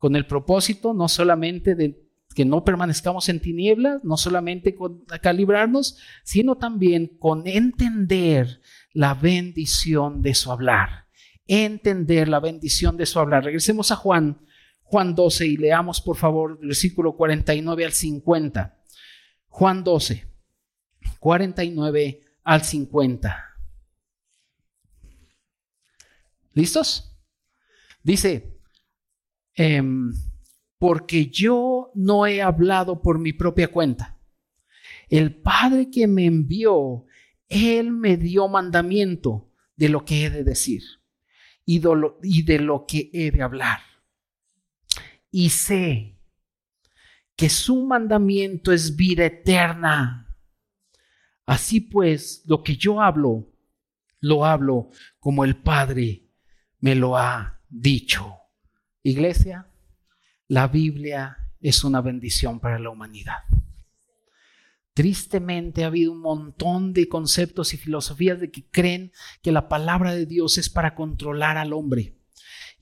con 0.04 0.18
el 0.18 0.28
propósito 0.28 0.94
no 0.94 1.08
solamente 1.08 1.76
de 1.76 1.98
que 2.36 2.44
no 2.44 2.66
permanezcamos 2.66 3.30
en 3.30 3.40
tinieblas, 3.40 4.04
no 4.04 4.18
solamente 4.18 4.76
con 4.76 5.06
calibrarnos, 5.22 5.98
sino 6.26 6.58
también 6.58 7.08
con 7.20 7.48
entender 7.48 8.60
la 8.92 9.14
bendición 9.14 10.22
de 10.22 10.34
su 10.34 10.52
hablar. 10.52 11.08
Entender 11.48 12.28
la 12.28 12.42
bendición 12.42 12.98
de 12.98 13.06
su 13.06 13.18
hablar. 13.18 13.46
Regresemos 13.46 13.92
a 13.92 13.96
Juan, 13.96 14.46
Juan 14.82 15.16
12 15.16 15.48
y 15.48 15.56
leamos 15.56 16.02
por 16.02 16.18
favor 16.18 16.60
el 16.62 16.68
versículo 16.68 17.16
49 17.16 17.86
al 17.86 17.94
50. 17.94 18.84
Juan 19.48 19.86
12, 19.86 20.28
49 21.18 22.26
al 22.44 22.62
50. 22.62 23.56
¿Listos? 26.52 27.18
Dice, 28.04 28.53
Em, 29.56 30.14
porque 30.78 31.28
yo 31.28 31.92
no 31.96 32.26
he 32.26 32.42
hablado 32.42 33.02
por 33.02 33.20
mi 33.20 33.34
propia 33.34 33.70
cuenta. 33.70 34.20
El 35.10 35.36
Padre 35.36 35.90
que 35.90 36.08
me 36.08 36.26
envió, 36.26 37.06
Él 37.48 37.92
me 37.92 38.18
dio 38.18 38.48
mandamiento 38.48 39.52
de 39.76 39.90
lo 39.90 40.06
que 40.06 40.26
he 40.26 40.30
de 40.30 40.44
decir 40.44 40.84
y 41.66 41.80
de 41.80 42.60
lo 42.60 42.86
que 42.86 43.10
he 43.14 43.32
de 43.32 43.42
hablar. 43.42 43.80
Y 45.32 45.50
sé 45.50 46.20
que 47.36 47.50
su 47.50 47.86
mandamiento 47.86 48.72
es 48.72 48.96
vida 48.96 49.26
eterna. 49.26 50.36
Así 51.46 51.82
pues, 51.82 52.44
lo 52.46 52.64
que 52.64 52.76
yo 52.76 53.02
hablo, 53.02 53.52
lo 54.20 54.46
hablo 54.46 54.90
como 55.20 55.44
el 55.44 55.58
Padre 55.58 56.30
me 56.80 56.96
lo 56.96 57.18
ha 57.18 57.62
dicho. 57.70 58.43
Iglesia, 59.04 59.68
la 60.48 60.70
Biblia 60.70 61.38
es 61.60 61.84
una 61.84 62.02
bendición 62.02 62.62
para 62.62 62.80
la 62.80 62.90
humanidad. 62.90 63.40
Tristemente 64.94 65.84
ha 65.84 65.88
habido 65.88 66.14
un 66.14 66.22
montón 66.22 66.94
de 66.94 67.10
conceptos 67.10 67.74
y 67.74 67.78
filosofías 67.78 68.40
de 68.40 68.50
que 68.50 68.70
creen 68.70 69.12
que 69.42 69.52
la 69.52 69.68
palabra 69.68 70.14
de 70.16 70.26
Dios 70.26 70.58
es 70.58 70.70
para 70.70 70.96
controlar 70.96 71.58
al 71.58 71.74
hombre. 71.74 72.16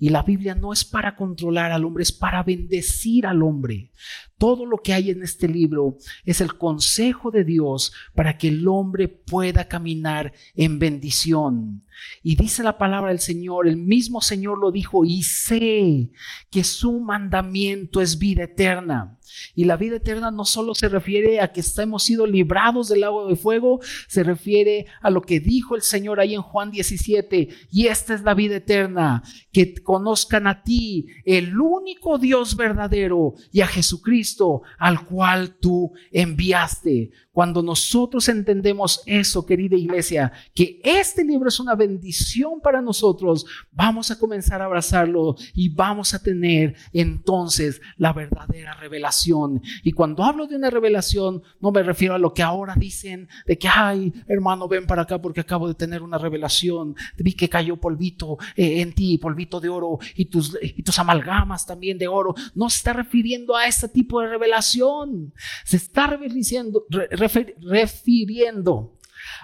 Y 0.02 0.10
la 0.10 0.24
Biblia 0.24 0.56
no 0.56 0.74
es 0.74 0.84
para 0.84 1.16
controlar 1.16 1.72
al 1.72 1.86
hombre, 1.86 2.02
es 2.02 2.12
para 2.12 2.42
bendecir 2.42 3.28
al 3.28 3.44
hombre. 3.44 3.92
Todo 4.40 4.66
lo 4.66 4.80
que 4.80 4.94
hay 4.94 5.12
en 5.12 5.22
este 5.22 5.48
libro 5.48 6.00
es 6.26 6.42
el 6.42 6.58
consejo 6.58 7.30
de 7.30 7.44
Dios 7.44 7.94
para 8.16 8.36
que 8.36 8.48
el 8.48 8.68
hombre 8.68 9.08
pueda 9.08 9.68
caminar 9.68 10.34
en 10.56 10.80
bendición. 10.80 11.84
Y 12.24 12.36
dice 12.36 12.64
la 12.64 12.80
palabra 12.80 13.10
del 13.10 13.20
Señor, 13.20 13.68
el 13.68 13.78
mismo 13.78 14.22
Señor 14.22 14.58
lo 14.58 14.72
dijo, 14.72 15.06
y 15.06 15.22
sé 15.22 16.10
que 16.50 16.64
su 16.64 17.00
mandamiento 17.00 18.02
es 18.02 18.18
vida 18.18 18.46
eterna. 18.46 19.20
Y 19.56 19.66
la 19.66 19.78
vida 19.78 19.98
eterna 19.98 20.32
no 20.32 20.46
solo 20.46 20.76
se 20.76 20.90
refiere 20.90 21.42
a 21.42 21.52
que 21.52 21.62
hemos 21.78 22.04
sido 22.04 22.26
librados 22.26 22.90
del 22.90 23.04
agua 23.04 23.28
de 23.28 23.36
fuego, 23.36 23.80
se 24.08 24.24
refiere 24.24 24.86
a 25.02 25.10
lo 25.10 25.22
que 25.22 25.40
dijo 25.40 25.76
el 25.76 25.82
Señor 25.82 26.20
ahí 26.20 26.34
en 26.34 26.42
Juan 26.42 26.72
17. 26.72 27.50
Y 27.72 27.88
esta 27.88 28.14
es 28.14 28.24
la 28.24 28.34
vida 28.34 28.58
eterna, 28.58 29.24
que 29.52 29.74
conozcan 29.76 30.48
a 30.48 30.64
ti, 30.64 31.08
el 31.26 31.60
único 31.60 32.18
Dios 32.18 32.56
verdadero, 32.56 33.36
y 33.52 33.62
a 33.62 33.68
Jesucristo, 33.68 34.62
al 34.78 35.06
cual 35.06 35.56
tú 35.60 35.94
enviaste. 36.12 37.12
Cuando 37.32 37.64
nosotros 37.64 38.28
entendemos 38.28 39.02
eso, 39.06 39.46
querida 39.46 39.78
iglesia, 39.78 40.34
que 40.54 40.82
este 40.84 41.24
libro 41.24 41.48
es 41.48 41.62
una 41.62 41.76
bendición 41.76 42.60
para 42.62 42.82
nosotros, 42.82 43.46
vamos 43.72 44.12
a 44.12 44.20
comenzar 44.20 44.62
a 44.62 44.66
abrazarlo 44.66 45.36
y 45.54 45.70
vamos 45.70 46.14
a 46.14 46.22
tener 46.22 46.76
entonces 46.92 47.82
la 47.96 48.12
verdadera 48.12 48.74
revelación. 48.74 49.62
Y 49.82 49.94
cuando 49.94 50.24
hablo 50.24 50.46
de 50.46 50.58
una 50.58 50.70
revelación, 50.70 51.42
no 51.62 51.72
me 51.72 51.84
refiero 51.84 52.16
a 52.16 52.20
lo 52.20 52.34
que 52.34 52.44
ahora 52.44 52.76
dicen 52.76 53.30
de 53.46 53.58
que, 53.58 53.70
ay, 53.70 54.14
hermano, 54.28 54.68
ven 54.68 54.86
para 54.86 55.04
acá 55.04 55.22
porque 55.22 55.40
acabo 55.40 55.70
de 55.70 55.76
tener 55.76 56.02
una 56.02 56.18
revelación. 56.18 56.96
Vi 57.18 57.34
que 57.34 57.48
cayó 57.48 57.78
polvito 57.78 58.38
eh, 58.58 58.82
en 58.82 58.94
ti, 58.94 59.18
polvito 59.18 59.62
de 59.62 59.70
oro 59.70 60.00
y 60.16 60.26
tus, 60.26 60.58
y 60.62 60.84
tus 60.84 61.00
amalgamas 61.00 61.66
también 61.66 61.98
de 61.98 62.10
oro. 62.10 62.36
No 62.56 62.70
se 62.70 62.78
está 62.78 62.92
refiriendo 62.92 63.56
a 63.56 63.68
ese 63.68 63.88
tipo 63.88 64.20
de 64.20 64.28
revelación. 64.28 65.34
Se 65.64 65.78
está 65.78 66.08
refiriendo 66.08 66.86
refiriendo 67.22 68.98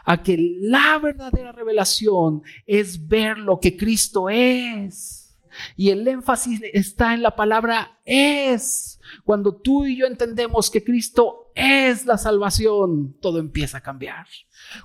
a 0.06 0.24
que 0.24 0.38
la 0.62 1.00
verdadera 1.00 1.52
revelación 1.52 2.42
es 2.66 3.08
ver 3.08 3.38
lo 3.38 3.60
que 3.60 3.78
Cristo 3.78 4.30
es. 4.30 5.38
Y 5.76 5.90
el 5.90 6.08
énfasis 6.08 6.62
está 6.74 7.14
en 7.14 7.24
la 7.24 7.36
palabra 7.36 8.00
es. 8.06 9.00
Cuando 9.24 9.56
tú 9.56 9.86
y 9.86 9.98
yo 9.98 10.06
entendemos 10.06 10.70
que 10.70 10.84
Cristo 10.84 11.52
es 11.56 12.06
la 12.06 12.18
salvación, 12.18 13.18
todo 13.20 13.40
empieza 13.40 13.80
a 13.80 13.84
cambiar. 13.84 14.28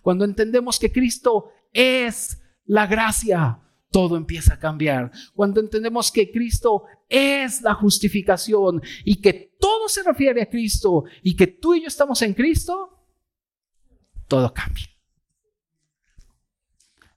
Cuando 0.02 0.24
entendemos 0.24 0.78
que 0.78 0.92
Cristo 0.92 1.50
es 1.72 2.40
la 2.64 2.86
gracia, 2.86 3.58
todo 3.92 4.16
empieza 4.16 4.54
a 4.54 4.58
cambiar. 4.58 5.12
Cuando 5.34 5.60
entendemos 5.60 6.10
que 6.10 6.32
Cristo 6.32 6.84
es 7.08 7.62
la 7.62 7.74
justificación 7.74 8.82
y 9.04 9.20
que 9.20 9.54
todo 9.60 9.88
se 9.88 10.02
refiere 10.02 10.42
a 10.42 10.48
Cristo 10.48 11.04
y 11.22 11.36
que 11.36 11.46
tú 11.46 11.74
y 11.74 11.82
yo 11.82 11.88
estamos 11.88 12.20
en 12.22 12.34
Cristo, 12.34 13.06
todo 14.26 14.52
cambia. 14.52 14.88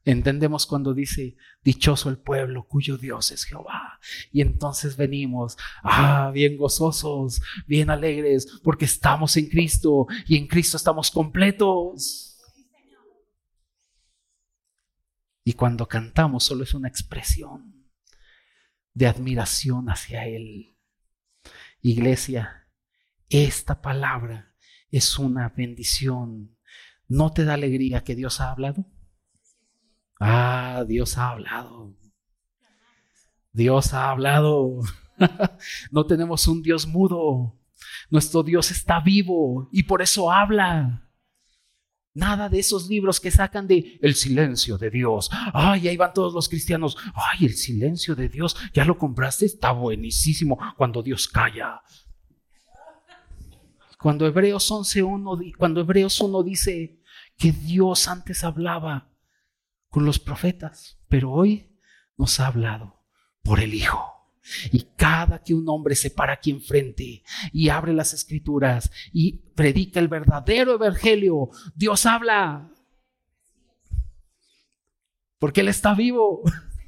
Entendemos 0.04 0.68
cuando 0.68 0.94
dice, 0.94 1.36
dichoso 1.64 2.10
el 2.10 2.20
pueblo 2.20 2.68
cuyo 2.68 2.96
Dios 2.96 3.32
es 3.32 3.44
Jehová. 3.44 4.00
Y 4.32 4.42
entonces 4.42 4.96
venimos, 4.98 5.58
ah, 5.82 6.30
bien 6.32 6.58
gozosos, 6.58 7.42
bien 7.66 7.90
alegres, 7.90 8.48
porque 8.64 8.86
estamos 8.86 9.36
en 9.36 9.48
Cristo 9.48 10.06
y 10.28 10.38
en 10.38 10.46
Cristo 10.46 10.78
estamos 10.78 11.10
completos. 11.10 12.35
Y 15.48 15.54
cuando 15.54 15.88
cantamos 15.88 16.43
solo 16.43 16.64
es 16.64 16.74
una 16.74 16.88
expresión 16.88 17.88
de 18.96 19.06
admiración 19.06 19.89
hacia 19.89 20.26
Él. 20.26 20.76
Iglesia, 21.82 22.68
esta 23.30 23.80
palabra 23.80 24.56
es 24.89 25.20
una 25.20 25.50
bendición. 25.50 26.58
¿No 27.08 27.32
te 27.32 27.46
da 27.46 27.54
alegría 27.54 28.04
que 28.04 28.16
Dios 28.16 28.41
ha 28.41 28.50
hablado? 28.50 28.88
Ah, 30.20 30.84
Dios 30.88 31.16
ha 31.20 31.30
hablado. 31.30 31.96
Dios 33.54 33.93
ha 33.93 34.10
hablado. 34.10 34.80
no 35.91 36.08
tenemos 36.08 36.48
un 36.48 36.64
Dios 36.64 36.88
mudo. 36.88 37.62
Nuestro 38.10 38.41
Dios 38.41 38.72
está 38.72 39.00
vivo 39.00 39.70
y 39.72 39.84
por 39.84 40.02
eso 40.02 40.32
habla. 40.32 41.05
Nada 42.16 42.47
de 42.47 42.59
esos 42.59 42.88
libros 42.88 43.20
que 43.20 43.30
sacan 43.30 43.68
de 43.68 43.99
el 44.01 44.16
silencio 44.16 44.78
de 44.78 44.89
Dios. 44.89 45.30
Ay, 45.53 45.89
ahí 45.89 45.97
van 45.97 46.13
todos 46.13 46.34
los 46.34 46.47
cristianos. 46.47 46.95
Ay, 47.13 47.45
el 47.45 47.55
silencio 47.55 48.16
de 48.16 48.30
Dios. 48.30 48.55
¿Ya 48.74 48.86
lo 48.86 48.97
compraste? 48.97 49.45
Está 49.45 49.74
buenísimo 49.74 50.57
cuando 50.78 51.03
Dios 51.03 51.28
calla. 51.28 51.82
Cuando 53.99 54.26
Hebreos 54.26 54.72
11.1 54.72 55.55
cuando 55.57 55.82
Hebreos 55.82 56.22
1 56.22 56.43
dice 56.43 57.01
que 57.38 57.51
Dios 57.51 58.07
antes 58.07 58.45
hablaba 58.45 59.11
con 59.89 60.05
los 60.05 60.18
profetas, 60.18 60.97
pero 61.09 61.34
hoy 61.34 61.78
nos 62.18 62.39
ha 62.39 62.47
hablado 62.47 63.03
por 63.43 63.59
el 63.59 63.74
Hijo. 63.74 64.14
Y 64.72 64.88
cada 64.96 65.41
que 65.41 65.54
un 65.54 65.68
hombre 65.70 65.96
se 65.96 66.12
para 66.12 66.34
aquí 66.34 66.52
enfrente 66.52 67.24
y 67.52 67.70
abre 67.70 67.93
las 67.93 68.14
escrituras 68.14 68.91
y 69.12 69.34
predica 69.56 70.00
el 70.00 70.08
verdadero 70.08 70.76
evangelio, 70.76 71.50
Dios 71.76 72.06
habla. 72.06 72.72
Porque 75.39 75.62
Él 75.62 75.68
está 75.68 75.93
vivo. 75.96 76.43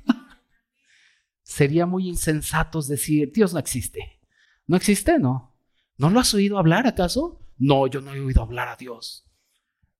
Sería 1.43 1.85
muy 1.85 2.07
insensatos 2.07 2.87
decir, 2.87 3.31
Dios 3.33 3.53
no 3.53 3.59
existe. 3.59 4.19
No 4.67 4.77
existe, 4.77 5.17
¿no? 5.17 5.55
¿No 5.97 6.09
lo 6.09 6.19
has 6.19 6.33
oído 6.33 6.57
hablar 6.57 6.85
acaso? 6.85 7.41
No, 7.57 7.87
yo 7.87 8.01
no 8.01 8.13
he 8.13 8.19
oído 8.19 8.43
hablar 8.43 8.67
a 8.67 8.75
Dios. 8.75 9.25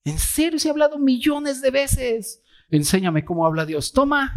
En 0.04 0.20
serio, 0.20 0.60
se 0.60 0.68
ha 0.68 0.72
hablado 0.72 1.00
millones 1.00 1.62
de 1.62 1.72
veces 1.72 2.44
enséñame 2.70 3.26
cómo 3.26 3.46
habla 3.46 3.66
Dios. 3.66 3.92
Toma. 3.92 4.36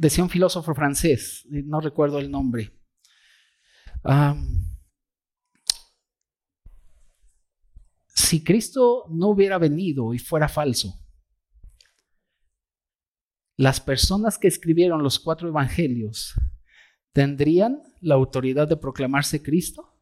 Decía 0.00 0.24
un 0.24 0.30
filósofo 0.30 0.74
francés, 0.74 1.46
no 1.50 1.78
recuerdo 1.78 2.20
el 2.20 2.30
nombre. 2.30 2.72
si 8.06 8.42
Cristo 8.42 9.04
no 9.10 9.28
hubiera 9.28 9.58
venido 9.58 10.14
y 10.14 10.18
fuera 10.18 10.48
falso, 10.48 10.94
las 13.58 13.78
personas 13.78 14.38
que 14.38 14.48
escribieron 14.48 15.02
los 15.02 15.18
cuatro 15.18 15.48
evangelios 15.48 16.32
tendrían 17.12 17.82
la 18.00 18.14
autoridad 18.14 18.68
de 18.68 18.78
proclamarse 18.78 19.42
Cristo 19.42 20.00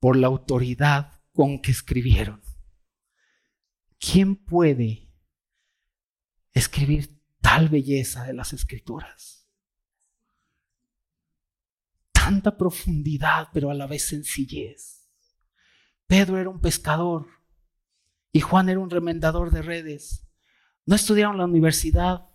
por 0.00 0.16
la 0.16 0.28
autoridad 0.28 1.20
con 1.34 1.60
que 1.60 1.72
escribieron. 1.72 2.40
¿quién 3.98 4.36
puede 4.36 5.12
escribir 6.52 7.17
tal 7.40 7.68
belleza 7.68 8.24
de 8.24 8.34
las 8.34 8.52
escrituras? 8.52 9.46
Tanta 12.12 12.56
profundidad, 12.56 13.48
pero 13.52 13.70
a 13.70 13.74
la 13.74 13.86
vez 13.86 14.08
sencillez. 14.08 15.08
Pedro 16.06 16.38
era 16.38 16.50
un 16.50 16.60
pescador 16.60 17.26
y 18.32 18.40
Juan 18.40 18.68
era 18.68 18.80
un 18.80 18.90
remendador 18.90 19.50
de 19.50 19.62
redes. 19.62 20.26
No 20.84 20.94
estudiaron 20.94 21.38
la 21.38 21.44
universidad, 21.44 22.28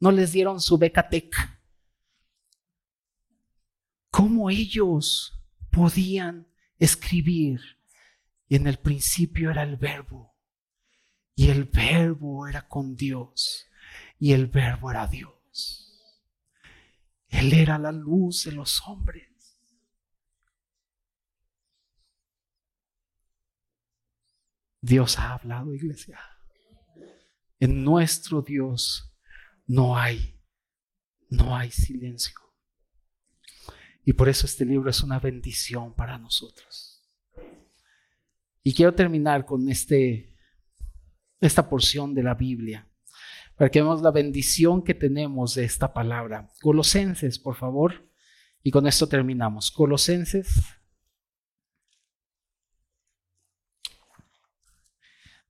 no 0.00 0.12
les 0.12 0.32
dieron 0.32 0.60
su 0.60 0.78
beca 0.78 1.08
tech. 1.08 1.34
¿Cómo 4.10 4.50
ellos 4.50 5.40
podían 5.70 6.48
escribir? 6.78 7.60
Y 8.48 8.56
en 8.56 8.66
el 8.66 8.78
principio 8.78 9.50
era 9.50 9.62
el 9.62 9.76
verbo 9.76 10.34
y 11.38 11.50
el 11.50 11.66
verbo 11.66 12.48
era 12.48 12.66
con 12.66 12.96
Dios. 12.96 13.67
Y 14.18 14.32
el 14.32 14.46
verbo 14.46 14.90
era 14.90 15.06
Dios. 15.06 16.02
Él 17.28 17.52
era 17.52 17.78
la 17.78 17.92
luz 17.92 18.44
de 18.44 18.52
los 18.52 18.82
hombres. 18.86 19.28
Dios 24.80 25.18
ha 25.18 25.34
hablado, 25.34 25.74
iglesia. 25.74 26.18
En 27.60 27.84
nuestro 27.84 28.42
Dios 28.42 29.14
no 29.66 29.96
hay, 29.96 30.40
no 31.28 31.56
hay 31.56 31.70
silencio. 31.70 32.38
Y 34.04 34.14
por 34.14 34.28
eso 34.28 34.46
este 34.46 34.64
libro 34.64 34.88
es 34.88 35.02
una 35.02 35.18
bendición 35.18 35.94
para 35.94 36.16
nosotros. 36.16 37.06
Y 38.62 38.72
quiero 38.72 38.94
terminar 38.94 39.44
con 39.44 39.68
este 39.68 40.34
esta 41.40 41.68
porción 41.68 42.14
de 42.14 42.22
la 42.22 42.34
Biblia, 42.34 42.87
para 43.58 43.70
que 43.70 43.82
veamos 43.82 44.02
la 44.02 44.12
bendición 44.12 44.84
que 44.84 44.94
tenemos 44.94 45.56
de 45.56 45.64
esta 45.64 45.92
palabra. 45.92 46.48
Colosenses, 46.62 47.40
por 47.40 47.56
favor, 47.56 48.08
y 48.62 48.70
con 48.70 48.86
esto 48.86 49.08
terminamos. 49.08 49.72
Colosenses. 49.72 50.62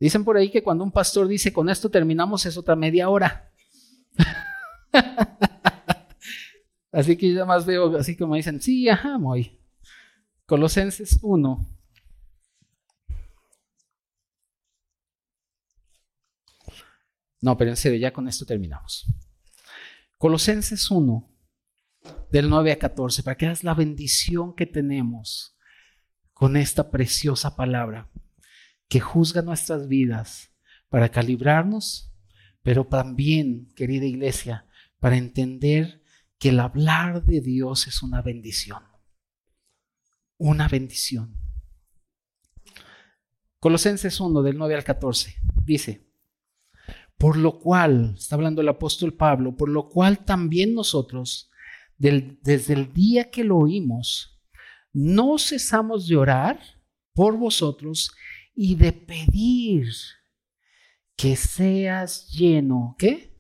Dicen 0.01 0.25
por 0.25 0.39
ahí 0.39 0.51
que 0.51 0.63
cuando 0.63 0.85
un 0.85 0.93
pastor 0.93 1.29
dice 1.29 1.53
con 1.53 1.69
esto 1.69 1.91
terminamos 1.91 2.47
es 2.47 2.57
otra 2.57 2.75
media 2.75 3.11
hora. 3.11 3.53
así 6.93 7.19
que 7.19 7.35
yo 7.35 7.45
más 7.45 7.67
veo 7.67 7.95
así 7.95 8.17
como 8.17 8.37
dicen, 8.37 8.63
sí, 8.63 8.89
ajá, 8.89 9.19
muy. 9.19 9.61
Colosenses 10.47 11.19
1. 11.21 11.78
No, 17.41 17.57
pero 17.57 17.71
en 17.71 17.77
serio, 17.77 17.99
ya 17.99 18.13
con 18.13 18.29
esto 18.29 18.45
terminamos. 18.45 19.07
Colosenses 20.17 20.91
1, 20.91 21.29
del 22.31 22.49
9 22.49 22.73
a 22.73 22.79
14, 22.79 23.23
para 23.23 23.37
que 23.37 23.47
veas 23.47 23.65
la 23.65 23.75
bendición 23.75 24.55
que 24.55 24.67
tenemos 24.67 25.57
con 26.33 26.57
esta 26.57 26.91
preciosa 26.91 27.57
palabra 27.57 28.11
que 28.89 29.01
juzga 29.01 29.43
nuestras 29.43 29.89
vidas 29.89 30.53
para 30.89 31.11
calibrarnos, 31.11 32.13
pero 32.63 32.87
también, 32.87 33.73
querida 33.77 34.07
iglesia, 34.07 34.67
para 34.99 35.17
entender 35.17 36.03
que 36.39 36.51
el 36.51 36.61
hablar 36.61 37.25
de 37.25 37.41
Dios 37.41 37.87
es 37.87 38.03
una 38.03 38.23
bendición. 38.23 38.83
Una 40.37 40.69
bendición. 40.69 41.37
Colosenses 43.61 44.21
1, 44.21 44.43
del 44.43 44.57
9 44.57 44.77
al 44.77 44.85
14, 44.85 45.37
dice, 45.65 46.08
por 47.19 47.37
lo 47.37 47.59
cual, 47.59 48.15
está 48.17 48.37
hablando 48.37 48.63
el 48.63 48.69
apóstol 48.69 49.13
Pablo, 49.13 49.57
por 49.57 49.69
lo 49.69 49.89
cual 49.89 50.25
también 50.25 50.75
nosotros, 50.75 51.51
desde 51.99 52.73
el 52.73 52.93
día 52.93 53.29
que 53.31 53.43
lo 53.43 53.59
oímos, 53.59 54.39
no 54.93 55.37
cesamos 55.39 56.07
de 56.07 56.17
orar 56.17 56.61
por 57.13 57.37
vosotros 57.37 58.13
y 58.55 58.77
de 58.77 58.93
pedir 58.93 59.89
que 61.17 61.35
seas 61.35 62.29
lleno, 62.31 62.95
¿qué? 62.97 63.37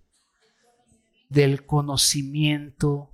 Del 1.29 1.64
conocimiento 1.64 3.12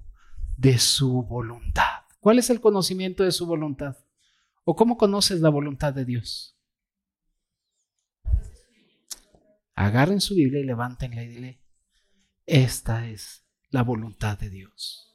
de 0.57 0.79
su 0.79 1.23
voluntad. 1.23 2.05
¿Cuál 2.21 2.39
es 2.39 2.49
el 2.49 2.63
conocimiento 2.63 3.23
de 3.23 3.33
su 3.33 3.45
voluntad? 3.45 3.99
¿O 4.65 4.75
cómo 4.75 4.97
conoces 4.97 5.41
la 5.41 5.51
voluntad 5.51 5.93
de 5.93 6.07
Dios? 6.07 6.54
Agarren 9.75 10.21
su 10.21 10.35
Biblia 10.35 10.61
y 10.61 10.65
levántenla 10.65 11.23
y 11.23 11.29
dile, 11.29 11.61
esta 12.47 13.09
es 13.09 13.45
la 13.71 13.83
voluntad 13.83 14.39
de 14.39 14.51
Dios. 14.51 15.15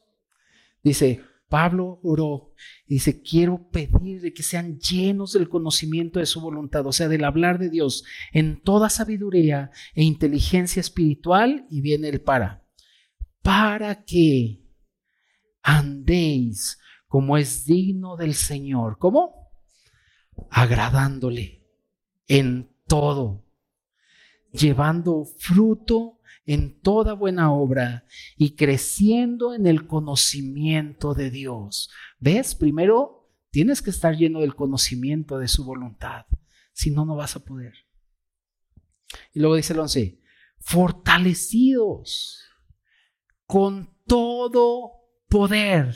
Dice, 0.82 1.22
Pablo 1.50 1.98
oró 2.04 2.52
y 2.86 2.94
dice, 2.94 3.22
quiero 3.22 3.68
pedirle 3.70 4.32
que 4.32 4.44
sean 4.44 4.78
llenos 4.78 5.32
del 5.32 5.48
conocimiento 5.48 6.20
de 6.20 6.26
su 6.26 6.40
voluntad, 6.40 6.86
o 6.86 6.92
sea, 6.92 7.08
del 7.08 7.24
hablar 7.24 7.58
de 7.58 7.68
Dios 7.68 8.04
en 8.32 8.62
toda 8.62 8.88
sabiduría 8.88 9.72
e 9.94 10.04
inteligencia 10.04 10.80
espiritual. 10.80 11.66
Y 11.68 11.80
viene 11.80 12.08
el 12.08 12.20
para. 12.20 12.64
Para 13.42 14.04
que 14.04 14.64
andéis 15.62 16.78
como 17.08 17.36
es 17.36 17.64
digno 17.64 18.16
del 18.16 18.34
Señor. 18.34 18.96
¿Cómo? 18.98 19.50
Agradándole 20.50 21.66
en 22.28 22.70
todo, 22.86 23.44
llevando 24.52 25.24
fruto 25.24 26.20
en 26.46 26.80
toda 26.80 27.12
buena 27.12 27.52
obra 27.52 28.04
y 28.36 28.56
creciendo 28.56 29.54
en 29.54 29.66
el 29.66 29.86
conocimiento 29.86 31.14
de 31.14 31.30
Dios. 31.30 31.90
¿Ves? 32.18 32.54
Primero 32.54 33.30
tienes 33.50 33.82
que 33.82 33.90
estar 33.90 34.16
lleno 34.16 34.40
del 34.40 34.54
conocimiento 34.54 35.38
de 35.38 35.48
su 35.48 35.64
voluntad, 35.64 36.26
si 36.72 36.90
no, 36.90 37.04
no 37.04 37.16
vas 37.16 37.36
a 37.36 37.44
poder. 37.44 37.74
Y 39.32 39.40
luego 39.40 39.56
dice 39.56 39.72
el 39.72 39.80
11, 39.80 40.20
fortalecidos 40.58 42.40
con 43.46 43.94
todo 44.06 44.92
poder, 45.28 45.94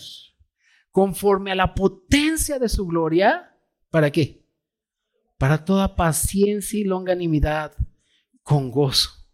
conforme 0.91 1.53
a 1.53 1.57
la 1.57 1.75
potencia 1.75 2.59
de 2.59 2.69
su 2.69 2.87
gloria, 2.87 3.57
¿para 3.91 4.11
qué? 4.11 4.47
Para 5.39 5.65
toda 5.65 5.97
paciencia 5.97 6.79
y 6.79 6.85
longanimidad 6.85 7.75
con 8.45 8.71
gozo 8.71 9.25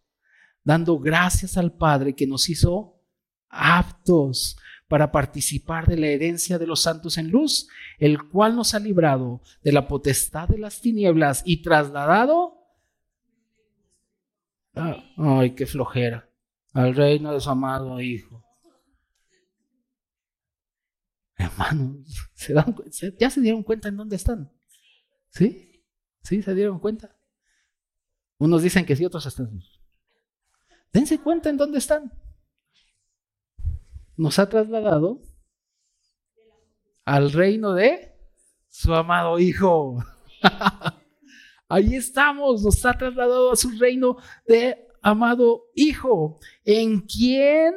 dando 0.64 0.98
gracias 0.98 1.56
al 1.56 1.72
Padre 1.72 2.14
que 2.14 2.26
nos 2.26 2.48
hizo 2.48 3.02
aptos 3.48 4.56
para 4.88 5.10
participar 5.12 5.86
de 5.86 5.96
la 5.96 6.08
herencia 6.08 6.58
de 6.58 6.66
los 6.66 6.80
santos 6.82 7.16
en 7.16 7.30
luz, 7.30 7.68
el 7.98 8.28
cual 8.28 8.56
nos 8.56 8.74
ha 8.74 8.80
librado 8.80 9.40
de 9.62 9.72
la 9.72 9.86
potestad 9.86 10.48
de 10.48 10.58
las 10.58 10.80
tinieblas 10.80 11.42
y 11.44 11.62
trasladado. 11.62 12.58
Ay, 15.16 15.54
qué 15.54 15.66
flojera. 15.66 16.28
Al 16.72 16.94
reino 16.94 17.32
de 17.32 17.40
su 17.40 17.50
amado 17.50 18.00
Hijo. 18.00 18.44
Hermanos, 21.36 22.06
¿ya 23.18 23.30
se 23.30 23.40
dieron 23.40 23.62
cuenta 23.62 23.88
en 23.88 23.96
dónde 23.96 24.16
están? 24.16 24.52
¿Sí? 25.30 25.84
¿Sí? 26.22 26.42
¿Se 26.42 26.54
dieron 26.54 26.78
cuenta? 26.78 27.16
Unos 28.40 28.62
dicen 28.62 28.86
que 28.86 28.96
sí, 28.96 29.04
otros 29.04 29.26
están. 29.26 29.62
Dense 30.94 31.18
cuenta 31.18 31.50
en 31.50 31.58
dónde 31.58 31.76
están. 31.76 32.10
Nos 34.16 34.38
ha 34.38 34.48
trasladado 34.48 35.20
al 37.04 37.32
reino 37.32 37.74
de 37.74 38.16
su 38.66 38.94
amado 38.94 39.38
Hijo. 39.38 40.02
Ahí 41.68 41.94
estamos, 41.94 42.62
nos 42.62 42.84
ha 42.86 42.94
trasladado 42.94 43.52
a 43.52 43.56
su 43.56 43.78
reino 43.78 44.16
de 44.46 44.88
amado 45.02 45.64
Hijo, 45.74 46.40
en 46.64 47.02
quien 47.02 47.74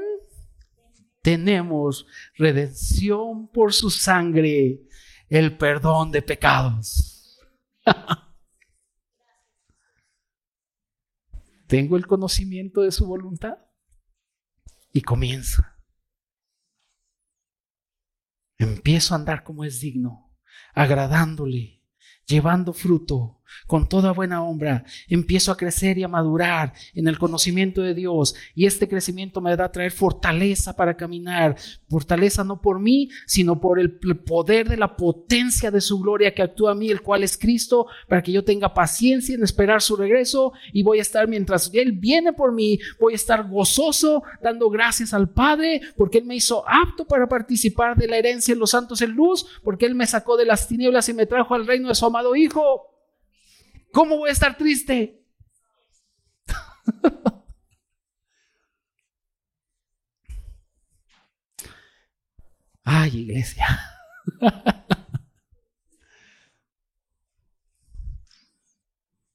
tenemos 1.21 2.07
redención 2.37 3.49
por 3.49 3.73
su 3.73 3.89
sangre, 3.89 4.79
el 5.27 5.57
perdón 5.57 6.09
de 6.09 6.21
pecados. 6.21 7.37
tengo 11.73 11.97
el 11.97 12.05
conocimiento 12.05 12.81
de 12.81 12.91
su 12.91 13.07
voluntad 13.07 13.57
y 14.91 15.01
comienza. 15.01 15.79
Empiezo 18.59 19.15
a 19.15 19.17
andar 19.17 19.43
como 19.43 19.63
es 19.65 19.79
digno, 19.79 20.37
agradándole, 20.75 21.83
llevando 22.27 22.73
fruto, 22.73 23.41
con 23.67 23.87
toda 23.87 24.11
buena 24.11 24.43
obra, 24.43 24.83
empiezo 25.07 25.51
a 25.51 25.57
crecer 25.57 25.97
y 25.97 26.03
a 26.03 26.07
madurar 26.07 26.73
en 26.93 27.07
el 27.07 27.17
conocimiento 27.17 27.81
de 27.81 27.93
Dios 27.93 28.35
y 28.55 28.65
este 28.65 28.87
crecimiento 28.87 29.41
me 29.41 29.55
va 29.55 29.65
a 29.65 29.71
traer 29.71 29.91
fortaleza 29.91 30.75
para 30.75 30.95
caminar, 30.95 31.55
fortaleza 31.89 32.43
no 32.43 32.61
por 32.61 32.79
mí, 32.79 33.09
sino 33.25 33.59
por 33.59 33.79
el 33.79 33.91
poder 34.25 34.69
de 34.69 34.77
la 34.77 34.95
potencia 34.95 35.71
de 35.71 35.81
su 35.81 35.99
gloria 35.99 36.33
que 36.33 36.41
actúa 36.41 36.71
a 36.71 36.75
mí, 36.75 36.89
el 36.89 37.01
cual 37.01 37.23
es 37.23 37.37
Cristo, 37.37 37.87
para 38.07 38.21
que 38.21 38.31
yo 38.31 38.43
tenga 38.43 38.73
paciencia 38.73 39.35
en 39.35 39.43
esperar 39.43 39.81
su 39.81 39.95
regreso 39.95 40.53
y 40.71 40.83
voy 40.83 40.99
a 40.99 41.01
estar 41.01 41.27
mientras 41.27 41.69
Él 41.73 41.93
viene 41.93 42.33
por 42.33 42.51
mí, 42.51 42.79
voy 42.99 43.13
a 43.13 43.15
estar 43.15 43.47
gozoso 43.47 44.23
dando 44.41 44.69
gracias 44.69 45.13
al 45.13 45.29
Padre 45.29 45.81
porque 45.97 46.19
Él 46.19 46.25
me 46.25 46.35
hizo 46.35 46.63
apto 46.67 47.05
para 47.05 47.27
participar 47.27 47.95
de 47.95 48.07
la 48.07 48.17
herencia 48.17 48.53
de 48.53 48.59
los 48.59 48.71
santos 48.71 49.01
en 49.01 49.11
luz, 49.11 49.45
porque 49.63 49.85
Él 49.85 49.95
me 49.95 50.07
sacó 50.07 50.37
de 50.37 50.45
las 50.45 50.67
tinieblas 50.67 51.09
y 51.09 51.13
me 51.13 51.25
trajo 51.25 51.55
al 51.55 51.67
reino 51.67 51.89
de 51.89 51.95
su 51.95 52.05
amado 52.05 52.35
Hijo. 52.35 52.92
¿Cómo 53.93 54.17
voy 54.17 54.29
a 54.29 54.33
estar 54.33 54.57
triste? 54.57 55.23
Ay, 62.83 63.17
iglesia. 63.19 63.67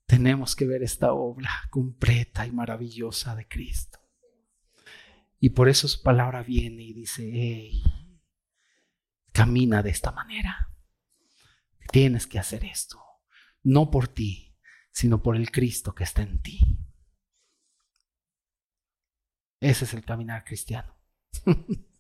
Tenemos 0.06 0.56
que 0.56 0.66
ver 0.66 0.82
esta 0.82 1.12
obra 1.12 1.52
completa 1.70 2.44
y 2.44 2.50
maravillosa 2.50 3.36
de 3.36 3.46
Cristo. 3.46 4.00
Y 5.38 5.50
por 5.50 5.68
eso 5.68 5.86
su 5.86 6.02
palabra 6.02 6.42
viene 6.42 6.82
y 6.82 6.94
dice, 6.94 7.30
hey, 7.32 7.80
camina 9.32 9.84
de 9.84 9.90
esta 9.90 10.10
manera. 10.10 10.72
Tienes 11.92 12.26
que 12.26 12.40
hacer 12.40 12.64
esto. 12.64 13.00
No 13.62 13.92
por 13.92 14.08
ti, 14.08 14.47
sino 14.92 15.22
por 15.22 15.36
el 15.36 15.50
Cristo 15.50 15.94
que 15.94 16.04
está 16.04 16.22
en 16.22 16.40
ti. 16.42 16.60
Ese 19.60 19.84
es 19.84 19.94
el 19.94 20.04
caminar 20.04 20.44
cristiano. 20.44 20.94